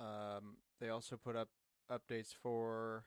Um, 0.00 0.56
they 0.80 0.88
also 0.88 1.16
put 1.16 1.36
up 1.36 1.48
updates 1.88 2.34
for 2.42 3.04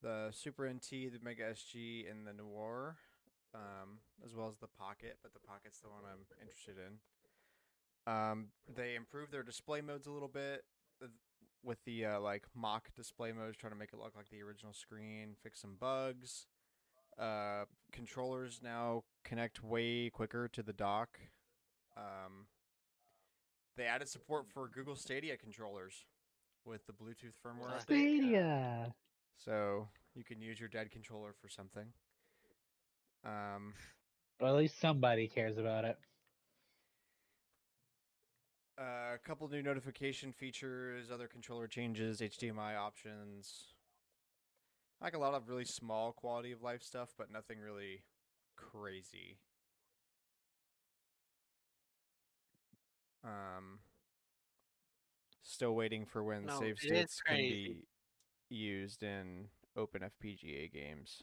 the 0.00 0.28
Super 0.30 0.68
NT, 0.68 0.90
the 0.90 1.18
Mega 1.20 1.42
SG, 1.54 2.08
and 2.08 2.24
the 2.24 2.32
Noir, 2.32 2.98
um, 3.52 3.98
as 4.24 4.32
well 4.32 4.48
as 4.48 4.58
the 4.58 4.68
Pocket. 4.68 5.16
But 5.22 5.32
the 5.32 5.40
Pocket's 5.40 5.80
the 5.80 5.88
one 5.88 6.02
I'm 6.06 6.24
interested 6.40 6.76
in. 6.78 8.12
Um, 8.12 8.48
they 8.72 8.94
improved 8.94 9.32
their 9.32 9.42
display 9.42 9.80
modes 9.80 10.06
a 10.06 10.12
little 10.12 10.28
bit 10.28 10.62
with 11.64 11.78
the 11.84 12.04
uh, 12.04 12.20
like 12.20 12.44
mock 12.54 12.90
display 12.94 13.32
modes, 13.32 13.56
trying 13.56 13.72
to 13.72 13.78
make 13.78 13.92
it 13.92 13.98
look 13.98 14.14
like 14.16 14.30
the 14.30 14.42
original 14.42 14.72
screen. 14.72 15.34
Fix 15.42 15.60
some 15.60 15.76
bugs. 15.80 16.46
Uh, 17.18 17.64
controllers 17.92 18.60
now 18.62 19.04
connect 19.24 19.62
way 19.62 20.10
quicker 20.10 20.48
to 20.48 20.62
the 20.62 20.72
dock. 20.72 21.18
Um, 21.96 22.46
they 23.76 23.84
added 23.84 24.08
support 24.08 24.46
for 24.52 24.68
Google 24.68 24.96
Stadia 24.96 25.36
controllers 25.36 26.04
with 26.64 26.86
the 26.86 26.92
Bluetooth 26.92 27.34
firmware 27.44 27.70
Nice. 27.70 27.84
update, 27.84 28.18
Stadia. 28.18 28.94
so 29.36 29.88
you 30.14 30.24
can 30.24 30.40
use 30.40 30.58
your 30.60 30.68
dead 30.68 30.90
controller 30.90 31.32
for 31.40 31.48
something. 31.48 31.86
Um, 33.24 33.74
Well, 34.40 34.54
at 34.54 34.58
least 34.58 34.80
somebody 34.80 35.28
cares 35.28 35.58
about 35.58 35.84
it. 35.84 35.98
uh, 38.78 39.14
a 39.14 39.18
couple 39.24 39.48
new 39.48 39.62
notification 39.62 40.32
features, 40.32 41.10
other 41.10 41.28
controller 41.28 41.66
changes, 41.68 42.20
HDMI 42.20 42.74
options. 42.76 43.71
Like 45.02 45.14
a 45.14 45.18
lot 45.18 45.34
of 45.34 45.48
really 45.48 45.64
small 45.64 46.12
quality 46.12 46.52
of 46.52 46.62
life 46.62 46.82
stuff, 46.82 47.08
but 47.18 47.30
nothing 47.30 47.58
really 47.58 48.04
crazy. 48.56 49.38
Um, 53.24 53.80
still 55.42 55.74
waiting 55.74 56.06
for 56.06 56.22
when 56.22 56.46
No, 56.46 56.58
save 56.58 56.78
states 56.78 57.20
can 57.20 57.36
be 57.36 57.84
used 58.48 59.02
in 59.02 59.46
open 59.76 60.02
FPGA 60.02 60.72
games 60.72 61.22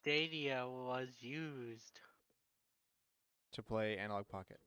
Stadia 0.00 0.66
was 0.66 1.08
used. 1.20 2.00
to 3.52 3.62
play 3.62 3.98
Analogue 3.98 4.28
Pocket. 4.28 4.58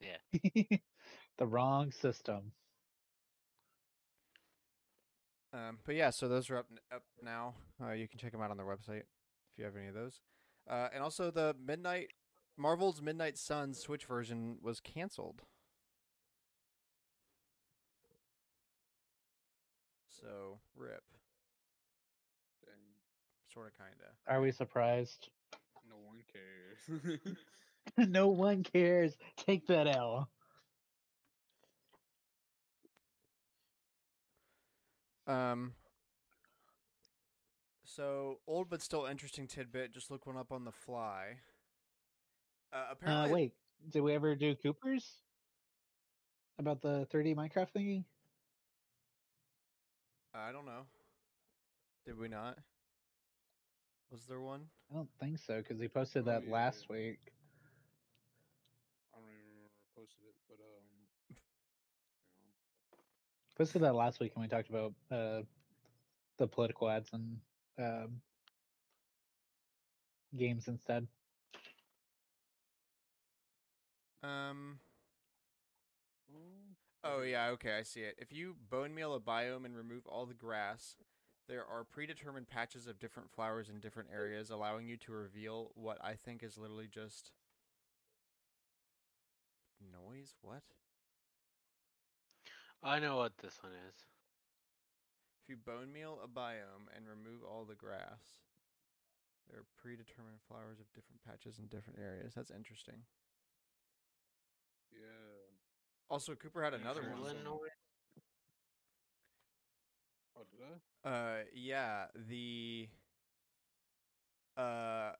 Yeah. 0.00 0.16
the 1.38 1.46
wrong 1.46 1.92
system. 1.92 2.52
Um, 5.52 5.78
but 5.84 5.94
yeah, 5.94 6.10
so 6.10 6.28
those 6.28 6.48
are 6.50 6.58
up 6.58 6.66
n- 6.70 6.78
up 6.94 7.02
now. 7.22 7.54
Uh, 7.82 7.92
you 7.92 8.06
can 8.06 8.18
check 8.18 8.32
them 8.32 8.40
out 8.40 8.50
on 8.50 8.56
their 8.56 8.66
website 8.66 9.00
if 9.00 9.58
you 9.58 9.64
have 9.64 9.76
any 9.76 9.88
of 9.88 9.94
those. 9.94 10.20
Uh, 10.68 10.88
and 10.94 11.02
also 11.02 11.30
the 11.30 11.56
Midnight 11.64 12.12
Marvel's 12.56 13.02
Midnight 13.02 13.36
Sun 13.38 13.74
Switch 13.74 14.04
version 14.04 14.58
was 14.62 14.80
canceled. 14.80 15.42
So 20.08 20.58
rip, 20.76 21.02
Dang. 22.64 22.74
sort 23.52 23.68
of, 23.68 23.72
kinda. 23.78 24.12
Are 24.26 24.42
we 24.42 24.52
surprised? 24.52 25.30
No 25.88 25.96
one 25.96 26.22
cares. 26.30 27.36
no 28.10 28.28
one 28.28 28.62
cares. 28.62 29.16
Take 29.36 29.66
that 29.68 29.86
L. 29.86 30.28
Um. 35.26 35.74
So 37.84 38.38
old 38.46 38.68
but 38.70 38.82
still 38.82 39.06
interesting 39.06 39.46
tidbit. 39.46 39.92
Just 39.92 40.10
look 40.10 40.26
one 40.26 40.36
up 40.36 40.52
on 40.52 40.64
the 40.64 40.72
fly. 40.72 41.38
Uh, 42.72 42.76
Uh, 42.76 42.86
apparently, 42.92 43.32
wait, 43.32 43.52
did 43.90 44.00
we 44.02 44.14
ever 44.14 44.34
do 44.36 44.54
Cooper's? 44.54 45.18
About 46.58 46.80
the 46.82 47.06
3D 47.12 47.34
Minecraft 47.34 47.72
thingy? 47.74 48.04
I 50.34 50.52
don't 50.52 50.66
know. 50.66 50.82
Did 52.06 52.18
we 52.18 52.28
not? 52.28 52.58
Was 54.12 54.26
there 54.26 54.40
one? 54.40 54.66
I 54.90 54.94
don't 54.94 55.08
think 55.18 55.38
so, 55.38 55.58
because 55.58 55.80
he 55.80 55.88
posted 55.88 56.22
Oh, 56.28 56.30
that 56.32 56.44
yeah, 56.46 56.52
last 56.52 56.86
yeah. 56.88 56.96
week. 56.96 57.18
I 59.14 59.18
don't 59.18 59.28
even 59.30 59.40
remember 59.50 59.70
who 59.94 60.00
posted 60.00 60.22
it, 60.28 60.34
but 60.48 60.58
um, 60.62 60.84
posted 63.60 63.82
that 63.82 63.94
last 63.94 64.20
week 64.20 64.32
and 64.34 64.42
we 64.42 64.48
talked 64.48 64.70
about 64.70 64.94
uh, 65.12 65.42
the 66.38 66.46
political 66.46 66.88
ads 66.88 67.10
and 67.12 67.36
um, 67.78 68.22
games 70.34 70.66
instead. 70.66 71.06
Um. 74.22 74.78
Oh 77.04 77.20
yeah, 77.20 77.48
okay, 77.48 77.76
I 77.78 77.82
see 77.82 78.00
it. 78.00 78.14
If 78.16 78.32
you 78.32 78.56
bone 78.70 78.94
meal 78.94 79.14
a 79.14 79.20
biome 79.20 79.66
and 79.66 79.76
remove 79.76 80.06
all 80.06 80.24
the 80.24 80.32
grass, 80.32 80.96
there 81.46 81.66
are 81.66 81.84
predetermined 81.84 82.48
patches 82.48 82.86
of 82.86 82.98
different 82.98 83.30
flowers 83.30 83.68
in 83.68 83.78
different 83.78 84.08
areas, 84.10 84.48
allowing 84.48 84.86
you 84.86 84.96
to 84.98 85.12
reveal 85.12 85.72
what 85.74 85.98
I 86.02 86.14
think 86.14 86.42
is 86.42 86.56
literally 86.56 86.88
just 86.90 87.32
noise. 89.82 90.34
What? 90.40 90.62
I 92.82 92.98
know 92.98 93.16
what 93.16 93.32
this 93.42 93.58
one 93.62 93.72
is. 93.88 93.94
If 95.42 95.48
you 95.48 95.56
bone 95.56 95.92
meal 95.92 96.18
a 96.24 96.28
biome 96.28 96.88
and 96.96 97.04
remove 97.06 97.42
all 97.44 97.64
the 97.64 97.74
grass, 97.74 98.40
there 99.48 99.60
are 99.60 99.66
predetermined 99.82 100.40
flowers 100.48 100.80
of 100.80 100.86
different 100.94 101.22
patches 101.26 101.58
in 101.58 101.66
different 101.66 101.98
areas. 101.98 102.32
That's 102.34 102.50
interesting. 102.50 103.02
Yeah. 104.92 104.98
Also, 106.08 106.34
Cooper 106.34 106.62
had 106.62 106.74
another 106.74 107.02
one. 107.02 107.12
Oh, 110.36 110.44
did 110.50 110.60
I? 111.04 111.08
Uh, 111.08 111.38
yeah, 111.54 112.06
the 112.28 112.88
uh 114.56 115.12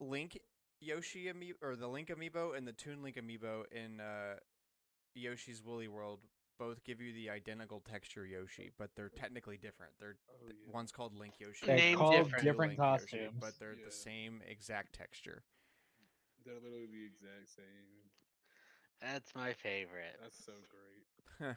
Link 0.00 0.38
Yoshi 0.80 1.24
amiibo 1.24 1.54
or 1.62 1.76
the 1.76 1.88
Link 1.88 2.08
amiibo 2.08 2.56
and 2.56 2.66
the 2.66 2.72
Toon 2.72 3.02
Link 3.02 3.16
amiibo 3.16 3.64
in 3.72 4.00
uh 4.00 4.34
Yoshi's 5.14 5.62
Woolly 5.62 5.88
World 5.88 6.20
both 6.58 6.82
give 6.84 7.00
you 7.00 7.12
the 7.12 7.30
identical 7.30 7.80
texture 7.80 8.26
Yoshi, 8.26 8.70
but 8.78 8.90
they're 8.94 9.08
technically 9.10 9.56
different. 9.56 9.92
They're 9.98 10.16
Oh, 10.28 10.46
yeah. 10.48 10.72
one's 10.72 10.92
called 10.92 11.16
Link 11.18 11.34
Yoshi, 11.40 11.66
They're 11.66 11.76
and 11.76 11.84
Named 11.84 11.98
one's 12.00 12.10
called 12.10 12.12
different. 12.26 12.44
Toon 12.44 12.44
different 12.44 12.78
Link 12.78 12.78
Yoshi, 12.78 13.16
costumes. 13.18 13.34
but 13.40 13.58
they're 13.58 13.74
Yeah. 13.76 13.84
the 13.86 13.90
same 13.92 14.42
exact 14.46 14.92
texture. 14.92 15.44
They're 16.44 16.54
literally 16.54 16.86
the 16.86 17.04
exact 17.04 17.48
same. 17.54 18.10
That's 19.00 19.34
my 19.34 19.52
favorite. 19.52 20.16
That's 20.20 20.44
so 20.44 20.52
great. 20.68 21.06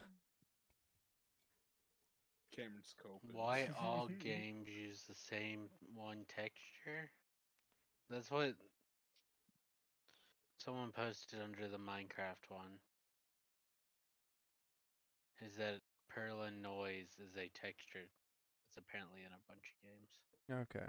Cameron's 2.54 2.94
coping. 3.02 3.30
Why 3.32 3.68
all 3.80 4.08
games 4.08 4.68
use 4.68 5.02
the 5.08 5.14
same 5.14 5.68
one 5.94 6.24
texture? 6.28 7.10
That's 8.08 8.30
what 8.30 8.54
someone 10.58 10.90
posted 10.92 11.40
under 11.42 11.68
the 11.68 11.78
Minecraft 11.78 12.48
one. 12.48 12.78
Is 15.44 15.56
that 15.56 15.80
Perlin 16.14 16.62
noise 16.62 17.08
is 17.18 17.36
a 17.36 17.48
texture 17.60 18.08
that's 18.64 18.78
apparently 18.78 19.20
in 19.20 19.32
a 19.32 19.40
bunch 19.48 19.72
of 19.72 19.82
games. 19.82 20.66
okay. 20.72 20.86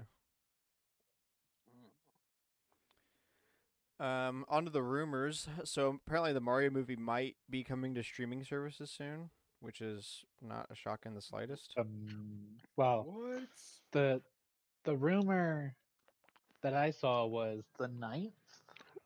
Oh. 4.00 4.06
Um, 4.06 4.45
onto 4.48 4.70
the 4.72 4.84
rumors. 4.84 5.48
So 5.66 6.00
apparently, 6.06 6.34
the 6.34 6.39
Mario 6.39 6.70
movie 6.70 6.95
might 6.95 7.36
be 7.50 7.64
coming 7.64 7.95
to 7.95 8.04
streaming 8.04 8.43
services 8.43 8.91
soon, 8.95 9.32
which 9.60 9.82
is 9.82 10.24
not 10.41 10.68
a 10.72 10.76
shock 10.76 11.02
in 11.06 11.14
the 11.16 11.22
slightest. 11.22 11.74
Um, 11.78 12.58
well, 12.76 13.04
What? 13.08 13.41
the 13.91 14.22
the 14.84 14.95
rumor 14.95 15.76
that 16.62 16.74
I 16.74 16.91
saw 16.91 17.26
was 17.26 17.64
the 17.78 17.88
9th 17.89 18.32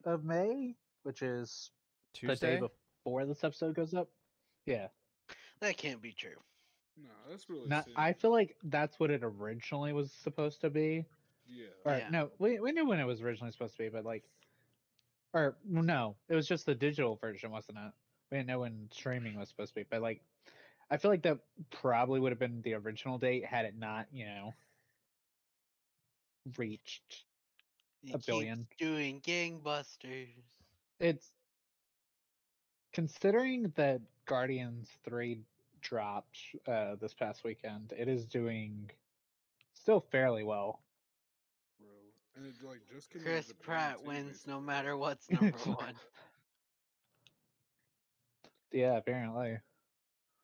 of 0.04 0.24
May, 0.24 0.76
which 1.02 1.22
is 1.22 1.70
Tuesday? 2.14 2.34
the 2.34 2.68
day 2.68 2.68
before 3.04 3.24
this 3.26 3.42
episode 3.42 3.74
goes 3.74 3.92
up. 3.94 4.08
Yeah. 4.66 4.88
That 5.62 5.76
can't 5.78 6.02
be 6.02 6.12
true. 6.12 6.36
No, 6.96 7.08
that's 7.28 7.48
really 7.48 7.68
Not. 7.68 7.88
I 7.96 8.12
feel 8.12 8.32
like 8.32 8.58
that's 8.64 9.00
what 9.00 9.10
it 9.10 9.22
originally 9.22 9.92
was 9.92 10.12
supposed 10.12 10.60
to 10.62 10.70
be. 10.70 11.06
Yeah. 11.46 11.68
Or 11.84 11.96
Yeah. 11.98 12.10
no, 12.10 12.32
we 12.38 12.60
we 12.60 12.72
knew 12.72 12.84
when 12.86 13.00
it 13.00 13.04
was 13.04 13.22
originally 13.22 13.52
supposed 13.52 13.76
to 13.76 13.82
be, 13.84 13.88
but 13.88 14.04
like, 14.04 14.28
or 15.32 15.56
no, 15.64 16.18
it 16.28 16.34
was 16.34 16.48
just 16.48 16.66
the 16.66 16.74
digital 16.74 17.16
version, 17.16 17.50
wasn't 17.52 17.78
it? 17.78 17.94
We 18.30 18.38
didn't 18.38 18.48
know 18.48 18.60
when 18.60 18.90
streaming 18.90 19.36
was 19.38 19.48
supposed 19.48 19.70
to 19.74 19.80
be, 19.80 19.84
but 19.84 20.02
like, 20.02 20.22
I 20.90 20.98
feel 20.98 21.10
like 21.12 21.22
that 21.22 21.38
probably 21.70 22.20
would 22.20 22.32
have 22.32 22.38
been 22.40 22.60
the 22.62 22.74
original 22.74 23.18
date 23.18 23.44
had 23.46 23.64
it 23.64 23.76
not, 23.76 24.12
you 24.12 24.26
know, 24.26 24.54
reached 26.58 27.26
You 28.02 28.14
a 28.14 28.18
keep 28.18 28.26
billion. 28.26 28.68
doing 28.78 29.22
gangbusters. 29.22 30.60
It's 30.98 31.32
considering 32.92 33.70
that 33.72 34.02
Guardians 34.26 34.90
Three 35.04 35.44
dropped 35.82 36.38
uh, 36.66 36.94
this 37.00 37.14
past 37.14 37.44
weekend, 37.44 37.92
it 37.96 38.08
is 38.08 38.24
doing 38.24 38.90
still 39.74 40.00
fairly 40.00 40.44
well. 40.44 40.80
Bro. 41.78 41.88
And 42.36 42.46
it 42.46 42.66
like 42.66 42.80
just 42.94 43.10
came 43.10 43.22
out 43.22 43.26
in 43.26 43.32
Chris 43.32 43.52
Pratt 43.60 43.98
too, 43.98 44.08
wins 44.08 44.44
no 44.46 44.60
matter 44.60 44.96
what's 44.96 45.30
number 45.30 45.56
one. 45.58 45.94
Yeah, 48.72 48.96
apparently. 48.96 49.58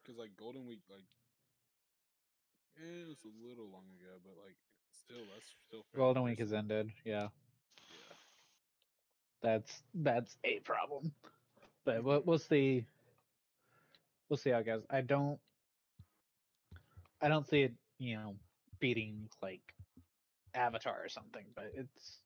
Cause 0.07 0.16
like 0.18 0.30
Golden 0.39 0.66
Week, 0.66 0.82
like 0.91 1.05
eh, 2.78 3.03
it 3.03 3.09
was 3.09 3.18
a 3.24 3.49
little 3.49 3.64
long 3.64 3.84
ago, 4.01 4.18
but 4.24 4.34
like 4.45 4.57
still, 5.05 5.24
that's 5.32 5.47
still. 5.66 5.84
Golden 5.97 6.22
Week 6.22 6.39
has 6.39 6.53
ended. 6.53 6.91
Yeah. 7.05 7.28
Yeah. 7.89 8.16
that's 9.43 9.82
that's 9.95 10.36
a 10.45 10.61
problem. 10.61 11.12
But 11.84 12.05
we'll, 12.05 12.22
we'll 12.24 12.39
see. 12.39 12.84
We'll 14.29 14.37
see 14.37 14.51
how 14.51 14.59
it 14.59 14.66
goes. 14.66 14.83
I 14.91 15.01
don't. 15.01 15.39
I 17.20 17.29
don't 17.29 17.49
see 17.49 17.62
it, 17.62 17.72
you 17.99 18.16
know, 18.16 18.37
beating 18.79 19.29
like 19.43 19.62
Avatar 20.55 21.01
or 21.03 21.09
something. 21.09 21.45
But 21.55 21.72
it's 21.74 22.20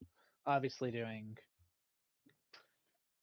obviously 0.46 0.90
doing 0.90 1.38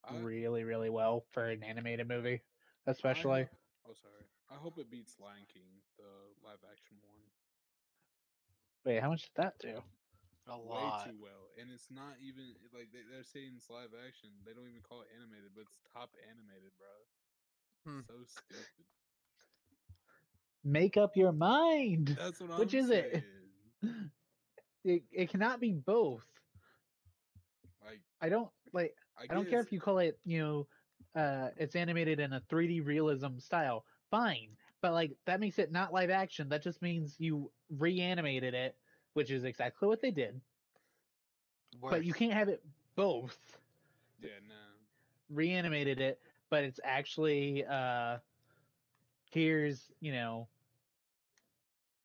I, 0.03 0.17
really, 0.17 0.63
really 0.63 0.89
well 0.89 1.25
for 1.31 1.45
an 1.45 1.63
animated 1.63 2.07
movie, 2.07 2.41
especially. 2.87 3.43
ho- 3.43 3.91
oh, 3.91 3.93
sorry. 3.93 4.25
I 4.49 4.55
hope 4.55 4.79
it 4.79 4.89
beats 4.89 5.19
Lion 5.21 5.45
King, 5.51 5.69
the 5.97 6.09
live 6.41 6.63
action 6.65 6.97
one. 7.05 7.21
Wait, 8.85 9.01
how 9.01 9.09
much 9.09 9.29
did 9.29 9.35
that 9.37 9.59
do? 9.59 9.77
A 10.49 10.57
lot. 10.57 10.65
way 10.65 10.81
lot. 10.81 11.05
too 11.05 11.17
well, 11.21 11.53
and 11.61 11.69
it's 11.69 11.93
not 11.93 12.17
even 12.25 12.57
like 12.73 12.89
they, 12.89 13.05
they're 13.05 13.27
saying 13.27 13.53
it's 13.53 13.69
live 13.69 13.93
action. 13.93 14.33
They 14.41 14.57
don't 14.57 14.65
even 14.65 14.81
call 14.81 15.05
it 15.05 15.13
animated, 15.13 15.53
but 15.53 15.69
it's 15.69 15.77
top 15.93 16.17
animated, 16.25 16.73
bro. 16.81 16.89
Hmm. 17.85 17.99
So 18.07 18.13
stupid. 18.25 18.85
Make 20.63 20.97
up 20.97 21.15
your 21.15 21.31
mind. 21.31 22.17
That's 22.17 22.39
what 22.39 22.51
Which 22.57 22.73
I'm 22.73 22.81
is 22.81 22.89
it? 22.89 23.23
saying. 23.81 24.11
It 24.85 25.03
it 25.11 25.29
cannot 25.29 25.59
be 25.59 25.73
both. 25.73 26.25
Like 27.83 28.01
I 28.21 28.29
don't 28.29 28.49
like. 28.73 28.95
I, 29.17 29.23
I 29.23 29.27
don't 29.27 29.47
care 29.49 29.59
if 29.59 29.71
you 29.71 29.79
call 29.79 29.99
it, 29.99 30.19
you 30.25 30.39
know, 30.39 30.67
uh, 31.21 31.49
it's 31.57 31.75
animated 31.75 32.19
in 32.19 32.33
a 32.33 32.41
3D 32.41 32.79
realism 32.81 33.37
style. 33.39 33.85
Fine, 34.09 34.57
but 34.81 34.93
like 34.93 35.17
that 35.25 35.39
makes 35.39 35.59
it 35.59 35.71
not 35.71 35.93
live 35.93 36.09
action. 36.09 36.49
That 36.49 36.63
just 36.63 36.81
means 36.81 37.19
you 37.19 37.51
reanimated 37.69 38.53
it, 38.53 38.75
which 39.13 39.31
is 39.31 39.43
exactly 39.43 39.87
what 39.87 40.01
they 40.01 40.11
did. 40.11 40.41
But 41.81 42.05
you 42.05 42.13
can't 42.13 42.33
have 42.33 42.49
it 42.49 42.63
both. 42.95 43.57
Yeah, 44.19 44.39
no. 44.47 44.55
Reanimated 45.29 45.99
it, 46.01 46.21
but 46.49 46.63
it's 46.63 46.79
actually 46.83 47.65
uh, 47.65 48.17
here's 49.31 49.91
you 49.99 50.11
know 50.11 50.47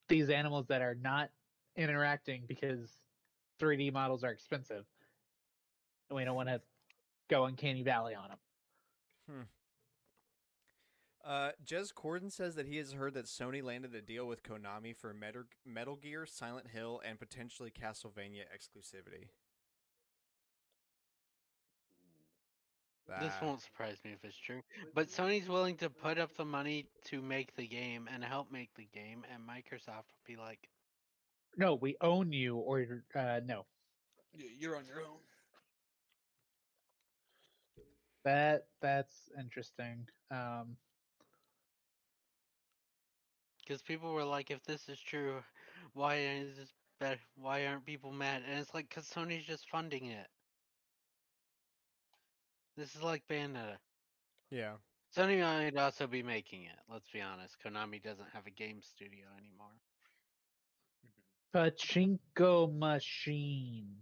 these 0.08 0.30
animals 0.30 0.66
that 0.68 0.82
are 0.82 0.94
not 0.94 1.30
interacting 1.76 2.42
because 2.46 2.90
3D 3.60 3.92
models 3.92 4.22
are 4.24 4.30
expensive, 4.30 4.84
and 6.08 6.16
we 6.16 6.24
don't 6.24 6.36
want 6.36 6.48
to 6.48 6.60
go 7.28 7.44
uncanny 7.44 7.82
valley 7.82 8.14
on 8.14 8.28
them. 8.28 8.38
Uh, 11.24 11.52
Jez 11.64 11.92
Corden 11.94 12.30
says 12.30 12.54
that 12.56 12.66
he 12.66 12.76
has 12.76 12.92
heard 12.92 13.14
that 13.14 13.24
Sony 13.24 13.62
landed 13.62 13.94
a 13.94 14.02
deal 14.02 14.26
with 14.26 14.42
Konami 14.42 14.94
for 14.94 15.16
Metal 15.64 15.96
Gear, 15.96 16.26
Silent 16.26 16.66
Hill, 16.68 17.00
and 17.06 17.18
potentially 17.18 17.70
Castlevania 17.70 18.42
exclusivity. 18.54 19.28
This 23.18 23.40
won't 23.40 23.60
surprise 23.60 23.98
me 24.04 24.12
if 24.12 24.24
it's 24.24 24.36
true. 24.36 24.62
But 24.94 25.08
Sony's 25.08 25.48
willing 25.48 25.76
to 25.78 25.90
put 25.90 26.18
up 26.18 26.34
the 26.36 26.44
money 26.44 26.86
to 27.06 27.20
make 27.20 27.54
the 27.54 27.66
game 27.66 28.08
and 28.12 28.24
help 28.24 28.50
make 28.50 28.74
the 28.74 28.86
game, 28.86 29.24
and 29.32 29.42
Microsoft 29.46 30.10
will 30.12 30.24
be 30.26 30.36
like, 30.36 30.68
No, 31.56 31.74
we 31.74 31.96
own 32.00 32.32
you, 32.32 32.56
or 32.56 33.04
uh, 33.14 33.40
no. 33.44 33.66
You're 34.34 34.76
on 34.76 34.86
your 34.86 35.02
own. 35.02 35.20
That 38.24 38.68
that's 38.80 39.30
interesting. 39.38 40.08
Um, 40.30 40.76
because 43.58 43.82
people 43.82 44.12
were 44.12 44.24
like, 44.24 44.50
if 44.50 44.62
this 44.64 44.88
is 44.88 45.00
true, 45.00 45.42
why 45.94 46.16
is 46.16 46.56
this 46.56 46.72
better? 47.00 47.20
Why 47.36 47.66
aren't 47.66 47.86
people 47.86 48.12
mad? 48.12 48.42
And 48.48 48.58
it's 48.58 48.74
like, 48.74 48.88
because 48.88 49.08
Sony's 49.08 49.44
just 49.46 49.68
funding 49.70 50.06
it. 50.06 50.28
This 52.76 52.94
is 52.94 53.02
like 53.02 53.22
Bayonetta. 53.30 53.76
Yeah. 54.50 54.74
Sony 55.16 55.40
might 55.40 55.76
also 55.80 56.06
be 56.08 56.22
making 56.22 56.64
it. 56.64 56.76
Let's 56.90 57.08
be 57.10 57.20
honest. 57.20 57.56
Konami 57.64 58.02
doesn't 58.02 58.30
have 58.32 58.46
a 58.46 58.50
game 58.50 58.80
studio 58.82 59.26
anymore. 59.38 59.68
Pachinko 61.54 62.76
machine. 62.76 63.94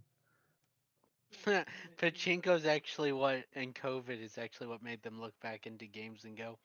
Pachinko's 1.97 2.65
actually 2.65 3.11
what, 3.11 3.43
and 3.55 3.75
COVID 3.75 4.23
is 4.23 4.39
actually 4.39 4.67
what 4.67 4.81
made 4.81 5.03
them 5.03 5.21
look 5.21 5.39
back 5.41 5.67
into 5.67 5.85
games 5.85 6.23
and 6.23 6.35
go, 6.35 6.57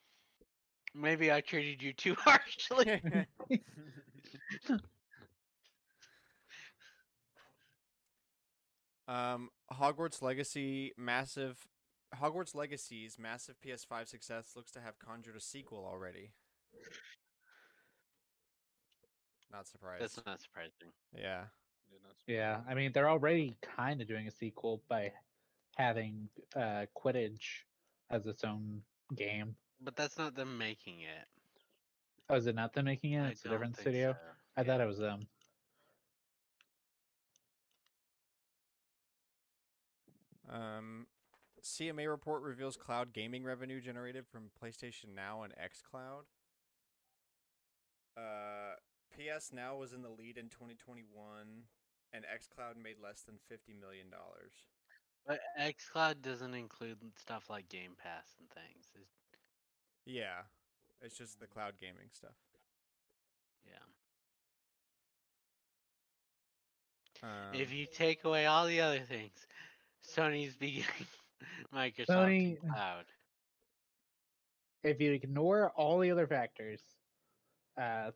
maybe 0.95 1.31
I 1.31 1.43
treated 1.43 1.83
you 1.83 1.93
too 1.93 2.15
harshly. 2.19 3.03
um, 9.09 9.51
Hogwarts 9.71 10.23
Legacy 10.23 10.95
massive 10.97 11.59
Hogwarts 12.17 12.55
Legacy's 12.55 13.19
massive 13.19 13.57
PS5 13.65 14.09
success 14.09 14.53
looks 14.57 14.71
to 14.73 14.81
have 14.81 14.99
conjured 14.99 15.37
a 15.37 15.41
sequel 15.41 15.87
already. 15.91 16.33
Not 19.53 19.67
surprised. 19.67 20.03
That's 20.03 20.27
not 20.27 20.41
surprising. 20.41 20.93
Yeah. 21.15 21.45
Yeah, 21.91 21.99
not 22.03 22.15
Yeah, 22.27 22.57
surprising. 22.57 22.73
I 22.73 22.75
mean 22.75 22.93
they're 22.93 23.09
already 23.09 23.57
kind 23.63 24.01
of 24.01 24.09
doing 24.09 24.27
a 24.27 24.31
sequel 24.31 24.83
by 24.89 25.13
having 25.77 26.29
uh, 26.57 26.87
Quidditch 26.97 27.65
as 28.11 28.27
its 28.27 28.45
own 28.45 28.83
game. 29.15 29.55
But 29.81 29.97
that's 29.97 30.19
not 30.19 30.35
them 30.35 30.59
making 30.59 31.01
it. 31.01 31.27
Oh, 32.31 32.37
is 32.37 32.47
it 32.47 32.55
not 32.55 32.75
them 32.75 32.87
making 32.87 33.13
it? 33.13 33.23
I 33.23 33.29
It's 33.29 33.45
a 33.45 33.49
different 33.49 33.79
studio. 33.79 34.13
so. 34.13 34.19
I 34.57 34.65
thought 34.65 34.81
it 34.81 34.87
was 34.87 34.99
them. 34.99 35.27
Um, 40.51 41.07
CMA 41.63 42.09
report 42.09 42.43
reveals 42.43 42.77
cloud 42.77 43.13
gaming 43.13 43.45
revenue 43.45 43.81
generated 43.81 44.27
from 44.27 44.51
PlayStation 44.63 45.15
Now 45.15 45.43
and 45.43 45.53
xCloud. 45.55 46.25
Uh, 48.17 48.75
PS 49.17 49.53
Now 49.53 49.77
was 49.77 49.93
in 49.93 50.03
the 50.03 50.09
lead 50.09 50.39
in 50.39 50.49
2021, 50.49 51.05
and 52.13 52.25
xCloud 52.25 52.83
made 52.83 52.97
less 53.03 53.23
than 53.23 53.37
50 53.49 53.75
million 53.75 54.11
dollars. 54.11 54.53
But 55.27 55.41
xCloud 55.61 56.23
doesn't 56.23 56.55
include 56.55 56.99
stuff 57.17 57.51
like 57.51 57.69
Game 57.69 57.93
Pass 58.03 58.35
and 58.39 58.49
things. 58.51 58.87
It's, 58.95 59.13
Yeah, 60.07 60.43
it's 61.03 61.17
just 61.17 61.39
the 61.39 61.47
cloud 61.47 61.75
gaming 61.81 62.09
stuff. 62.13 62.37
yeah. 63.67 63.73
Um, 67.23 67.53
if 67.53 67.73
you 67.73 67.87
take 67.93 68.25
away 68.25 68.47
all 68.47 68.67
the 68.67 68.81
other 68.81 69.01
things, 69.01 69.47
Sony's 70.17 70.57
beginning 70.57 70.87
Microsoft 71.75 72.07
Sony- 72.09 72.61
Cloud. 72.61 73.07
If 74.85 75.01
you 75.01 75.13
ignore 75.13 75.71
all 75.71 75.99
the 75.99 76.11
other 76.11 76.27
factors, 76.27 76.81
uh, 77.77 78.13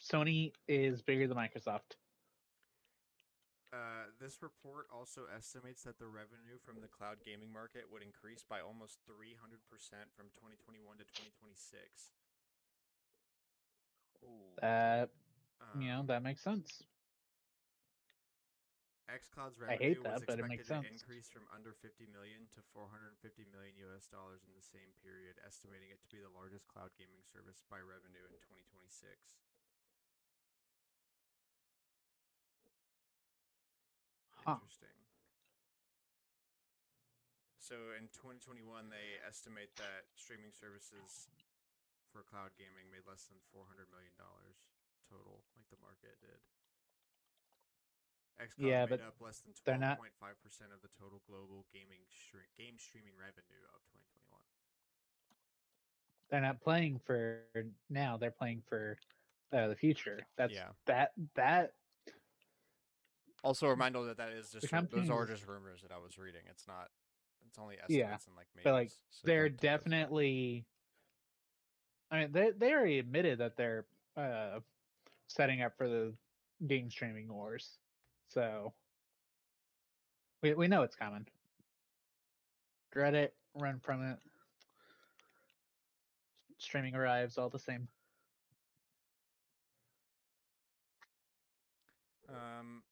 Sony 0.00 0.52
is 0.68 1.02
bigger 1.02 1.26
than 1.26 1.36
Microsoft. 1.36 1.96
Uh, 3.72 4.10
this 4.18 4.42
report 4.42 4.86
also 4.92 5.26
estimates 5.36 5.84
that 5.84 5.98
the 5.98 6.06
revenue 6.06 6.58
from 6.58 6.80
the 6.80 6.88
cloud 6.88 7.18
gaming 7.24 7.52
market 7.52 7.84
would 7.90 8.02
increase 8.02 8.42
by 8.42 8.60
almost 8.60 8.98
300% 9.06 10.10
from 10.16 10.26
2021 10.34 10.98
to 10.98 11.04
2026. 11.04 12.10
Oh, 14.26 14.66
Uh, 14.66 15.06
you 15.74 15.88
know 15.88 16.00
Um, 16.00 16.06
that 16.06 16.22
makes 16.22 16.42
sense. 16.42 16.82
xCloud's 19.10 19.58
I 19.68 19.76
revenue 19.76 19.76
hate 19.76 20.02
was 20.02 20.20
that, 20.20 20.26
but 20.26 20.38
it 20.38 20.42
expected 20.42 20.48
makes 20.48 20.68
to 20.68 20.74
sense. 20.74 20.86
increase 20.86 21.28
from 21.28 21.46
under 21.52 21.72
50 21.74 22.06
million 22.06 22.46
to 22.54 22.60
450 22.72 23.44
million 23.50 23.74
US 23.90 24.06
dollars 24.06 24.42
in 24.46 24.52
the 24.54 24.62
same 24.62 24.92
period, 25.02 25.36
estimating 25.44 25.90
it 25.90 26.00
to 26.02 26.08
be 26.10 26.20
the 26.22 26.30
largest 26.32 26.68
cloud 26.68 26.90
gaming 26.98 27.22
service 27.26 27.62
by 27.68 27.80
revenue 27.82 28.24
in 28.30 28.38
2026. 28.46 29.18
Huh. 34.44 34.56
Interesting. 34.56 34.96
So 37.58 37.94
in 37.94 38.10
2021, 38.10 38.90
they 38.90 39.20
estimate 39.22 39.76
that 39.78 40.10
streaming 40.16 40.50
services 40.50 41.30
for 42.10 42.22
cloud 42.26 42.50
gaming 42.58 42.90
made 42.90 43.06
less 43.06 43.26
than 43.30 43.38
400 43.54 43.86
million 43.94 44.12
dollars 44.18 44.58
total, 45.06 45.44
like 45.54 45.68
the 45.70 45.78
market 45.78 46.18
did. 46.20 46.40
Yeah, 48.58 48.80
made 48.86 48.90
but 48.90 49.00
up 49.02 49.14
less 49.20 49.40
than 49.40 49.52
they're 49.64 49.78
not- 49.78 49.98
12.5 49.98 50.40
percent 50.42 50.70
of 50.72 50.80
the 50.82 50.88
total 50.98 51.20
global 51.26 51.66
gaming 51.72 52.00
stre- 52.10 52.48
game 52.56 52.78
streaming 52.78 53.14
revenue 53.18 53.62
of 53.74 53.80
2021. 53.92 54.40
They're 56.30 56.40
not 56.40 56.60
playing 56.60 56.98
for 57.00 57.42
now. 57.88 58.16
They're 58.16 58.30
playing 58.30 58.62
for 58.68 58.98
uh, 59.52 59.66
the 59.68 59.74
future. 59.76 60.20
That's 60.36 60.54
Yeah. 60.54 60.68
that 60.86 61.12
that 61.34 61.74
Also, 63.42 63.66
a 63.66 63.70
reminder 63.70 64.04
that 64.04 64.18
that 64.18 64.30
is 64.32 64.50
just 64.52 64.70
those 64.70 65.10
are 65.10 65.26
just 65.26 65.46
rumors 65.46 65.82
that 65.82 65.90
I 65.92 65.98
was 65.98 66.18
reading. 66.18 66.42
It's 66.48 66.66
not. 66.68 66.90
It's 67.46 67.58
only 67.58 67.76
Yeah, 67.88 68.12
estimates 68.12 68.26
and 68.28 68.36
like 68.36 68.46
maybes. 68.54 68.64
but, 68.64 68.72
like, 68.74 68.90
so 68.90 68.96
they're 69.24 69.48
don't 69.48 69.58
take 69.58 69.60
those. 69.60 69.80
definitely. 69.80 70.66
I 72.12 72.20
mean, 72.20 72.32
they 72.32 72.50
they 72.52 72.72
already 72.72 72.98
admitted 73.00 73.38
that 73.38 73.56
they're 73.56 73.86
uh, 74.16 74.60
setting 75.26 75.62
up 75.62 75.76
for 75.76 75.88
the 75.88 76.14
game 76.66 76.90
streaming 76.90 77.32
wars, 77.32 77.78
so 78.32 78.72
we 80.42 80.54
we 80.54 80.68
know 80.68 80.82
it's 80.82 80.96
coming. 80.96 81.26
Dread 82.92 83.14
it, 83.14 83.34
run 83.54 83.78
from 83.80 84.02
it. 84.02 84.18
Streaming 86.58 86.94
arrives 86.94 87.38
all 87.38 87.48
the 87.48 87.58
same. 87.58 87.88
Um, 92.28 92.82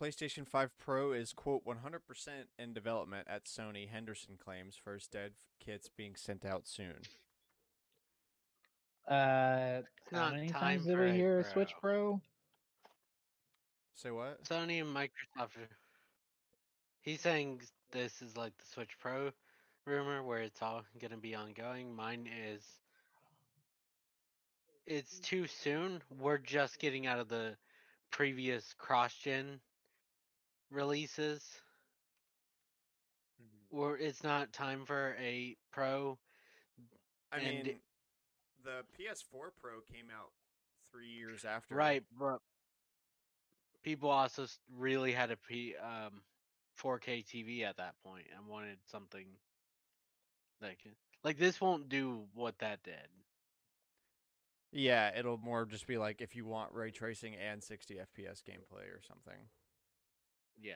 PlayStation 0.00 0.46
5 0.46 0.70
Pro 0.78 1.12
is 1.12 1.32
quote 1.32 1.64
100% 1.64 1.78
in 2.58 2.72
development 2.72 3.26
at 3.28 3.44
Sony. 3.46 3.88
Henderson 3.88 4.36
claims 4.38 4.76
first 4.76 5.12
dev 5.12 5.32
kits 5.58 5.88
being 5.88 6.14
sent 6.14 6.44
out 6.44 6.68
soon. 6.68 6.98
Uh, 9.08 9.80
It's 9.80 10.12
how 10.12 10.30
many 10.30 10.48
time 10.48 10.60
times 10.60 10.84
did 10.84 10.96
for 10.96 11.04
we 11.06 11.12
hear 11.12 11.40
a 11.40 11.44
Switch 11.44 11.72
Pro. 11.80 12.20
Say 13.98 14.12
what? 14.12 14.44
Sony 14.44 14.80
and 14.80 14.94
Microsoft. 14.94 15.56
He's 17.00 17.20
saying 17.20 17.62
this 17.90 18.22
is 18.22 18.36
like 18.36 18.56
the 18.56 18.64
Switch 18.72 18.96
Pro 19.00 19.32
rumor 19.86 20.22
where 20.22 20.38
it's 20.40 20.62
all 20.62 20.82
going 21.00 21.10
to 21.10 21.16
be 21.16 21.34
ongoing. 21.34 21.96
Mine 21.96 22.28
is 22.48 22.62
it's 24.86 25.18
too 25.18 25.48
soon. 25.48 26.00
We're 26.20 26.38
just 26.38 26.78
getting 26.78 27.08
out 27.08 27.18
of 27.18 27.28
the 27.28 27.56
previous 28.12 28.72
cross 28.78 29.14
gen 29.14 29.58
releases. 30.70 31.42
Mm-hmm. 33.42 33.78
Or 33.80 33.98
it's 33.98 34.22
not 34.22 34.52
time 34.52 34.84
for 34.84 35.16
a 35.20 35.56
Pro. 35.72 36.16
I 37.32 37.38
And- 37.38 37.66
mean, 37.66 37.76
the 38.64 38.84
PS4 38.96 39.50
Pro 39.60 39.80
came 39.92 40.06
out 40.16 40.30
three 40.92 41.08
years 41.08 41.44
after. 41.44 41.74
Right, 41.74 42.04
but 42.16 42.38
people 43.82 44.10
also 44.10 44.46
really 44.76 45.12
had 45.12 45.30
a 45.30 45.36
P, 45.36 45.74
um, 45.82 46.22
4K 46.80 47.24
TV 47.24 47.64
at 47.64 47.76
that 47.76 47.94
point 48.04 48.24
and 48.36 48.46
wanted 48.46 48.78
something 48.86 49.26
like 50.60 50.78
like 51.24 51.38
this 51.38 51.60
won't 51.60 51.88
do 51.88 52.22
what 52.34 52.58
that 52.58 52.82
did. 52.82 52.94
Yeah, 54.72 55.10
it'll 55.18 55.38
more 55.38 55.64
just 55.64 55.86
be 55.86 55.96
like 55.96 56.20
if 56.20 56.36
you 56.36 56.44
want 56.44 56.72
ray 56.72 56.90
tracing 56.90 57.34
and 57.34 57.62
60 57.62 57.94
FPS 57.94 58.42
gameplay 58.42 58.86
or 58.92 59.00
something. 59.06 59.48
Yeah. 60.60 60.74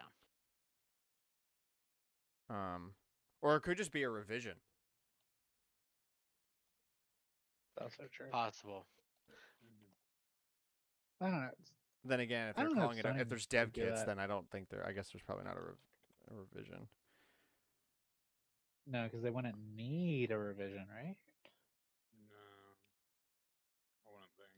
Um, 2.48 2.92
or 3.42 3.56
it 3.56 3.62
could 3.62 3.76
just 3.76 3.92
be 3.92 4.02
a 4.02 4.10
revision. 4.10 4.54
That's 7.78 7.96
so 7.96 8.04
true. 8.12 8.26
Possible. 8.30 8.86
I 11.20 11.26
don't 11.26 11.40
know. 11.40 11.50
It's- 12.02 12.08
Then 12.10 12.20
again, 12.20 12.48
if 12.48 12.58
I 12.58 12.62
they're 12.62 12.68
don't 12.68 12.76
know 12.76 12.82
if 12.82 12.84
calling 12.86 12.98
it, 12.98 13.04
if 13.06 13.26
Sony 13.26 13.28
there's 13.28 13.42
would 13.44 13.48
dev 13.48 13.72
do 13.72 13.80
kits, 13.82 14.00
that. 14.00 14.06
then 14.06 14.18
I 14.18 14.26
don't 14.26 14.50
think 14.50 14.68
there. 14.68 14.84
I 14.86 14.92
guess 14.92 15.10
there's 15.10 15.22
probably 15.22 15.44
not 15.44 15.56
a, 15.56 15.60
rev- 15.60 15.76
a 16.30 16.34
revision. 16.34 16.88
No, 18.86 19.04
because 19.04 19.22
they 19.22 19.30
wouldn't 19.30 19.54
need 19.76 20.32
a 20.32 20.38
revision, 20.38 20.86
right? 20.92 21.16
No, 22.28 22.34
I 24.06 24.10
wouldn't 24.12 24.32
think. 24.36 24.48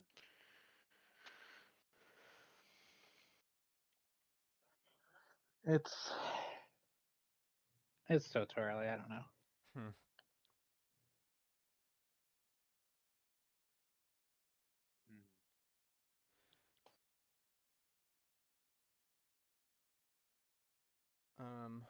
It's 5.66 6.12
it's 8.08 8.30
so 8.30 8.44
too 8.44 8.60
early. 8.60 8.86
I 8.86 8.96
don't 8.96 9.08
know. 9.08 9.24
Mhm. 9.78 9.94
Um, 21.44 21.82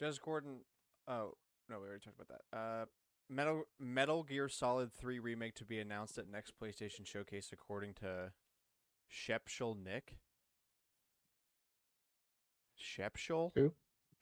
Jez 0.00 0.18
Corden. 0.20 0.58
Oh 1.06 1.34
no, 1.68 1.80
we 1.80 1.86
already 1.86 2.00
talked 2.00 2.20
about 2.20 2.28
that. 2.28 2.56
Uh, 2.56 2.84
Metal 3.28 3.64
Metal 3.78 4.22
Gear 4.22 4.48
Solid 4.48 4.92
3 4.92 5.18
remake 5.18 5.54
to 5.56 5.64
be 5.64 5.78
announced 5.78 6.18
at 6.18 6.28
next 6.28 6.54
PlayStation 6.60 7.06
Showcase, 7.06 7.50
according 7.52 7.94
to 7.94 8.32
Shpeshal 9.12 9.76
Nick. 9.82 10.18
Shpeshal? 12.80 13.52
Who? 13.54 13.72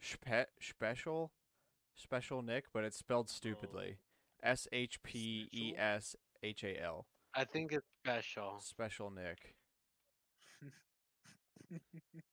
Spe- 0.01 0.49
special? 0.59 1.31
Special 1.95 2.41
Nick, 2.41 2.65
but 2.73 2.83
it's 2.83 2.97
spelled 2.97 3.29
stupidly. 3.29 3.97
S 4.43 4.67
H 4.71 5.01
P 5.03 5.49
E 5.51 5.73
S 5.77 6.15
H 6.43 6.63
A 6.63 6.81
L. 6.81 7.07
I 7.33 7.43
think 7.43 7.71
it's 7.71 7.87
special. 8.03 8.59
Special 8.59 9.09
Nick. 9.09 9.55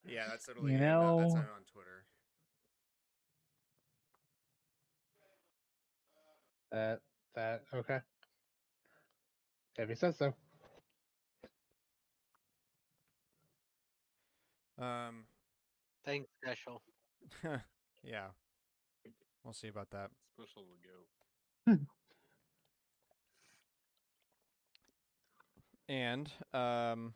Yeah, 0.07 0.27
that's 0.29 0.47
literally 0.49 0.73
You 0.73 0.79
him. 0.79 0.85
That- 0.85 1.19
that's 1.23 1.35
know- 1.35 1.41
on 1.41 1.65
Twitter. 1.73 2.05
That 6.73 7.01
that 7.35 7.63
okay. 7.73 8.01
If 9.77 9.89
he 9.89 9.95
says 9.95 10.17
so. 10.17 10.35
Um, 14.79 15.25
Thanks, 16.05 16.29
special. 16.43 16.83
yeah. 18.03 18.27
We'll 19.45 19.53
see 19.55 19.69
about 19.69 19.91
that. 19.91 20.11
Special 20.37 20.65
to 21.67 21.77
go. 21.77 21.79
And 25.89 26.31
um 26.53 27.15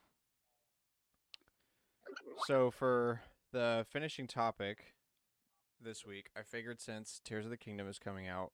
so 2.47 2.71
for 2.71 3.21
the 3.53 3.87
finishing 3.91 4.27
topic 4.27 4.95
this 5.81 6.05
week, 6.05 6.31
I 6.37 6.43
figured 6.43 6.81
since 6.81 7.21
Tears 7.25 7.45
of 7.45 7.51
the 7.51 7.57
Kingdom 7.57 7.89
is 7.89 7.99
coming 7.99 8.29
out, 8.29 8.53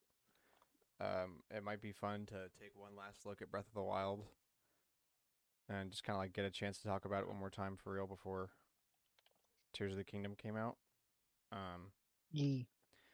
um 1.01 1.43
it 1.51 1.65
might 1.65 1.83
be 1.83 1.93
fun 1.93 2.25
to 2.27 2.49
take 2.61 2.73
one 2.77 2.93
last 2.97 3.27
look 3.27 3.43
at 3.43 3.51
Breath 3.51 3.67
of 3.67 3.75
the 3.75 3.83
Wild 3.83 4.23
and 5.69 5.91
just 5.91 6.05
kind 6.05 6.17
of 6.17 6.23
like 6.23 6.33
get 6.33 6.45
a 6.45 6.51
chance 6.51 6.79
to 6.79 6.89
talk 6.89 7.05
about 7.05 7.23
it 7.23 7.29
one 7.29 7.39
more 7.39 7.51
time 7.51 7.77
for 7.83 7.93
real 7.93 8.07
before 8.07 8.51
Tears 9.73 9.93
of 9.93 9.99
the 9.99 10.05
Kingdom 10.05 10.35
came 10.37 10.57
out. 10.57 10.77
Um 11.53 11.91
Ye. 12.31 12.67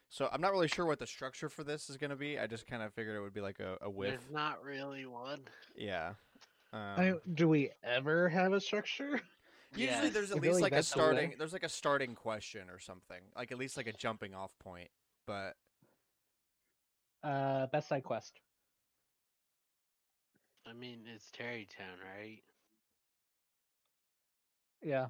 so 0.09 0.29
I'm 0.31 0.41
not 0.41 0.51
really 0.51 0.67
sure 0.67 0.85
what 0.85 0.99
the 0.99 1.07
structure 1.07 1.49
for 1.49 1.63
this 1.63 1.89
is 1.89 1.97
going 1.97 2.09
to 2.09 2.15
be. 2.15 2.39
I 2.39 2.47
just 2.47 2.65
kind 2.65 2.81
of 2.81 2.91
figured 2.93 3.15
it 3.15 3.21
would 3.21 3.33
be 3.33 3.41
like 3.41 3.59
a, 3.59 3.77
a 3.81 3.89
whiff. 3.89 4.09
There's 4.09 4.31
not 4.31 4.63
really 4.63 5.05
one. 5.05 5.41
Yeah. 5.75 6.13
Um, 6.73 6.79
I 6.97 7.13
do 7.33 7.47
we 7.47 7.69
ever 7.83 8.29
have 8.29 8.53
a 8.53 8.61
structure? 8.61 9.21
Usually 9.73 9.85
Yes. 10.07 10.13
there's 10.13 10.31
at 10.31 10.41
feel 10.41 10.51
least 10.51 10.61
like 10.61 10.63
like 10.63 10.71
a 10.73 10.75
that's 10.75 10.89
the 10.89 10.93
starting 10.93 11.35
there's 11.37 11.53
like 11.53 11.63
a 11.63 11.69
starting 11.69 12.15
question 12.15 12.69
or 12.69 12.79
something. 12.79 13.21
Like 13.35 13.51
at 13.51 13.57
least 13.57 13.77
like 13.77 13.87
a 13.87 13.93
jumping 13.93 14.33
off 14.33 14.51
point. 14.59 14.89
But 15.25 15.55
Uh, 17.23 17.67
best 17.67 17.87
side 17.89 18.03
quest. 18.03 18.39
I 20.65 20.73
mean, 20.73 21.01
it's 21.07 21.29
Tarrey 21.31 21.67
Town, 21.69 21.97
right? 22.17 22.43
Yeah. 24.81 25.07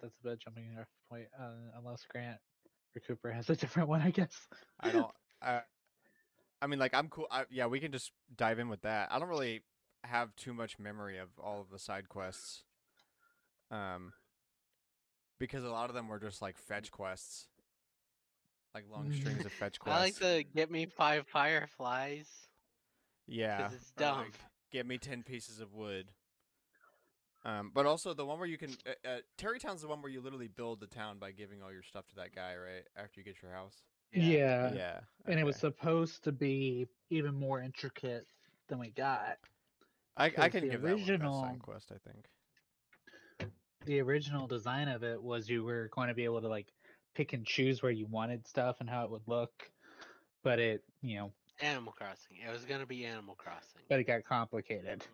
That's 0.00 0.18
a 0.18 0.22
bit 0.22 0.40
jumping 0.40 0.76
off 0.78 0.88
point, 1.08 1.28
uh, 1.38 1.52
unless 1.76 2.04
Grant 2.06 2.40
or 2.96 3.00
Cooper 3.00 3.30
has 3.32 3.48
a 3.50 3.56
different 3.56 3.88
one, 3.88 4.00
I 4.02 4.10
guess. 4.10 4.36
I 4.80 4.90
don't 4.90 5.10
I 5.42 5.62
I 6.60 6.66
mean 6.66 6.78
like 6.78 6.94
I'm 6.94 7.08
cool 7.08 7.26
I, 7.30 7.44
yeah, 7.50 7.66
we 7.66 7.80
can 7.80 7.92
just 7.92 8.12
dive 8.34 8.58
in 8.58 8.68
with 8.68 8.82
that. 8.82 9.12
I 9.12 9.18
don't 9.18 9.28
really 9.28 9.62
have 10.04 10.34
too 10.36 10.52
much 10.54 10.78
memory 10.78 11.18
of 11.18 11.28
all 11.42 11.60
of 11.60 11.70
the 11.70 11.78
side 11.78 12.08
quests. 12.08 12.64
Um 13.70 14.12
because 15.38 15.64
a 15.64 15.70
lot 15.70 15.88
of 15.90 15.94
them 15.94 16.08
were 16.08 16.18
just 16.20 16.40
like 16.40 16.56
fetch 16.56 16.90
quests. 16.90 17.48
Like 18.74 18.84
long 18.90 19.06
Mm. 19.10 19.16
strings 19.16 19.44
of 19.44 19.52
fetch 19.52 19.78
quests. 19.78 19.96
I 19.98 20.00
like 20.04 20.16
quests. 20.18 20.18
the 20.20 20.44
get 20.54 20.70
me 20.70 20.86
five 20.86 21.26
fireflies. 21.28 22.28
yeah. 23.26 23.70
it's 23.72 23.90
dumb. 23.92 24.18
like, 24.18 24.34
Get 24.72 24.86
me 24.86 24.98
10 24.98 25.22
pieces 25.22 25.60
of 25.60 25.72
wood. 25.72 26.10
Um, 27.44 27.70
but 27.74 27.84
also 27.86 28.14
the 28.14 28.24
one 28.24 28.38
where 28.38 28.48
you 28.48 28.56
can 28.58 28.70
uh, 28.86 29.08
uh, 29.08 29.18
Tarrey 29.38 29.60
Town's 29.60 29.82
the 29.82 29.88
one 29.88 30.00
where 30.02 30.10
you 30.10 30.20
literally 30.20 30.48
build 30.48 30.80
the 30.80 30.86
town 30.86 31.18
by 31.18 31.30
giving 31.30 31.62
all 31.62 31.70
your 31.72 31.82
stuff 31.82 32.06
to 32.08 32.16
that 32.16 32.34
guy, 32.34 32.54
right? 32.56 32.84
After 32.96 33.20
you 33.20 33.24
get 33.24 33.36
your 33.42 33.52
house. 33.52 33.82
Yeah. 34.12 34.72
yeah. 34.74 35.00
And 35.26 35.38
it 35.38 35.44
was 35.44 35.56
supposed 35.56 36.24
to 36.24 36.32
be 36.32 36.88
even 37.10 37.34
more 37.34 37.60
intricate 37.60 38.26
than 38.68 38.78
we 38.78 38.90
got. 38.90 39.36
I, 40.16 40.26
I 40.26 40.30
'cause 40.30 40.50
can 40.52 40.60
the 40.62 40.68
give 40.70 40.82
that 40.82 40.88
one 40.90 40.98
best 40.98 41.10
original- 41.10 41.56
quest, 41.60 41.92
I 41.92 41.98
think. 42.10 43.50
The 43.86 44.00
original 44.00 44.46
design 44.46 44.88
of 44.88 45.02
it 45.02 45.22
was 45.22 45.48
you 45.50 45.62
were 45.62 45.88
going 45.88 46.08
to 46.08 46.14
be 46.14 46.24
able 46.24 46.40
to 46.40 46.48
like 46.48 46.72
pick 47.14 47.32
and 47.34 47.44
choose 47.46 47.82
where 47.82 47.92
you 47.92 48.06
wanted 48.06 48.46
stuff 48.46 48.76
and 48.80 48.88
how 48.88 49.04
it 49.04 49.10
would 49.10 49.26
look. 49.26 49.70
But 50.42 50.58
it, 50.58 50.82
you 51.02 51.16
know, 51.16 51.32
Animal 51.60 51.92
Crossing. 51.92 52.38
It 52.46 52.50
was 52.50 52.64
gonna 52.64 52.86
be 52.86 53.04
Animal 53.04 53.34
Crossing. 53.34 53.82
but 53.88 54.00
it 54.00 54.04
got 54.04 54.24
complicated. 54.24 55.04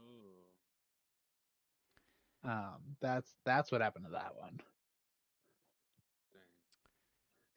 Oh, 2.44 2.48
Um, 2.48 2.96
that's 3.00 3.34
that's 3.44 3.70
what 3.72 3.80
happened 3.82 4.06
to 4.06 4.12
that 4.12 4.34
one. 4.36 4.60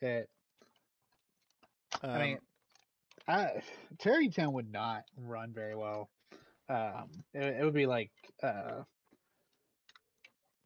dang. 0.01 0.09
It, 0.09 0.29
Um, 2.01 2.09
I 2.09 2.19
mean, 2.19 2.39
I, 3.27 3.61
Tarrey 3.97 4.33
Town 4.33 4.51
would 4.53 4.71
not 4.71 5.03
run 5.15 5.53
very 5.53 5.75
well. 5.75 6.09
Um, 6.69 7.09
it, 7.33 7.57
it 7.59 7.63
would 7.63 7.73
be 7.73 7.85
like 7.85 8.11
uh, 8.41 8.83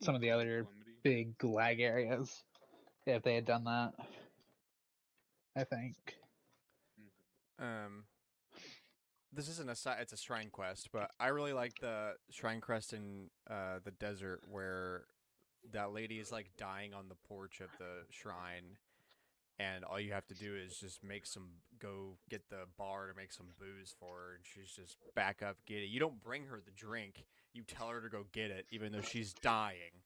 some 0.01 0.15
of 0.15 0.21
the 0.21 0.31
other 0.31 0.63
Calamity. 0.63 0.91
big 1.03 1.43
lag 1.43 1.79
areas 1.79 2.43
if 3.05 3.23
they 3.23 3.35
had 3.35 3.45
done 3.45 3.63
that. 3.65 3.93
I 5.55 5.63
think. 5.63 5.95
um, 7.59 8.03
this 9.33 9.49
isn't 9.49 9.69
a 9.69 9.75
it's 9.99 10.13
a 10.13 10.17
shrine 10.17 10.49
quest, 10.51 10.89
but 10.91 11.11
I 11.19 11.27
really 11.27 11.53
like 11.53 11.79
the 11.79 12.13
shrine 12.31 12.61
quest 12.61 12.93
in 12.93 13.29
uh 13.49 13.79
the 13.83 13.91
desert 13.91 14.41
where 14.49 15.05
that 15.71 15.91
lady 15.93 16.19
is 16.19 16.31
like 16.31 16.49
dying 16.57 16.93
on 16.93 17.09
the 17.09 17.15
porch 17.27 17.59
of 17.59 17.69
the 17.79 18.03
shrine. 18.09 18.77
And 19.59 19.83
all 19.83 19.99
you 19.99 20.13
have 20.13 20.27
to 20.27 20.35
do 20.35 20.55
is 20.55 20.77
just 20.77 21.03
make 21.03 21.25
some, 21.25 21.47
go 21.79 22.17
get 22.29 22.47
the 22.49 22.65
bar 22.77 23.07
to 23.07 23.15
make 23.15 23.31
some 23.31 23.47
booze 23.59 23.95
for 23.99 24.15
her, 24.17 24.35
and 24.35 24.43
she's 24.45 24.71
just 24.71 24.97
back 25.15 25.41
up, 25.41 25.57
get 25.65 25.77
it. 25.77 25.89
You 25.89 25.99
don't 25.99 26.21
bring 26.21 26.43
her 26.45 26.61
the 26.63 26.71
drink, 26.71 27.25
you 27.53 27.63
tell 27.63 27.87
her 27.89 27.99
to 28.01 28.09
go 28.09 28.25
get 28.31 28.51
it, 28.51 28.67
even 28.71 28.91
though 28.91 29.01
she's 29.01 29.33
dying 29.33 30.03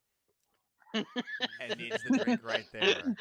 and 0.93 1.77
needs 1.77 2.01
the 2.07 2.17
drink 2.17 2.39
right 2.45 2.65
there. 2.71 3.13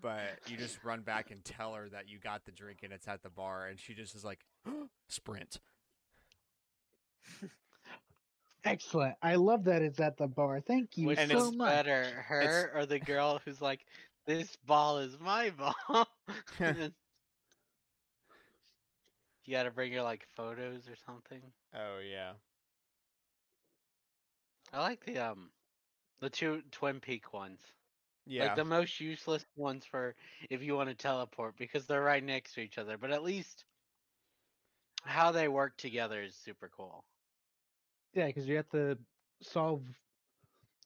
but 0.00 0.20
you 0.46 0.56
just 0.56 0.78
run 0.84 1.00
back 1.00 1.32
and 1.32 1.44
tell 1.44 1.74
her 1.74 1.88
that 1.88 2.08
you 2.08 2.20
got 2.20 2.44
the 2.44 2.52
drink 2.52 2.80
and 2.84 2.92
it's 2.92 3.08
at 3.08 3.22
the 3.24 3.30
bar, 3.30 3.66
and 3.66 3.80
she 3.80 3.94
just 3.94 4.14
is 4.14 4.24
like, 4.24 4.38
sprint. 5.08 5.58
Excellent. 8.64 9.14
I 9.22 9.36
love 9.36 9.64
that 9.64 9.80
it's 9.82 10.00
at 10.00 10.18
the 10.18 10.26
bar. 10.26 10.60
Thank 10.60 10.98
you 10.98 11.06
Which 11.06 11.18
And 11.18 11.30
so 11.30 11.48
is 11.48 11.56
much. 11.56 11.70
better, 11.70 12.04
her 12.28 12.70
or 12.74 12.84
the 12.84 12.98
girl 12.98 13.40
who's 13.44 13.62
like, 13.62 13.86
"This 14.30 14.56
ball 14.56 14.98
is 14.98 15.18
my 15.18 15.50
ball." 15.50 16.06
You 19.44 19.52
got 19.52 19.64
to 19.64 19.70
bring 19.70 19.92
your 19.92 20.02
like 20.02 20.26
photos 20.26 20.88
or 20.88 20.96
something. 20.96 21.52
Oh 21.74 21.98
yeah, 21.98 22.34
I 24.72 24.80
like 24.80 25.04
the 25.04 25.18
um, 25.18 25.52
the 26.20 26.30
two 26.30 26.62
Twin 26.70 27.00
Peak 27.00 27.32
ones. 27.32 27.72
yeah, 28.26 28.38
Like 28.38 28.54
the 28.54 28.64
most 28.64 29.00
useless 29.00 29.44
ones 29.56 29.84
for 29.86 30.16
if 30.50 30.62
you 30.62 30.74
want 30.76 30.88
to 30.90 30.94
teleport 30.94 31.56
because 31.56 31.86
they're 31.86 32.02
right 32.02 32.22
next 32.24 32.54
to 32.54 32.60
each 32.60 32.78
other. 32.78 32.96
But 32.96 33.10
at 33.12 33.22
least 33.22 33.64
how 35.04 35.32
they 35.32 35.48
work 35.48 35.76
together 35.76 36.22
is 36.22 36.34
super 36.36 36.68
cool. 36.68 37.04
Yeah, 38.14 38.26
because 38.26 38.48
you 38.48 38.56
have 38.56 38.68
to 38.70 38.98
solve 39.42 39.84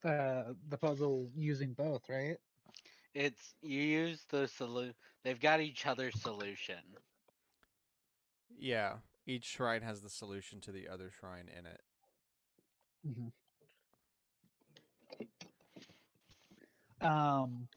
uh, 0.05 0.55
the 0.69 0.79
puzzle 0.79 1.31
using 1.35 1.75
both, 1.75 2.09
right? 2.09 2.39
It's 3.15 3.55
you 3.63 3.81
use 3.83 4.25
the 4.31 4.49
solution. 4.49 4.95
They've 5.25 5.41
got 5.41 5.61
each 5.61 5.87
other's 5.87 6.21
solution. 6.21 6.99
yeah. 8.59 8.95
Each 9.27 9.45
shrine 9.47 9.83
has 9.83 10.03
the 10.03 10.11
solution 10.11 10.61
to 10.63 10.73
the 10.73 10.89
other 10.89 11.11
shrine 11.11 11.49
in 11.49 11.67
it. 11.67 11.81
Um, 17.01 17.69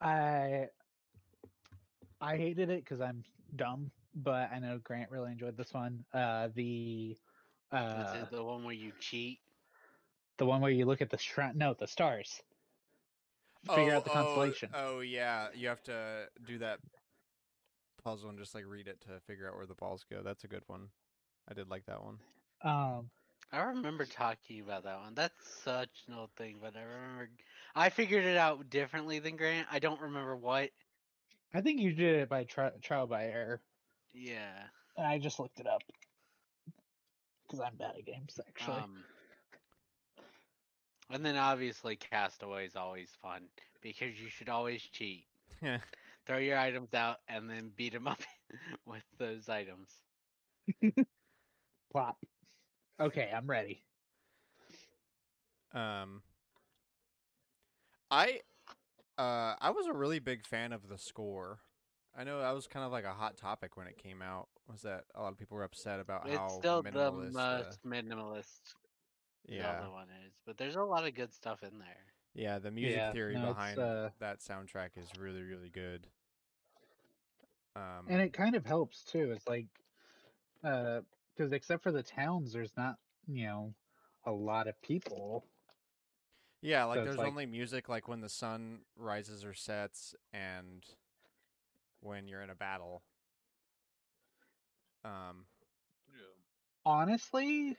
I 0.00 0.68
I 2.20 2.36
hated 2.36 2.70
it 2.70 2.84
because 2.84 3.00
I'm 3.00 3.24
dumb, 3.56 3.90
but 4.14 4.50
I 4.52 4.58
know 4.58 4.78
Grant 4.82 5.10
really 5.10 5.32
enjoyed 5.32 5.56
this 5.56 5.72
one. 5.72 6.04
Uh, 6.12 6.48
the 6.54 7.16
Is 7.96 8.12
uh, 8.12 8.14
it 8.14 8.30
the 8.30 8.44
one 8.44 8.64
where 8.64 8.74
you 8.74 8.92
cheat? 9.00 9.40
the 10.38 10.46
one 10.46 10.60
where 10.60 10.70
you 10.70 10.86
look 10.86 11.02
at 11.02 11.10
the 11.10 11.18
shrine, 11.18 11.56
no, 11.56 11.74
the 11.74 11.86
stars. 11.86 12.42
Figure 13.74 13.94
out 13.94 14.04
the 14.04 14.10
constellation. 14.10 14.70
Oh 14.74 15.00
yeah, 15.00 15.48
you 15.54 15.68
have 15.68 15.82
to 15.84 16.28
do 16.46 16.58
that 16.58 16.78
puzzle 18.02 18.28
and 18.30 18.38
just 18.38 18.54
like 18.54 18.64
read 18.66 18.86
it 18.86 19.00
to 19.02 19.20
figure 19.26 19.48
out 19.48 19.56
where 19.56 19.66
the 19.66 19.74
balls 19.74 20.04
go. 20.08 20.22
That's 20.22 20.44
a 20.44 20.48
good 20.48 20.62
one. 20.66 20.88
I 21.48 21.54
did 21.54 21.68
like 21.68 21.86
that 21.86 22.02
one. 22.02 22.18
Um, 22.62 23.10
I 23.52 23.60
remember 23.60 24.04
talking 24.04 24.60
about 24.60 24.84
that 24.84 24.98
one. 25.00 25.14
That's 25.14 25.34
such 25.64 25.90
an 26.08 26.14
old 26.14 26.30
thing, 26.36 26.58
but 26.60 26.74
I 26.76 26.82
remember 26.82 27.30
I 27.74 27.90
figured 27.90 28.24
it 28.24 28.36
out 28.36 28.70
differently 28.70 29.18
than 29.18 29.36
Grant. 29.36 29.66
I 29.70 29.78
don't 29.78 30.00
remember 30.00 30.36
what. 30.36 30.70
I 31.54 31.60
think 31.60 31.80
you 31.80 31.92
did 31.92 32.16
it 32.20 32.28
by 32.28 32.44
tri- 32.44 32.72
trial 32.82 33.06
by 33.06 33.26
error. 33.26 33.60
Yeah. 34.12 34.62
And 34.96 35.06
I 35.06 35.18
just 35.18 35.38
looked 35.38 35.60
it 35.60 35.66
up 35.66 35.82
because 37.46 37.60
I'm 37.60 37.76
bad 37.76 37.96
at 37.98 38.04
games 38.04 38.38
actually. 38.46 38.78
Um, 38.78 39.04
and 41.10 41.24
then 41.24 41.36
obviously 41.36 41.96
Castaway 41.96 42.66
is 42.66 42.76
always 42.76 43.10
fun 43.22 43.42
because 43.82 44.20
you 44.20 44.28
should 44.28 44.48
always 44.48 44.82
cheat. 44.82 45.26
Yeah. 45.62 45.78
Throw 46.26 46.38
your 46.38 46.58
items 46.58 46.92
out 46.94 47.18
and 47.28 47.48
then 47.48 47.70
beat 47.76 47.92
them 47.92 48.08
up 48.08 48.20
with 48.86 49.04
those 49.18 49.48
items. 49.48 49.88
Plop. 51.92 52.18
Okay, 53.00 53.30
I'm 53.34 53.46
ready. 53.46 53.82
Um, 55.72 56.22
I, 58.10 58.40
uh, 59.18 59.54
I 59.60 59.70
was 59.70 59.86
a 59.86 59.92
really 59.92 60.18
big 60.18 60.44
fan 60.44 60.72
of 60.72 60.88
the 60.88 60.98
score. 60.98 61.60
I 62.18 62.24
know 62.24 62.40
that 62.40 62.54
was 62.54 62.66
kind 62.66 62.84
of 62.84 62.90
like 62.92 63.04
a 63.04 63.12
hot 63.12 63.36
topic 63.36 63.76
when 63.76 63.86
it 63.86 63.98
came 63.98 64.22
out. 64.22 64.48
Was 64.70 64.82
that 64.82 65.04
a 65.14 65.22
lot 65.22 65.32
of 65.32 65.38
people 65.38 65.56
were 65.56 65.64
upset 65.64 66.00
about 66.00 66.26
It's 66.26 66.36
how 66.36 66.48
still 66.48 66.82
the 66.82 66.90
minimalist? 66.90 67.36
uh, 67.36 67.62
most 67.62 67.84
minimalist 67.86 68.60
yeah, 69.48 69.80
Zelda 69.80 69.90
one 69.92 70.08
is, 70.26 70.32
but 70.46 70.56
there's 70.56 70.76
a 70.76 70.82
lot 70.82 71.06
of 71.06 71.14
good 71.14 71.32
stuff 71.32 71.62
in 71.62 71.78
there. 71.78 72.04
yeah. 72.34 72.58
The 72.58 72.70
music 72.70 72.96
Yeah, 72.96 73.12
theory 73.12 73.34
no, 73.34 73.48
behind 73.48 73.78
uh, 73.78 74.10
that 74.18 74.40
soundtrack 74.40 74.90
is 74.96 75.08
really, 75.18 75.42
really 75.42 75.68
good. 75.70 76.06
Um, 77.74 78.06
And 78.08 78.20
it 78.22 78.32
kind 78.32 78.54
of 78.54 78.64
helps 78.64 79.04
too. 79.04 79.32
It's 79.32 79.46
like, 79.46 79.66
uh, 80.64 81.00
because 81.34 81.52
except 81.52 81.82
for 81.82 81.92
the 81.92 82.02
towns, 82.02 82.52
there's 82.52 82.72
not, 82.76 82.96
you 83.26 83.46
know, 83.46 83.74
a 84.24 84.32
lot 84.32 84.66
of 84.66 84.80
people. 84.82 85.44
Yeah, 86.62 86.84
like 86.84 86.98
So 86.98 87.04
there's 87.04 87.16
like- 87.18 87.26
only 87.28 87.46
music 87.46 87.88
like 87.88 88.08
when 88.08 88.20
the 88.20 88.28
sun 88.30 88.80
rises 88.96 89.44
or 89.44 89.52
sets 89.54 90.14
and 90.32 90.84
when 92.00 92.26
you're 92.28 92.40
in 92.42 92.50
a 92.50 92.54
battle. 92.54 93.02
Um 95.04 95.46
Yeah. 96.08 96.22
Honestly, 96.84 97.76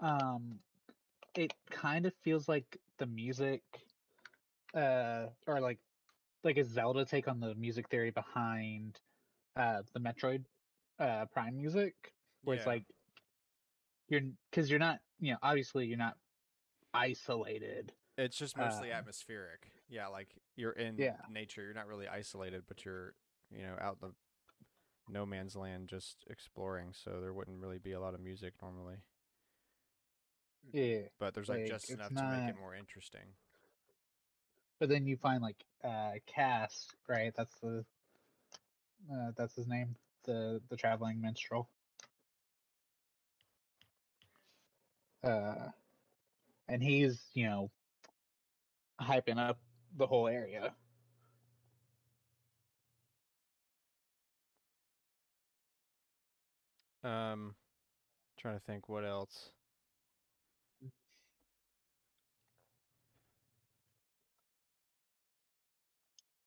um, 0.00 0.60
it 1.36 1.52
kind 1.70 2.06
of 2.06 2.12
feels 2.22 2.48
like 2.48 2.78
the 2.98 3.06
music, 3.06 3.62
uh, 4.74 5.26
or 5.46 5.60
like, 5.60 5.78
like 6.42 6.56
a 6.56 6.64
Zelda 6.64 7.04
take 7.04 7.28
on 7.28 7.40
the 7.40 7.54
music 7.54 7.88
theory 7.88 8.10
behind, 8.10 8.98
uh, 9.56 9.82
the 9.92 10.00
Metroid, 10.00 10.44
uh, 10.98 11.26
Prime 11.32 11.56
music, 11.56 11.94
where 12.42 12.56
it's 12.56 12.66
like, 12.66 12.84
you're 14.08 14.20
because 14.50 14.68
you're 14.70 14.78
not, 14.78 15.00
you 15.18 15.32
know, 15.32 15.38
obviously 15.42 15.86
you're 15.86 15.96
not 15.98 16.16
isolated. 16.92 17.92
it's 18.18 18.36
just 18.36 18.56
mostly 18.56 18.92
uh, 18.92 18.96
atmospheric. 18.96 19.70
Yeah, 19.88 20.08
like 20.08 20.28
you're 20.56 20.72
in 20.72 20.96
Yeah. 20.98 21.16
nature. 21.30 21.62
You're 21.62 21.74
not 21.74 21.86
really 21.88 22.06
isolated, 22.08 22.64
but 22.68 22.84
you're, 22.84 23.14
you 23.50 23.62
know, 23.62 23.76
out 23.80 24.00
the 24.00 24.12
no 25.08 25.26
man's 25.26 25.56
land 25.56 25.88
just 25.88 26.24
exploring, 26.30 26.92
so 26.92 27.20
there 27.20 27.32
wouldn't 27.32 27.60
really 27.60 27.78
be 27.78 27.92
a 27.92 28.00
lot 28.00 28.14
of 28.14 28.20
music 28.20 28.54
normally. 28.62 28.96
Yeah. 30.72 31.00
But 31.18 31.34
there's 31.34 31.48
like, 31.48 31.60
Like, 31.60 31.68
just 31.68 31.90
enough 31.90 32.08
to 32.08 32.14
make 32.14 32.48
it 32.48 32.58
more 32.58 32.74
interesting. 32.74 33.34
But 34.80 34.88
then 34.88 35.06
you 35.06 35.16
find 35.16 35.42
like 35.42 35.64
uh 35.82 36.12
Kass, 36.26 36.88
right? 37.08 37.32
That's 37.36 37.54
the 37.60 37.84
uh, 39.12 39.32
that's 39.36 39.54
his 39.54 39.66
name, 39.66 39.96
the 40.24 40.60
the 40.68 40.76
traveling 40.76 41.20
minstrel. 41.20 41.68
Uh, 45.22 45.68
and 46.68 46.82
he's 46.82 47.22
you 47.34 47.46
know 47.46 47.70
hyping 49.00 49.38
up 49.38 49.58
the 49.96 50.06
whole 50.06 50.28
area. 50.28 50.74
Um 57.02 57.54
trying 58.38 58.58
to 58.58 58.64
think 58.64 58.88
what 58.88 59.04
else. 59.04 59.50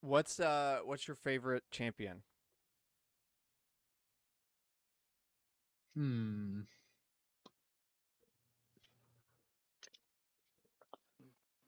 What's 0.07 0.39
uh 0.39 0.79
what's 0.85 1.05
your 1.05 1.15
favorite 1.15 1.63
champion? 1.69 2.21
Hmm. 5.93 6.61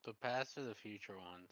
The 0.05 0.13
past 0.13 0.57
or 0.57 0.63
the 0.63 0.73
future 0.73 1.17
ones. 1.17 1.51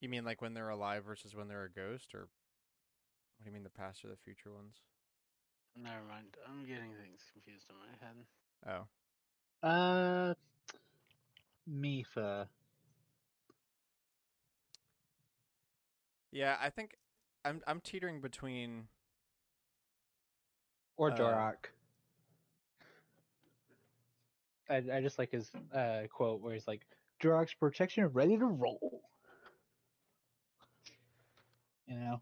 You 0.00 0.08
mean 0.08 0.24
like 0.24 0.42
when 0.42 0.52
they're 0.52 0.70
alive 0.70 1.04
versus 1.04 1.36
when 1.36 1.46
they're 1.46 1.62
a 1.62 1.70
ghost 1.70 2.12
or 2.12 2.22
what 2.22 3.44
do 3.44 3.50
you 3.50 3.52
mean 3.52 3.62
the 3.62 3.70
past 3.70 4.04
or 4.04 4.08
the 4.08 4.16
future 4.16 4.50
ones? 4.52 4.78
Never 5.76 6.02
mind. 6.08 6.26
I'm 6.48 6.66
getting 6.66 6.90
things 7.00 7.20
confused 7.32 7.66
in 7.70 7.76
my 7.76 7.94
head. 8.04 8.86
Oh. 9.62 9.68
Uh, 9.68 10.34
Mipha. 11.70 12.48
Yeah, 16.32 16.56
I 16.60 16.70
think 16.70 16.96
I'm 17.44 17.60
I'm 17.66 17.80
teetering 17.80 18.20
between 18.20 18.88
or 20.96 21.10
Uh, 21.10 21.14
I 24.68 24.76
I 24.92 25.00
just 25.00 25.18
like 25.18 25.30
his 25.32 25.50
uh 25.74 26.02
quote 26.10 26.40
where 26.40 26.54
he's 26.54 26.68
like, 26.68 26.82
"Daruk's 27.22 27.54
protection 27.54 28.06
ready 28.08 28.36
to 28.36 28.44
roll." 28.46 29.02
You 31.86 31.96
know, 31.96 32.20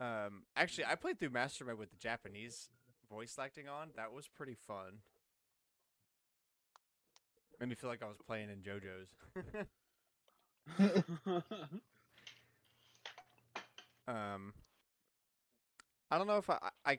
um 0.00 0.42
actually 0.56 0.86
I 0.86 0.96
played 0.96 1.20
through 1.20 1.30
Master 1.30 1.64
Mode 1.64 1.78
with 1.78 1.90
the 1.90 1.96
Japanese 1.96 2.70
voice 3.08 3.38
acting 3.38 3.68
on. 3.68 3.90
That 3.96 4.12
was 4.12 4.26
pretty 4.26 4.54
fun. 4.54 5.00
Made 7.60 7.68
me 7.68 7.74
feel 7.74 7.88
like 7.88 8.02
I 8.02 8.06
was 8.06 8.18
playing 8.26 8.50
in 8.50 8.62
JoJo's. 8.62 9.14
um 14.08 14.52
I 16.10 16.18
don't 16.18 16.26
know 16.26 16.38
if 16.38 16.48
I, 16.50 16.58
I, 16.84 16.98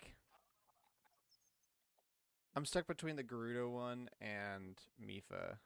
I'm 2.56 2.66
stuck 2.66 2.88
between 2.88 3.16
the 3.16 3.24
Gerudo 3.24 3.70
one 3.70 4.10
and 4.20 4.78
Mipha. 5.02 5.58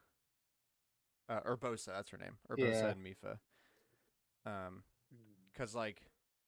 Uh, 1.30 1.40
Urbosa, 1.42 1.88
that's 1.88 2.10
her 2.10 2.18
name. 2.18 2.38
Urbosa 2.50 2.84
Yeah. 2.84 2.92
and 2.92 3.06
Mipha. 3.06 3.38
Um, 4.46 4.84
because 5.52 5.76
like 5.76 6.02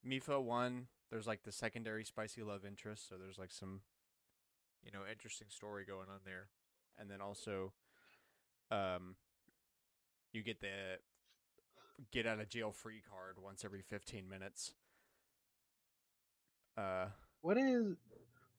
Mipha 0.06 0.41
one, 0.41 0.88
there's 1.10 1.28
like 1.28 1.44
the 1.44 1.52
secondary 1.52 2.04
spicy 2.04 2.44
love 2.44 2.66
interest, 2.66 3.08
so 3.08 3.16
there's 3.18 3.38
like 3.38 3.52
some, 3.52 3.82
you 4.84 4.91
know, 4.91 5.02
interesting 5.10 5.48
story 5.50 5.86
going 5.86 6.10
on 6.10 6.20
there, 6.26 6.48
and 7.00 7.10
then 7.10 7.22
also, 7.22 7.74
um, 8.72 9.16
you 10.34 10.44
get 10.44 10.60
the 10.62 10.98
get 12.12 12.26
out 12.26 12.39
of 12.39 12.50
jail 12.50 12.72
free 12.72 13.02
card 13.08 13.38
once 13.41 13.64
every 13.64 13.82
15 13.82 14.28
minutes. 14.28 14.74
Uh, 16.78 17.08
what 17.42 17.58
is 17.58 17.96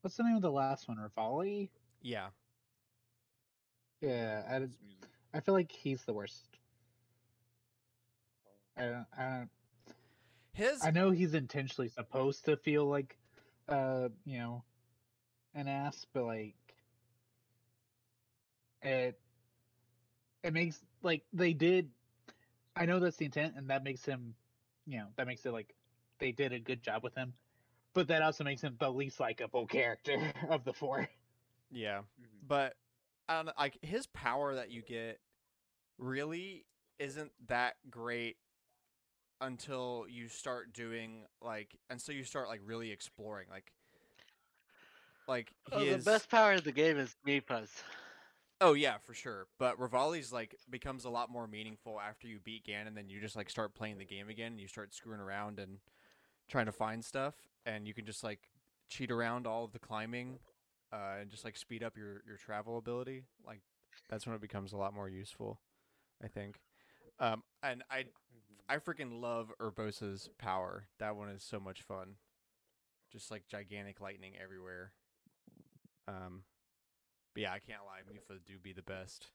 what's 0.01 0.17
the 0.17 0.23
name 0.23 0.37
of 0.37 0.43
the 0.43 0.51
last 0.51 0.89
one? 0.89 0.99
Revali. 0.99 1.71
yeah, 2.03 2.29
Yeah, 4.01 4.43
I, 4.49 4.57
It's. 4.57 4.77
I 5.33 5.41
feel 5.41 5.55
like 5.55 5.73
he's 5.73 6.05
the 6.05 6.13
worst. 6.13 6.59
I 8.77 8.83
don't, 8.83 9.07
I 9.17 9.23
don't 9.23 9.51
his 10.55 10.85
I 10.85 10.91
know 10.93 11.11
he's 11.11 11.35
intentionally 11.35 11.89
supposed 11.89 12.45
to 12.45 12.57
feel 12.57 12.87
like, 12.87 13.19
uh, 13.69 14.09
you 14.25 14.39
know, 14.39 14.65
an 15.55 15.67
ass, 15.69 16.07
but 16.13 16.25
like, 16.25 16.55
it 18.83 19.19
it 20.45 20.53
makes 20.53 20.81
like 21.03 21.25
they 21.33 21.53
did. 21.53 21.91
I 22.77 22.87
know 22.87 23.01
that's 23.01 23.17
the 23.17 23.25
intent, 23.25 23.55
and 23.57 23.71
that 23.71 23.83
makes 23.83 24.05
him, 24.05 24.35
you 24.87 24.99
know, 24.99 25.07
that 25.17 25.27
makes 25.27 25.45
it 25.45 25.53
like 25.53 25.75
they 26.19 26.31
did 26.31 26.53
a 26.53 26.59
good 26.61 26.83
job 26.83 27.03
with 27.03 27.15
him, 27.15 27.35
but 27.95 28.09
that 28.09 28.23
also 28.23 28.45
makes 28.45 28.61
him 28.63 28.77
the 28.79 28.91
least 28.91 29.21
likable 29.21 29.67
character 29.67 30.33
of 30.51 30.65
the 30.65 30.73
four. 30.73 31.09
yeah, 31.71 32.01
Mhm. 32.21 32.47
but 32.47 32.77
I 33.29 33.37
don't 33.37 33.47
know, 33.47 33.53
like 33.59 33.79
his 33.83 34.07
power 34.07 34.55
that 34.57 34.71
you 34.71 34.83
get 34.83 35.21
really 35.99 36.67
isn't 36.99 37.33
that 37.49 37.75
great 37.91 38.37
until 39.41 40.07
you 40.09 40.29
start 40.29 40.73
doing 40.73 41.25
like 41.43 41.77
until 41.91 42.15
you 42.15 42.25
start 42.25 42.49
like 42.49 42.61
really 42.65 42.91
exploring 42.93 43.47
like 43.51 43.73
like 45.27 45.53
he 45.71 45.77
Oh, 45.77 45.79
the 45.81 45.87
is 45.97 46.05
best 46.05 46.31
power 46.31 46.53
of 46.53 46.65
the 46.65 46.73
game 46.73 46.97
is 46.99 47.15
Mipha's. 47.27 47.71
oh 48.61 48.75
yeah 48.75 48.99
for 48.99 49.13
sure 49.13 49.47
but 49.59 49.79
Revali's 49.79 50.33
like 50.33 50.55
becomes 50.71 51.05
a 51.05 51.11
lot 51.11 51.31
more 51.31 51.47
meaningful 51.47 52.01
after 52.01 52.27
you 52.29 52.39
beat 52.45 52.65
Ganon 52.65 52.95
then 52.95 53.09
you 53.11 53.21
just 53.21 53.37
like 53.37 53.51
start 53.51 53.75
playing 53.75 53.99
the 53.99 54.05
game 54.05 54.29
again 54.29 54.53
and 54.53 54.61
you 54.61 54.69
start 54.69 54.95
screwing 54.95 55.21
around 55.21 55.59
and 55.59 55.79
trying 56.49 56.67
to 56.67 56.73
find 56.73 57.05
stuff 57.05 57.35
and 57.67 57.87
you 57.87 57.95
can 57.95 58.05
just 58.05 58.23
like 58.23 58.41
cheat 58.89 59.11
around 59.11 59.47
all 59.47 59.65
of 59.65 59.73
the 59.73 59.79
climbing 59.79 60.39
uh, 60.93 61.17
and 61.21 61.31
just 61.31 61.45
like 61.45 61.57
speed 61.57 61.83
up 61.83 61.97
your 61.97 62.23
your 62.27 62.37
travel 62.37 62.79
ability 62.79 63.25
like 63.47 63.61
that's 64.09 64.27
when 64.27 64.35
it 64.35 64.41
becomes 64.41 64.73
a 64.73 64.77
lot 64.77 64.95
more 64.95 65.09
useful 65.09 65.61
i 66.23 66.29
think 66.29 66.61
um 67.21 67.43
and 67.63 67.83
i 67.91 68.05
I 68.69 68.79
freaking 68.79 69.21
love 69.21 69.53
Urbosa's 69.61 70.31
power. 70.39 70.87
That 70.99 71.17
one 71.17 71.29
is 71.29 71.43
so 71.43 71.61
much 71.61 71.83
fun. 71.83 72.17
Just 73.13 73.31
like 73.31 73.47
gigantic 73.47 74.01
lightning 74.01 74.33
everywhere. 74.43 74.93
Um, 76.09 76.45
but 77.35 77.43
yeah, 77.43 77.53
I 77.53 77.59
can't 77.59 77.83
lie. 77.85 78.01
Mipha 78.11 78.39
do 78.47 78.59
be 78.59 78.73
the 78.73 78.83
best. 78.83 79.29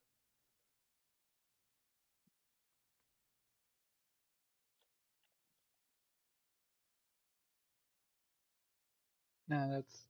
No, 9.49 9.69
that's 9.71 10.07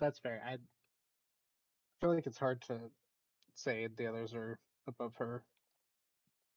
that's 0.00 0.18
fair. 0.18 0.42
I 0.44 0.58
feel 2.00 2.14
like 2.14 2.26
it's 2.26 2.38
hard 2.38 2.60
to 2.62 2.78
say 3.54 3.86
the 3.96 4.06
others 4.08 4.34
are 4.34 4.58
above 4.88 5.14
her, 5.16 5.42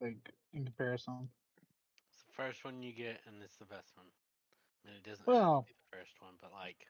like 0.02 0.18
in 0.54 0.66
comparison. 0.66 1.30
It's 2.12 2.24
the 2.26 2.34
first 2.34 2.66
one 2.66 2.82
you 2.82 2.92
get, 2.92 3.22
and 3.28 3.42
it's 3.44 3.58
the 3.58 3.66
best 3.66 3.96
one. 3.96 4.08
I 4.84 4.88
mean, 4.90 4.98
it 4.98 5.04
doesn't 5.04 5.26
have 5.26 5.34
Well- 5.34 5.62
to 5.62 5.68
be 5.68 5.74
the 5.92 5.98
first 5.98 6.22
one, 6.22 6.34
but 6.42 6.52
like 6.52 6.88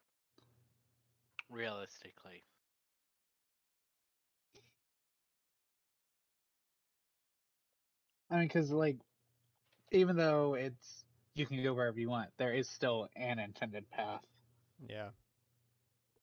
realistically, 1.49 2.43
I 8.31 8.37
mean, 8.37 8.47
because 8.47 8.71
like, 8.71 8.97
even 9.91 10.15
though 10.15 10.53
it's 10.53 11.03
you 11.35 11.45
can 11.45 11.61
go 11.63 11.73
wherever 11.73 11.99
you 11.99 12.09
want, 12.09 12.29
there 12.37 12.53
is 12.53 12.69
still 12.69 13.09
an 13.15 13.39
intended 13.39 13.89
path 13.89 14.23
Yeah. 14.87 15.09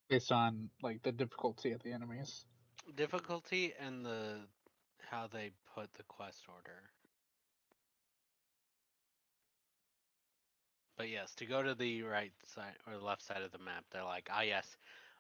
based 0.09 0.30
on 0.32 0.70
like 0.82 1.02
the 1.02 1.12
difficulty 1.12 1.72
of 1.72 1.82
the 1.82 1.92
enemies. 1.92 2.44
difficulty 2.96 3.72
and 3.80 4.04
the 4.04 4.38
how 5.11 5.26
they 5.26 5.50
put 5.74 5.92
the 5.94 6.02
quest 6.04 6.44
order. 6.48 6.82
But 10.96 11.11
yes, 11.11 11.34
to 11.36 11.46
go 11.46 11.62
to 11.62 11.74
the 11.74 12.02
right 12.02 12.32
side 12.46 12.74
or 12.86 12.96
the 12.96 13.04
left 13.04 13.22
side 13.22 13.42
of 13.42 13.52
the 13.52 13.59
map, 13.59 13.84
they're 13.90 14.02
like, 14.04 14.28
ah, 14.32 14.40
yes, 14.40 14.76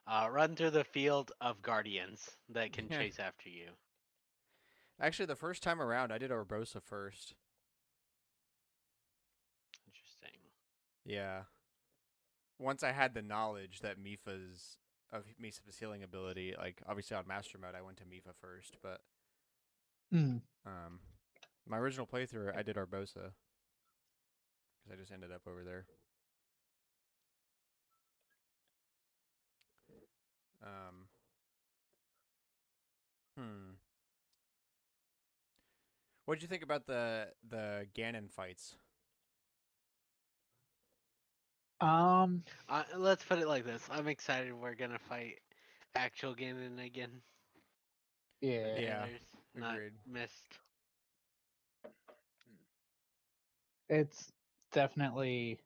uh, 0.06 0.28
run 0.30 0.56
through 0.56 0.70
the 0.70 0.84
field 0.84 1.32
of 1.40 1.60
guardians 1.62 2.30
that 2.50 2.72
can 2.72 2.88
Yeah. 2.90 2.98
chase 2.98 3.18
after 3.18 3.48
you. 3.50 3.68
Actually, 4.98 5.26
the 5.26 5.36
first 5.36 5.62
time 5.62 5.82
around, 5.82 6.12
I 6.12 6.18
did 6.18 6.30
Urbosa 6.30 6.80
first. 6.82 7.34
Interesting. 9.86 10.38
Yeah. 11.04 11.42
Once 12.58 12.82
I 12.82 12.92
had 12.92 13.14
the 13.14 13.22
knowledge 13.22 13.80
that 13.80 13.98
Mipha's 14.02 14.78
of 15.12 15.24
Mipha's 15.42 15.78
healing 15.78 16.02
ability, 16.02 16.54
like 16.58 16.80
obviously 16.86 17.16
on 17.16 17.26
Master 17.26 17.58
Mode, 17.58 17.74
I 17.76 17.82
went 17.82 17.98
to 17.98 18.04
Mipha 18.04 18.34
first, 18.40 18.76
but 18.82 19.00
Mm. 20.12 20.40
um, 20.64 21.00
my 21.66 21.76
original 21.78 22.06
playthrough, 22.06 22.56
I 22.56 22.62
did 22.62 22.76
Urbosa 22.76 23.32
because 24.78 24.92
I 24.92 24.96
just 24.96 25.10
ended 25.12 25.32
up 25.32 25.42
over 25.48 25.64
there. 25.64 25.86
Um. 30.62 31.06
Hmm. 33.36 33.74
What'd 36.24 36.42
you 36.42 36.48
think 36.48 36.62
about 36.62 36.86
the 36.86 37.28
the 37.48 37.86
Ganon 37.94 38.30
fights? 38.30 38.76
Um, 41.80 42.44
Uh, 42.68 42.84
let's 42.96 43.24
put 43.24 43.38
it 43.38 43.46
like 43.48 43.64
this: 43.64 43.88
I'm 43.90 44.08
excited 44.08 44.52
we're 44.54 44.74
gonna 44.74 44.98
fight 44.98 45.40
actual 45.94 46.34
Ganon 46.34 46.84
again. 46.84 47.22
yeah, 48.40 48.74
Yeah, 48.74 49.06
not 49.54 49.80
agreed. 49.80 49.94
missed. 50.06 50.58
it's 53.88 54.32
definitely. 54.72 55.60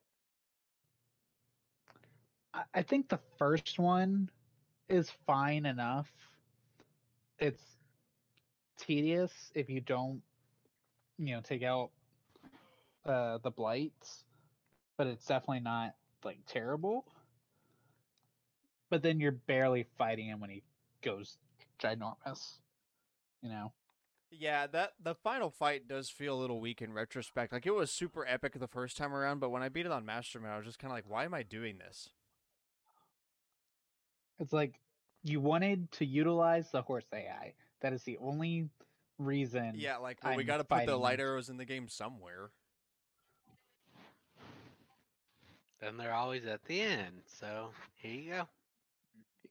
I, 2.53 2.63
I 2.73 2.81
think 2.83 3.09
the 3.09 3.19
first 3.37 3.79
one 3.79 4.29
is 4.89 5.09
fine 5.09 5.65
enough. 5.65 6.11
It's 7.39 7.77
tedious 8.77 9.51
if 9.55 9.69
you 9.69 9.81
don't, 9.81 10.21
you 11.17 11.35
know, 11.35 11.41
take 11.41 11.63
out 11.63 11.91
uh, 13.05 13.37
the 13.39 13.51
blights, 13.51 14.25
but 14.97 15.07
it's 15.07 15.25
definitely 15.25 15.61
not 15.61 15.95
like 16.23 16.39
terrible. 16.47 17.05
But 18.89 19.01
then 19.03 19.19
you're 19.19 19.31
barely 19.31 19.85
fighting 19.97 20.27
him 20.27 20.39
when 20.39 20.49
he 20.49 20.63
goes 21.01 21.37
ginormous, 21.81 22.57
you 23.41 23.49
know. 23.49 23.71
Yeah, 24.31 24.67
that 24.67 24.93
the 25.01 25.15
final 25.15 25.49
fight 25.49 25.87
does 25.87 26.09
feel 26.09 26.35
a 26.35 26.39
little 26.39 26.61
weak 26.61 26.81
in 26.81 26.93
retrospect. 26.93 27.51
Like 27.51 27.65
it 27.65 27.75
was 27.75 27.91
super 27.91 28.25
epic 28.25 28.57
the 28.57 28.67
first 28.67 28.95
time 28.97 29.13
around, 29.13 29.39
but 29.39 29.49
when 29.49 29.63
I 29.63 29.69
beat 29.69 29.85
it 29.85 29.91
on 29.91 30.05
Master 30.05 30.39
Mode, 30.39 30.51
I 30.51 30.57
was 30.57 30.65
just 30.65 30.79
kind 30.79 30.91
of 30.91 30.95
like, 30.95 31.09
"Why 31.09 31.25
am 31.25 31.33
I 31.33 31.43
doing 31.43 31.77
this?" 31.77 32.09
It's 34.39 34.53
like 34.53 34.79
you 35.23 35.39
wanted 35.39 35.91
to 35.93 36.05
utilize 36.05 36.71
the 36.71 36.81
horse 36.81 37.05
AI. 37.13 37.53
That 37.81 37.93
is 37.93 38.03
the 38.03 38.17
only 38.17 38.69
reason. 39.19 39.73
Yeah, 39.75 39.97
like 39.97 40.23
well, 40.23 40.35
we 40.35 40.43
got 40.43 40.57
to 40.57 40.63
put 40.63 40.85
the 40.85 40.97
light 40.97 41.19
arrows 41.19 41.49
in 41.49 41.57
the 41.57 41.65
game 41.65 41.89
somewhere. 41.89 42.51
Then 45.81 45.97
they're 45.97 46.13
always 46.13 46.45
at 46.45 46.63
the 46.65 46.81
end. 46.81 47.23
So 47.27 47.71
here 47.95 48.13
you 48.13 48.31
go. 48.31 48.47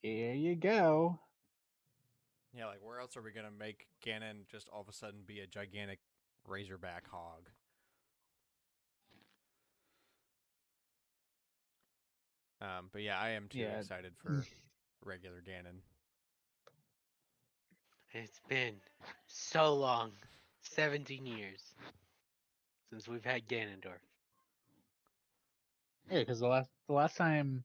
Here 0.02 0.34
you 0.34 0.56
go. 0.56 1.18
Yeah, 2.52 2.66
like 2.66 2.80
where 2.82 3.00
else 3.00 3.16
are 3.16 3.22
we 3.22 3.32
gonna 3.32 3.50
make 3.50 3.88
Ganon 4.04 4.46
just 4.50 4.68
all 4.68 4.80
of 4.82 4.88
a 4.88 4.92
sudden 4.92 5.20
be 5.26 5.40
a 5.40 5.46
gigantic 5.46 6.00
Razorback 6.46 7.06
hog? 7.08 7.50
Um, 12.60 12.88
but 12.92 13.02
yeah, 13.02 13.18
I 13.18 13.30
am 13.30 13.48
too 13.48 13.60
Yeah. 13.60 13.78
excited 13.78 14.14
for 14.16 14.46
regular 15.04 15.40
Ganon. 15.42 15.80
It's 18.12 18.40
been 18.48 18.80
so 19.26 19.74
long 19.74 20.12
17 20.62 21.26
years 21.26 21.74
since 22.90 23.08
we've 23.08 23.24
had 23.24 23.48
Ganondorf. 23.48 24.00
Yeah, 26.10 26.20
because 26.20 26.40
the 26.40 26.48
last 26.48 26.68
the 26.88 26.92
last 26.94 27.16
time 27.16 27.62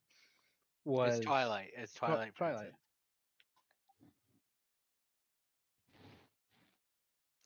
was 0.83 1.17
It's 1.17 1.25
Twilight. 1.25 1.71
It's 1.75 1.93
Twi- 1.93 2.07
Twilight. 2.07 2.35
Twilight. 2.35 2.71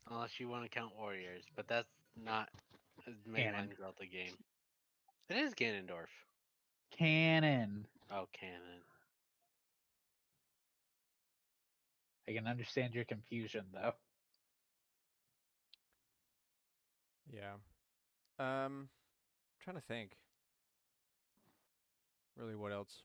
Unless 0.10 0.40
you 0.40 0.50
want 0.50 0.64
to 0.64 0.70
count 0.70 0.92
Warriors, 0.98 1.44
but 1.56 1.68
that's 1.68 1.88
not 2.22 2.50
a 3.08 3.12
mainline 3.30 3.70
Ganon. 3.70 3.78
Zelda 3.78 4.06
game. 4.12 4.34
It 5.30 5.38
is 5.38 5.54
Ganondorf. 5.54 6.08
canon. 6.92 7.86
Oh, 8.12 8.28
canon. 8.34 8.82
I 12.28 12.34
can 12.34 12.48
understand 12.48 12.94
your 12.94 13.06
confusion 13.06 13.66
though. 13.74 13.94
Yeah. 17.32 17.54
Um, 18.40 18.90
I'm 18.90 19.64
trying 19.64 19.76
to 19.78 19.84
think. 19.88 20.12
Really, 22.40 22.56
what 22.56 22.72
else? 22.72 23.04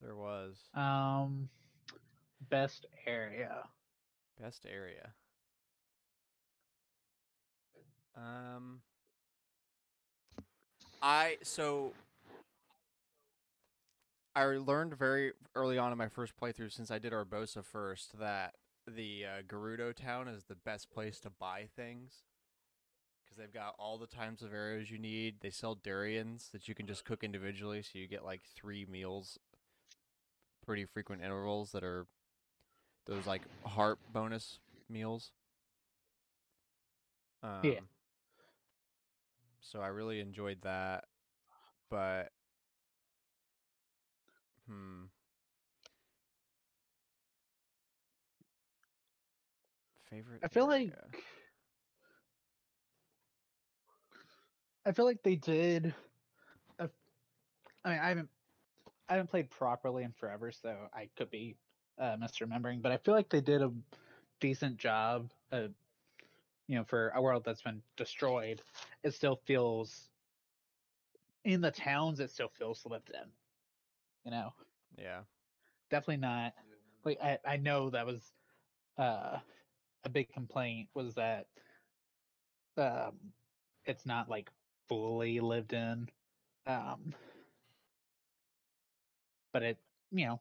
There 0.00 0.14
was 0.14 0.70
Um, 0.74 1.50
best 2.48 2.86
area. 3.04 3.68
best 4.38 4.64
area. 4.64 5.12
Um, 8.14 8.80
I 11.02 11.38
so 11.42 11.94
I 14.36 14.44
learned 14.44 14.96
very 14.96 15.32
early 15.56 15.78
on 15.78 15.90
in 15.90 15.98
my 15.98 16.08
first 16.08 16.36
playthrough, 16.36 16.72
since 16.72 16.90
I 16.92 16.98
did 17.00 17.12
Urbosa 17.12 17.64
first, 17.64 18.18
that 18.20 18.54
the 18.86 19.26
uh, 19.26 19.42
Gerudo 19.42 19.94
town 19.94 20.28
is 20.28 20.44
the 20.44 20.54
best 20.54 20.90
place 20.90 21.18
to 21.20 21.30
buy 21.30 21.68
things 21.74 22.22
they've 23.40 23.52
got 23.52 23.74
all 23.78 23.96
the 23.98 24.06
types 24.06 24.42
of 24.42 24.52
arrows 24.52 24.90
you 24.90 24.98
need. 24.98 25.36
They 25.40 25.50
sell 25.50 25.74
durians 25.74 26.50
that 26.52 26.68
you 26.68 26.74
can 26.74 26.86
just 26.86 27.04
cook 27.04 27.24
individually, 27.24 27.82
so 27.82 27.98
you 27.98 28.06
get 28.06 28.24
like 28.24 28.42
three 28.54 28.86
meals, 28.90 29.38
pretty 30.64 30.84
frequent 30.84 31.22
intervals 31.22 31.72
that 31.72 31.82
are 31.82 32.06
those 33.06 33.26
like 33.26 33.42
heart 33.64 33.98
bonus 34.12 34.58
meals. 34.88 35.32
Um, 37.42 37.88
So 39.62 39.80
I 39.80 39.88
really 39.88 40.20
enjoyed 40.20 40.58
that, 40.62 41.04
but 41.90 42.32
hmm. 44.68 45.04
Favorite. 50.10 50.40
I 50.42 50.48
feel 50.48 50.66
like 50.66 50.88
area? 50.88 51.22
I 54.84 54.92
feel 54.92 55.04
like 55.04 55.22
they 55.22 55.36
did. 55.36 55.94
A, 56.78 56.88
I 57.84 57.90
mean, 57.90 57.98
I 57.98 58.08
haven't 58.08 58.30
I 59.08 59.14
haven't 59.14 59.30
played 59.30 59.50
properly 59.50 60.04
in 60.04 60.12
forever, 60.12 60.50
so 60.52 60.88
I 60.92 61.08
could 61.16 61.30
be 61.30 61.56
uh, 61.98 62.16
misremembering. 62.16 62.82
But 62.82 62.92
I 62.92 62.96
feel 62.98 63.14
like 63.14 63.30
they 63.30 63.40
did 63.40 63.62
a 63.62 63.72
decent 64.40 64.76
job 64.78 65.32
of, 65.50 65.74
you 66.66 66.76
know, 66.76 66.84
for 66.84 67.10
a 67.10 67.22
world 67.22 67.44
that's 67.44 67.62
been 67.62 67.82
destroyed, 67.96 68.62
it 69.02 69.12
still 69.12 69.36
feels 69.36 70.10
in 71.44 71.60
the 71.60 71.70
towns. 71.70 72.20
It 72.20 72.30
still 72.30 72.48
feels 72.48 72.84
lived 72.86 73.10
in. 73.10 73.30
You 74.24 74.30
know, 74.30 74.52
Yeah. 74.96 75.24
definitely 75.90 76.18
not 76.18 76.54
like 77.04 77.18
I, 77.22 77.38
I 77.44 77.56
know 77.56 77.90
that 77.90 78.06
was 78.06 78.34
uh 78.98 79.38
a 80.04 80.08
big 80.08 80.28
complaint 80.30 80.88
was 80.94 81.14
that 81.14 81.46
um 82.76 83.32
it's 83.84 84.06
not 84.06 84.28
like 84.28 84.50
fully 84.90 85.40
lived 85.40 85.74
in 85.74 86.10
um 86.66 87.14
but 89.52 89.62
it 89.62 89.78
you 90.12 90.26
know 90.26 90.40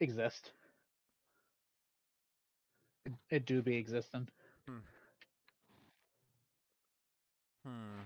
exist 0.00 0.52
it, 3.06 3.14
it 3.30 3.46
do 3.46 3.62
be 3.62 3.76
existing 3.76 4.28
Hmm. 7.64 8.02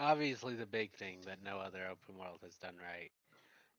Obviously, 0.00 0.56
the 0.56 0.66
big 0.66 0.94
thing 0.96 1.22
that 1.26 1.42
no 1.42 1.60
other 1.60 1.86
open 1.88 2.18
world 2.18 2.42
has 2.42 2.58
done 2.58 2.78
right. 2.78 3.12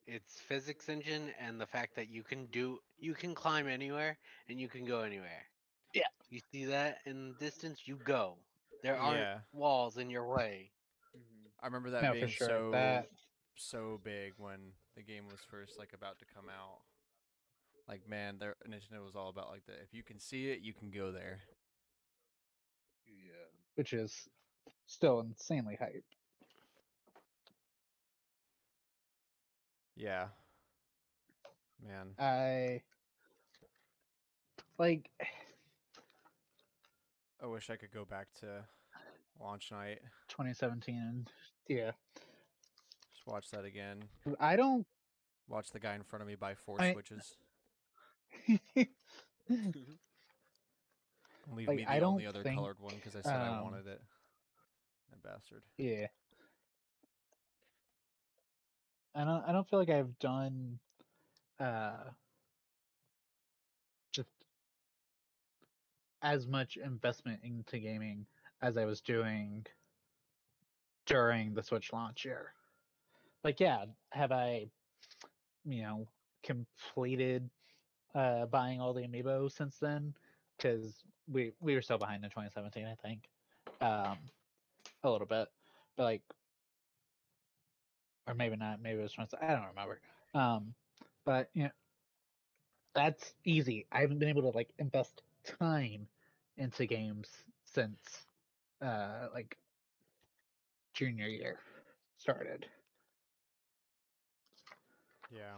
It's 0.07 0.41
physics 0.41 0.89
engine 0.89 1.33
and 1.39 1.61
the 1.61 1.67
fact 1.67 1.95
that 1.95 2.09
you 2.09 2.23
can 2.23 2.47
do 2.47 2.81
you 2.97 3.15
can 3.15 3.35
climb 3.35 3.67
anywhere 3.67 4.19
and 4.49 4.59
you 4.59 4.69
can 4.69 4.85
go 4.85 5.01
anywhere. 5.01 5.47
Yeah. 5.93 6.07
You 6.29 6.41
see 6.51 6.65
that 6.65 7.01
in 7.05 7.29
the 7.29 7.39
distance, 7.39 7.87
you 7.87 7.97
go. 7.97 8.39
There 8.81 8.97
aren't 8.97 9.19
Yeah. 9.19 9.39
walls 9.51 9.97
in 9.97 10.09
your 10.09 10.27
way. 10.27 10.71
Mhm. 11.15 11.51
I 11.59 11.65
remember 11.67 11.91
that 11.91 12.03
no 12.03 12.13
being 12.13 12.27
sure 12.27 12.47
so 12.47 12.71
that 12.71 13.09
so 13.55 13.99
big 14.03 14.33
when 14.37 14.73
the 14.95 15.03
game 15.03 15.27
was 15.27 15.39
first 15.41 15.77
like 15.77 15.93
about 15.93 16.17
to 16.19 16.25
come 16.25 16.49
out. 16.49 16.81
Like 17.87 18.07
man, 18.07 18.37
their 18.39 18.55
Nintendo 18.67 19.03
was 19.03 19.15
all 19.15 19.29
about 19.29 19.49
like 19.49 19.65
that. 19.65 19.79
if 19.81 19.93
you 19.93 20.03
can 20.03 20.19
see 20.19 20.49
it, 20.51 20.61
you 20.61 20.73
can 20.73 20.89
go 20.91 21.11
there. 21.11 21.41
Yeah. 23.07 23.47
which 23.75 23.93
is 23.93 24.27
still 24.85 25.19
insanely 25.21 25.75
hype 25.75 26.05
Yeah. 29.95 30.29
Man. 31.79 32.13
i 32.19 32.81
like 34.77 35.09
I 37.41 37.47
wish 37.47 37.69
I 37.69 37.75
could 37.75 37.91
go 37.91 38.05
back 38.05 38.27
to 38.41 38.63
launch 39.39 39.71
night. 39.71 39.99
2017 40.29 40.95
and 40.95 41.31
yeah 41.67 41.91
Just 43.13 43.25
watch 43.25 43.49
that 43.51 43.65
again. 43.65 44.03
i 44.39 44.55
don't 44.55 44.85
Watch 45.47 45.71
the 45.71 45.79
guy 45.79 45.95
in 45.95 46.03
front 46.03 46.21
of 46.21 46.27
me 46.29 46.35
buy 46.35 46.55
four 46.55 46.81
I- 46.81 46.93
switches. 46.93 47.35
Leave 51.51 51.67
like, 51.67 51.77
me 51.77 51.85
I 51.85 51.99
the 51.99 52.05
only 52.05 52.23
don't 52.23 52.29
other 52.29 52.43
think, 52.43 52.55
colored 52.57 52.77
one 52.79 52.93
because 52.95 53.15
I 53.17 53.21
said 53.21 53.35
I 53.35 53.47
um, 53.57 53.63
wanted 53.63 53.87
it. 53.87 54.01
That 55.09 55.23
bastard. 55.23 55.63
Yeah. 55.77 56.07
I 59.13 59.25
don't 59.25 59.43
I 59.45 59.51
don't 59.51 59.67
feel 59.67 59.79
like 59.79 59.89
I've 59.89 60.17
done 60.19 60.79
uh 61.59 61.91
just 64.13 64.29
as 66.21 66.47
much 66.47 66.77
investment 66.77 67.39
into 67.43 67.79
gaming 67.79 68.25
as 68.61 68.77
I 68.77 68.85
was 68.85 69.01
doing 69.01 69.65
during 71.05 71.53
the 71.53 71.63
Switch 71.63 71.91
launch 71.93 72.25
year. 72.25 72.53
Like 73.43 73.59
yeah, 73.59 73.85
have 74.11 74.31
I 74.31 74.67
you 75.65 75.83
know 75.83 76.07
completed 76.43 77.49
uh 78.15 78.45
buying 78.47 78.81
all 78.81 78.93
the 78.93 79.01
amiibo 79.01 79.51
since 79.51 79.77
then 79.79 80.13
cuz 80.59 81.03
we 81.27 81.53
we 81.59 81.75
were 81.75 81.81
still 81.81 81.97
behind 81.97 82.23
in 82.23 82.29
2017 82.29 82.85
I 82.85 82.95
think. 82.95 83.29
Um 83.79 84.17
a 85.03 85.09
little 85.09 85.27
bit, 85.27 85.47
but 85.95 86.03
like, 86.03 86.21
or 88.27 88.33
maybe 88.33 88.55
not. 88.55 88.81
Maybe 88.81 88.99
it 88.99 89.03
was 89.03 89.13
20. 89.13 89.37
I 89.41 89.53
don't 89.53 89.67
remember. 89.67 89.99
Um, 90.33 90.73
but 91.25 91.49
you 91.53 91.63
know, 91.63 91.69
that's 92.93 93.33
easy. 93.45 93.85
I 93.91 94.01
haven't 94.01 94.19
been 94.19 94.29
able 94.29 94.43
to 94.43 94.55
like 94.55 94.69
invest 94.77 95.21
time 95.43 96.07
into 96.57 96.85
games 96.85 97.27
since 97.65 97.99
uh 98.81 99.27
like 99.33 99.57
junior 100.93 101.27
year 101.27 101.59
started. 102.17 102.65
Yeah. 105.31 105.57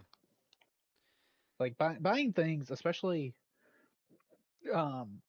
Like 1.59 1.77
buy, 1.77 1.97
buying 1.99 2.33
things, 2.33 2.71
especially 2.71 3.33
um 4.73 5.21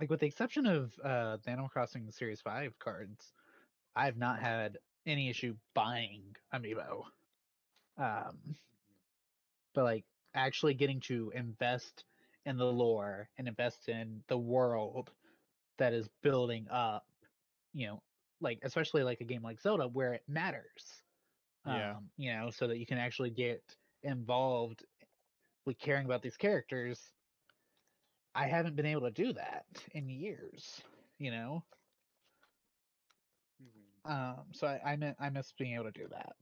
like 0.00 0.10
with 0.10 0.20
the 0.20 0.26
exception 0.26 0.66
of 0.66 0.92
uh 1.04 1.36
the 1.44 1.50
Animal 1.50 1.68
Crossing 1.68 2.10
Series 2.10 2.40
5 2.40 2.78
cards, 2.78 3.32
I've 3.94 4.16
not 4.16 4.40
had 4.40 4.78
any 5.06 5.28
issue 5.30 5.54
buying 5.74 6.36
amiibo. 6.54 7.04
Um 7.98 8.56
but 9.74 9.84
like 9.84 10.04
actually 10.34 10.74
getting 10.74 11.00
to 11.00 11.32
invest 11.34 12.04
in 12.44 12.56
the 12.56 12.66
lore 12.66 13.28
and 13.38 13.48
invest 13.48 13.88
in 13.88 14.22
the 14.28 14.38
world 14.38 15.12
that 15.78 15.92
is 15.92 16.08
building 16.22 16.66
up, 16.70 17.06
you 17.72 17.86
know, 17.86 18.02
like 18.40 18.58
especially 18.62 19.02
like 19.02 19.20
a 19.20 19.24
game 19.24 19.42
like 19.42 19.60
Zelda 19.60 19.88
where 19.88 20.14
it 20.14 20.22
matters. 20.28 21.02
Yeah. 21.64 21.96
Um, 21.96 22.10
you 22.16 22.32
know, 22.32 22.50
so 22.50 22.66
that 22.68 22.78
you 22.78 22.86
can 22.86 22.98
actually 22.98 23.30
get 23.30 23.76
involved 24.02 24.84
with 25.66 25.78
caring 25.78 26.06
about 26.06 26.22
these 26.22 26.36
characters. 26.36 27.12
I 28.34 28.46
haven't 28.46 28.76
been 28.76 28.86
able 28.86 29.02
to 29.02 29.10
do 29.10 29.32
that 29.34 29.66
in 29.92 30.08
years, 30.08 30.82
you 31.18 31.30
know. 31.30 31.64
Mhm. 33.60 33.94
Um, 34.04 34.46
so 34.52 34.66
I 34.66 34.92
I, 34.92 35.14
I 35.18 35.30
miss 35.30 35.52
being 35.52 35.74
able 35.74 35.84
to 35.84 35.92
do 35.92 36.08
that. 36.08 36.36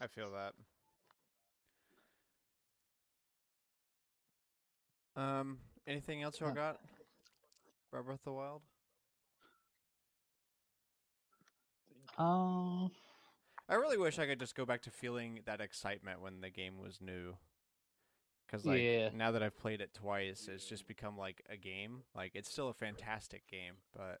I 0.00 0.06
feel 0.08 0.30
that. 0.32 0.54
Um, 5.16 5.58
anything 5.86 6.22
else 6.22 6.40
y'all 6.40 6.50
Huh. 6.50 6.54
got? 6.54 6.80
About 7.92 8.06
Breath 8.06 8.18
of 8.20 8.24
the 8.24 8.32
Wild? 8.32 8.62
Um, 12.18 12.90
I 13.68 13.74
really 13.74 13.96
wish 13.98 14.18
I 14.18 14.26
could 14.26 14.38
just 14.40 14.54
go 14.54 14.64
back 14.66 14.82
to 14.82 14.90
feeling 14.90 15.40
that 15.46 15.60
excitement 15.60 16.20
when 16.20 16.40
the 16.40 16.50
game 16.50 16.78
was 16.78 17.00
new. 17.00 17.36
Cause 18.50 18.66
like 18.66 18.80
Yeah. 18.82 19.10
now 19.14 19.30
that 19.30 19.42
I've 19.42 19.56
played 19.56 19.80
it 19.80 19.94
twice, 19.94 20.46
it's 20.46 20.66
just 20.66 20.86
become 20.86 21.16
like 21.16 21.42
a 21.48 21.56
game. 21.56 22.02
Like 22.14 22.32
it's 22.34 22.50
still 22.50 22.68
a 22.68 22.74
fantastic 22.74 23.46
game, 23.48 23.74
but 23.96 24.20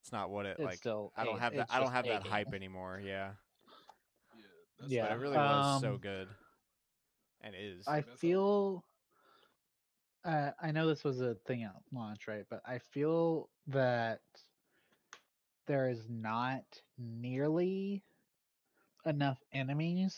it's 0.00 0.10
not 0.10 0.30
what 0.30 0.46
it 0.46 0.56
it's 0.58 0.64
like. 0.64 0.78
still 0.78 1.12
I 1.16 1.24
don't 1.26 1.36
a- 1.36 1.40
have 1.40 1.54
that. 1.56 1.66
I 1.70 1.78
don't 1.80 1.92
have 1.92 2.06
a 2.06 2.08
that 2.08 2.26
hype 2.26 2.54
anymore. 2.54 2.98
Yeah, 3.04 3.32
Yeah. 4.34 4.42
That's 4.80 4.92
Yeah, 4.92 5.02
but 5.02 5.12
it 5.12 5.20
really 5.20 5.36
was 5.36 5.80
so 5.82 5.92
um, 5.92 5.98
good, 5.98 6.28
and 7.42 7.54
is. 7.54 7.86
I 7.86 7.96
That's 7.96 8.08
all. 8.08 8.16
feel. 8.16 8.84
Uh, 10.24 10.50
I 10.60 10.70
know 10.70 10.86
this 10.86 11.02
was 11.04 11.20
a 11.20 11.34
thing 11.46 11.64
at 11.64 11.72
launch, 11.92 12.28
right? 12.28 12.44
But 12.48 12.62
I 12.64 12.78
feel 12.78 13.48
that 13.68 14.20
there 15.66 15.88
is 15.88 16.08
not 16.08 16.62
nearly 16.98 18.04
enough 19.04 19.38
enemies 19.52 20.16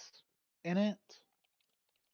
in 0.65 0.77
it. 0.77 0.99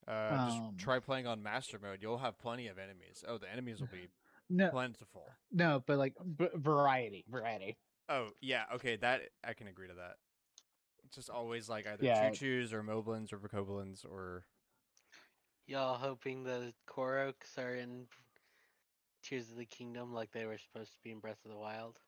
uh, 0.07 0.47
just 0.47 0.59
um, 0.59 0.75
try 0.79 0.99
playing 1.01 1.27
on 1.27 1.43
master 1.43 1.79
mode. 1.83 1.99
You'll 2.01 2.19
have 2.19 2.39
plenty 2.39 2.69
of 2.69 2.79
enemies. 2.79 3.25
Oh, 3.27 3.39
the 3.39 3.51
enemies 3.51 3.81
will 3.81 3.89
be 3.89 4.09
No, 4.49 4.71
plentiful. 4.71 5.25
no, 5.53 5.83
but 5.87 5.99
like 5.99 6.15
b- 6.37 6.49
variety, 6.55 7.25
variety. 7.29 7.77
Oh 8.09 8.31
yeah, 8.41 8.65
okay, 8.75 8.97
that 8.97 9.23
I 9.45 9.53
can 9.53 9.69
agree 9.69 9.89
to 9.89 9.95
that. 9.95 10.17
It's 11.05 11.15
just 11.17 11.31
always 11.31 11.69
like 11.69 11.87
either 11.87 12.05
Yeah. 12.05 12.31
choo 12.31 12.47
choos 12.63 12.73
or 12.73 12.83
moblins 12.83 13.33
or 13.33 13.39
Bokoblins 13.39 14.05
or 14.05 14.45
Y'all 15.67 15.97
hoping 15.97 16.43
the 16.43 16.73
Koroks 16.89 17.57
are 17.59 17.75
in 17.77 18.07
Tears 19.23 19.51
of 19.51 19.57
the 19.57 19.65
Kingdom 19.67 20.13
like 20.13 20.33
they 20.33 20.47
were 20.47 20.59
supposed 20.59 20.93
to 20.93 20.99
be 21.03 21.13
in 21.13 21.21
Breath 21.21 21.39
of 21.45 21.51
the 21.51 21.57
Wild? 21.59 21.99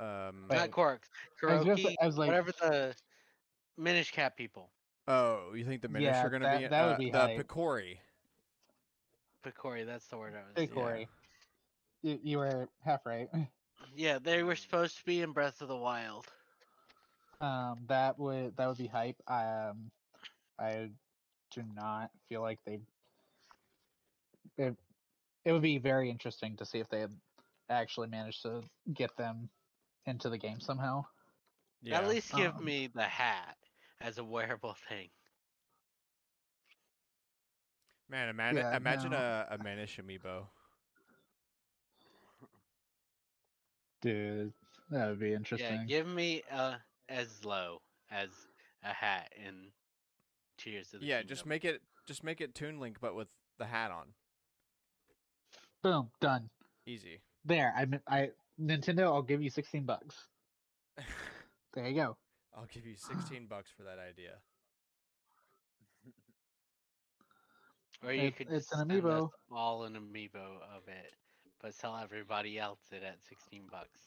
um. 0.00 0.46
Wait, 0.50 0.56
Not 0.56 0.70
Koroks. 0.70 1.08
I 1.46 1.54
was, 1.56 1.64
just, 1.64 1.82
Kuroki, 1.82 1.94
I 2.00 2.06
was 2.06 2.18
like, 2.18 2.28
whatever 2.28 2.50
the 2.60 2.94
Minish 3.78 4.10
Cap 4.10 4.36
people. 4.36 4.70
Oh, 5.06 5.52
you 5.54 5.64
think 5.64 5.82
the 5.82 5.88
Minish 5.88 6.14
Yeah, 6.14 6.24
are 6.24 6.30
gonna 6.30 6.44
that- 6.44 6.60
be 6.60 6.66
that 6.68 6.86
would 6.86 6.94
uh, 6.94 6.98
be 6.98 7.10
the 7.10 7.18
hype. 7.18 7.46
Picori? 7.46 7.98
Picori, 9.44 9.84
that's 9.86 10.06
the 10.06 10.16
word 10.18 10.34
I 10.34 10.38
was 10.38 10.52
Hey, 10.54 10.66
thinking. 10.66 10.74
Corey. 10.82 11.08
you, 12.02 12.18
you 12.22 12.38
were 12.38 12.68
half 12.84 13.04
right. 13.06 13.28
Yeah, 13.94 14.18
they 14.18 14.42
were 14.42 14.56
supposed 14.56 14.98
to 14.98 15.04
be 15.04 15.22
in 15.22 15.32
Breath 15.32 15.60
of 15.60 15.68
the 15.68 15.76
Wild. 15.76 16.26
Um, 17.40 17.80
that 17.88 18.18
would 18.18 18.56
that 18.56 18.68
would 18.68 18.78
be 18.78 18.86
hype. 18.86 19.20
Um, 19.26 19.90
I 20.62 20.90
do 21.54 21.62
not 21.74 22.10
feel 22.28 22.40
like 22.42 22.60
they. 22.64 22.80
It, 24.58 24.76
it 25.44 25.52
would 25.52 25.62
be 25.62 25.78
very 25.78 26.10
interesting 26.10 26.56
to 26.58 26.66
see 26.66 26.78
if 26.78 26.88
they 26.88 27.00
had 27.00 27.12
actually 27.68 28.08
managed 28.08 28.42
to 28.42 28.62
get 28.92 29.16
them 29.16 29.50
into 30.06 30.30
the 30.30 30.38
game 30.38 30.60
somehow. 30.60 31.04
Yeah. 31.82 31.98
At 31.98 32.08
least 32.08 32.32
give 32.32 32.56
um, 32.56 32.64
me 32.64 32.88
the 32.94 33.02
hat 33.02 33.56
as 34.00 34.18
a 34.18 34.24
wearable 34.24 34.76
thing. 34.88 35.08
Man, 38.08 38.28
imagine 38.28 38.58
Yeah, 38.58 38.76
imagine 38.76 39.12
no. 39.12 39.18
a, 39.18 39.46
a 39.50 39.58
Minish 39.58 39.98
amiibo. 39.98 40.46
Dude, 44.02 44.52
that 44.90 45.08
would 45.08 45.20
be 45.20 45.32
interesting. 45.32 45.66
Yeah, 45.66 45.72
interesting. 45.72 45.88
give 45.88 46.06
me 46.06 46.42
a 46.50 46.76
as 47.08 47.44
low 47.44 47.80
as 48.10 48.28
a 48.84 48.92
hat 48.92 49.32
in 49.36 49.72
Tears 50.62 50.94
of 50.94 51.00
the 51.00 51.06
Yeah, 51.06 51.18
Kingdom. 51.18 51.28
just 51.36 51.46
make 51.46 51.64
it 51.64 51.82
just 52.06 52.22
make 52.24 52.40
it 52.40 52.54
Toon 52.54 52.78
Link, 52.78 52.98
but 53.00 53.14
with 53.14 53.28
the 53.58 53.66
hat 53.66 53.90
on. 53.90 54.06
Boom, 55.82 56.10
done. 56.20 56.48
Easy. 56.86 57.20
There, 57.44 57.72
I 57.76 57.86
I 58.06 58.30
Nintendo. 58.60 59.04
I'll 59.12 59.22
give 59.22 59.42
you 59.42 59.50
sixteen 59.50 59.84
bucks. 59.84 60.28
There 61.74 61.88
you 61.88 61.94
go. 61.94 62.18
I'll 62.54 62.66
give 62.66 62.84
you 62.84 62.96
sixteen 62.96 63.46
bucks 63.46 63.70
for 63.74 63.82
that 63.84 63.98
idea. 63.98 64.34
Or 68.04 68.12
you 68.12 68.24
It- 68.24 68.36
could 68.36 68.48
it's 68.50 68.68
just 68.68 68.72
an 68.72 68.90
send 68.90 68.92
us 68.92 68.98
amiibo. 69.04 69.30
all 69.50 69.84
an 69.84 69.94
amiibo 69.94 70.60
of 70.76 70.86
it, 70.86 71.14
but 71.62 71.74
sell 71.74 71.96
everybody 71.96 72.58
else 72.58 72.80
it 72.90 73.02
at 73.02 73.22
sixteen 73.22 73.62
bucks. 73.70 74.00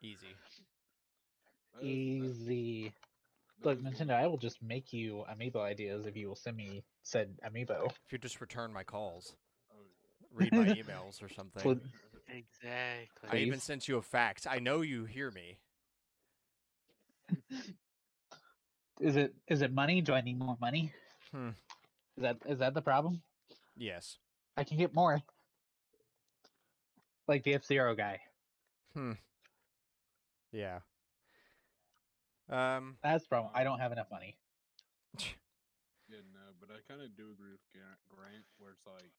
Easy. 0.00 0.28
That 1.74 1.82
is- 1.82 1.82
that- 1.82 1.84
Easy. 1.84 2.92
That 3.62 3.68
Look, 3.68 3.78
is 3.78 3.84
really 3.84 3.96
Nintendo, 3.96 4.14
I 4.14 4.26
will 4.26 4.38
just 4.38 4.62
make 4.62 4.92
you 4.92 5.24
amiibo 5.30 5.56
ideas 5.60 6.06
if 6.06 6.16
you 6.16 6.28
will 6.28 6.36
send 6.36 6.56
me 6.56 6.84
said 7.02 7.34
amiibo. 7.46 7.86
If 7.86 8.12
you 8.12 8.18
just 8.18 8.40
return 8.40 8.72
my 8.72 8.84
calls, 8.84 9.34
Oh, 9.72 9.76
read 10.34 10.52
my 10.52 10.64
emails 10.82 11.22
or 11.22 11.28
something. 11.28 11.62
Well, 11.64 11.78
Exactly. 12.28 13.28
I 13.30 13.36
even 13.36 13.58
sent 13.58 13.88
you 13.88 13.96
a 13.96 14.02
fax. 14.02 14.46
I 14.46 14.58
know 14.58 14.82
you 14.82 15.06
hear 15.06 15.30
me. 15.30 15.58
Is 19.00 19.16
it 19.16 19.34
is 19.46 19.62
it 19.62 19.72
money? 19.72 20.00
Do 20.00 20.12
I 20.12 20.20
need 20.20 20.38
more 20.38 20.56
money? 20.60 20.92
Hmm. 21.32 21.50
Is 22.16 22.22
that 22.22 22.36
is 22.46 22.58
that 22.58 22.74
the 22.74 22.82
problem? 22.82 23.22
Yes. 23.76 24.18
I 24.56 24.64
can 24.64 24.76
get 24.76 24.94
more. 24.94 25.22
Like 27.28 27.44
the 27.44 27.54
F 27.54 27.64
Zero 27.64 27.94
guy. 27.94 28.20
Hmm. 28.94 29.12
Yeah. 30.52 30.80
Um. 32.48 32.96
That's 33.02 33.24
the 33.24 33.28
problem. 33.28 33.52
I 33.54 33.64
don't 33.64 33.78
have 33.80 33.92
enough 33.92 34.10
money. 34.10 34.36
Yeah, 36.08 36.24
no, 36.32 36.40
but 36.56 36.72
I 36.72 36.80
kind 36.88 37.04
of 37.04 37.12
do 37.20 37.28
agree 37.28 37.52
with 37.52 37.60
Gra- 37.68 38.00
Grant, 38.08 38.48
where 38.56 38.72
it's 38.72 38.88
like, 38.88 39.12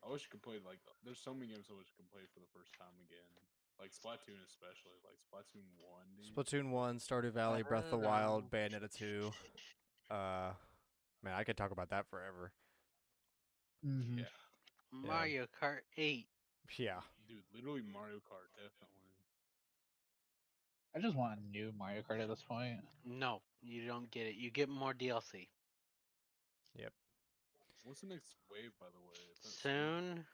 I 0.00 0.08
wish 0.08 0.24
you 0.24 0.32
could 0.32 0.40
play 0.40 0.56
like. 0.64 0.80
There's 1.04 1.20
so 1.20 1.36
many 1.36 1.52
games 1.52 1.68
I 1.68 1.76
wish 1.76 1.84
you 1.92 2.00
could 2.00 2.08
play 2.08 2.24
for 2.32 2.40
the 2.40 2.48
first 2.56 2.72
time 2.80 2.96
again, 3.04 3.28
like 3.76 3.92
Splatoon 3.92 4.40
especially, 4.48 4.96
like 5.04 5.20
Splatoon 5.20 5.68
One. 5.76 6.08
Dude. 6.16 6.32
Splatoon 6.32 6.70
one, 6.72 6.96
Stardew 6.96 7.28
Valley, 7.36 7.60
Breath 7.62 7.92
of 7.92 8.00
the 8.00 8.08
Wild, 8.08 8.48
Bayonetta 8.50 8.88
two. 8.88 9.28
Uh, 10.08 10.56
man, 11.22 11.34
I 11.36 11.44
could 11.44 11.58
talk 11.58 11.72
about 11.72 11.90
that 11.90 12.08
forever. 12.08 12.52
Mhm. 13.84 14.20
Yeah, 14.24 14.32
Mario 14.90 15.46
Kart 15.60 15.84
8. 15.98 16.26
Yeah. 16.78 17.00
dude, 17.28 17.44
literally 17.52 17.82
Mario 17.82 18.16
Kart, 18.16 18.48
definitely. 18.56 18.97
I 20.98 21.00
just 21.00 21.14
want 21.14 21.38
a 21.38 21.50
new 21.56 21.72
Mario 21.78 22.02
Kart 22.02 22.20
at 22.20 22.28
this 22.28 22.42
point. 22.42 22.80
No, 23.06 23.40
you 23.62 23.86
don't 23.86 24.10
get 24.10 24.26
it. 24.26 24.34
You 24.34 24.50
get 24.50 24.68
more 24.68 24.92
DLC. 24.92 25.46
Yep. 26.74 26.92
What's 27.84 28.00
the 28.00 28.08
next 28.08 28.34
wave, 28.50 28.72
by 28.80 28.86
the 28.86 28.98
way? 28.98 29.14
Is 29.44 29.54
Soon. 29.62 30.24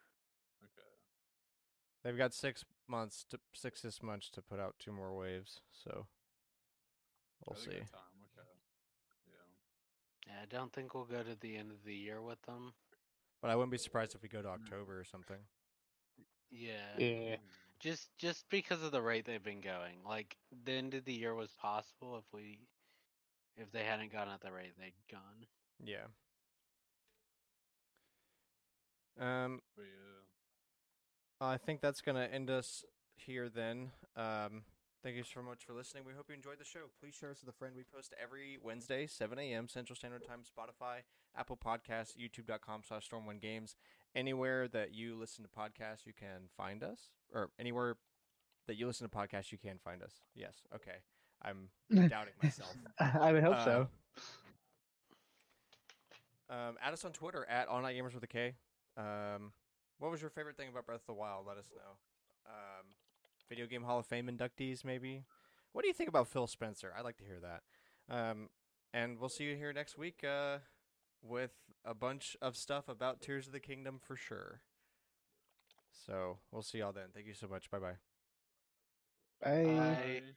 Okay. 0.62 0.88
They've 2.02 2.16
got 2.16 2.32
six 2.32 2.64
months 2.88 3.26
to 3.30 3.38
six 3.52 3.82
this 3.82 4.02
months 4.02 4.30
to 4.30 4.40
put 4.40 4.58
out 4.58 4.76
two 4.78 4.90
more 4.90 5.14
waves, 5.14 5.60
so 5.70 6.06
we'll 7.46 7.58
see. 7.58 7.70
Time. 7.72 8.22
Okay. 8.38 8.48
Yeah. 9.26 10.32
Yeah, 10.32 10.32
I 10.42 10.46
don't 10.46 10.72
think 10.72 10.94
we'll 10.94 11.04
go 11.04 11.22
to 11.22 11.38
the 11.38 11.58
end 11.58 11.72
of 11.72 11.84
the 11.84 11.94
year 11.94 12.22
with 12.22 12.40
them. 12.42 12.72
But 13.42 13.50
I 13.50 13.56
wouldn't 13.56 13.72
be 13.72 13.76
surprised 13.76 14.14
if 14.14 14.22
we 14.22 14.30
go 14.30 14.40
to 14.40 14.48
hmm. 14.48 14.54
October 14.54 14.98
or 14.98 15.04
something. 15.04 15.40
Yeah. 16.50 16.70
Yeah. 16.96 17.36
Hmm. 17.36 17.63
Just 17.84 18.08
just 18.16 18.46
because 18.48 18.82
of 18.82 18.92
the 18.92 19.02
rate 19.02 19.26
they've 19.26 19.44
been 19.44 19.60
going. 19.60 19.96
Like 20.08 20.38
the 20.64 20.72
end 20.72 20.94
of 20.94 21.04
the 21.04 21.12
year 21.12 21.34
was 21.34 21.50
possible 21.60 22.16
if 22.16 22.24
we 22.32 22.60
if 23.58 23.70
they 23.72 23.84
hadn't 23.84 24.10
gone 24.10 24.28
at 24.32 24.40
the 24.40 24.50
rate 24.50 24.72
they'd 24.78 24.94
gone. 25.10 25.46
Yeah. 25.84 26.06
Um, 29.20 29.60
yeah. 29.76 29.84
I 31.42 31.58
think 31.58 31.82
that's 31.82 32.00
gonna 32.00 32.26
end 32.32 32.48
us 32.48 32.86
here 33.16 33.50
then. 33.50 33.90
Um, 34.16 34.62
thank 35.02 35.16
you 35.16 35.24
so 35.24 35.42
much 35.42 35.66
for 35.66 35.74
listening. 35.74 36.04
We 36.06 36.14
hope 36.14 36.30
you 36.30 36.34
enjoyed 36.34 36.58
the 36.58 36.64
show. 36.64 36.86
Please 36.98 37.14
share 37.14 37.32
us 37.32 37.42
with 37.44 37.54
a 37.54 37.58
friend. 37.58 37.74
We 37.76 37.84
post 37.84 38.14
every 38.20 38.56
Wednesday, 38.62 39.06
7 39.06 39.38
a.m. 39.38 39.68
Central 39.68 39.94
Standard 39.94 40.26
Time, 40.26 40.40
Spotify, 40.40 41.00
Apple 41.36 41.58
Podcasts, 41.62 42.16
YouTube.com 42.18 42.80
slash 42.88 43.04
Storm 43.04 43.26
One 43.26 43.38
Games. 43.38 43.76
Anywhere 44.14 44.68
that 44.68 44.94
you 44.94 45.16
listen 45.16 45.44
to 45.44 45.50
podcasts, 45.50 46.06
you 46.06 46.12
can 46.12 46.48
find 46.56 46.82
us. 46.82 47.00
Or 47.32 47.50
anywhere 47.58 47.96
that 48.68 48.76
you 48.76 48.86
listen 48.86 49.08
to 49.08 49.16
podcasts, 49.16 49.50
you 49.50 49.58
can 49.58 49.78
find 49.78 50.02
us. 50.02 50.12
Yes. 50.34 50.54
Okay. 50.74 50.98
I'm 51.42 51.68
doubting 52.08 52.34
myself. 52.42 52.74
I 52.98 53.32
would 53.32 53.42
hope 53.42 53.62
so. 53.64 53.88
Um, 56.48 56.76
add 56.82 56.92
us 56.92 57.04
on 57.04 57.12
Twitter 57.12 57.46
at 57.48 57.68
All 57.68 57.82
Night 57.82 57.96
Gamers 57.96 58.14
with 58.14 58.22
a 58.22 58.28
K. 58.28 58.54
Um, 58.96 59.52
what 59.98 60.10
was 60.10 60.20
your 60.20 60.30
favorite 60.30 60.56
thing 60.56 60.68
about 60.68 60.86
Breath 60.86 61.00
of 61.00 61.06
the 61.06 61.14
Wild? 61.14 61.46
Let 61.46 61.56
us 61.56 61.66
know. 61.74 61.96
Um, 62.46 62.86
Video 63.48 63.66
Game 63.66 63.82
Hall 63.82 63.98
of 63.98 64.06
Fame 64.06 64.28
inductees, 64.28 64.84
maybe. 64.84 65.24
What 65.72 65.82
do 65.82 65.88
you 65.88 65.94
think 65.94 66.08
about 66.08 66.28
Phil 66.28 66.46
Spencer? 66.46 66.92
I'd 66.96 67.04
like 67.04 67.16
to 67.18 67.24
hear 67.24 67.40
that. 67.40 67.62
Um, 68.14 68.48
and 68.92 69.18
we'll 69.18 69.28
see 69.28 69.44
you 69.44 69.56
here 69.56 69.72
next 69.72 69.98
week 69.98 70.22
uh, 70.24 70.58
with 71.22 71.52
a 71.84 71.94
bunch 71.94 72.36
of 72.40 72.56
stuff 72.56 72.88
about 72.88 73.20
Tears 73.20 73.46
of 73.46 73.52
the 73.52 73.60
Kingdom 73.60 73.98
for 74.02 74.16
sure. 74.16 74.60
So 76.06 76.38
we'll 76.50 76.62
see 76.62 76.78
y'all 76.78 76.92
then. 76.92 77.08
Thank 77.14 77.26
you 77.26 77.34
so 77.34 77.48
much. 77.48 77.70
Bye 77.70 77.78
bye. 77.78 77.96
Bye. 79.42 79.64
Bye. 79.64 79.72
Bye. 79.76 80.34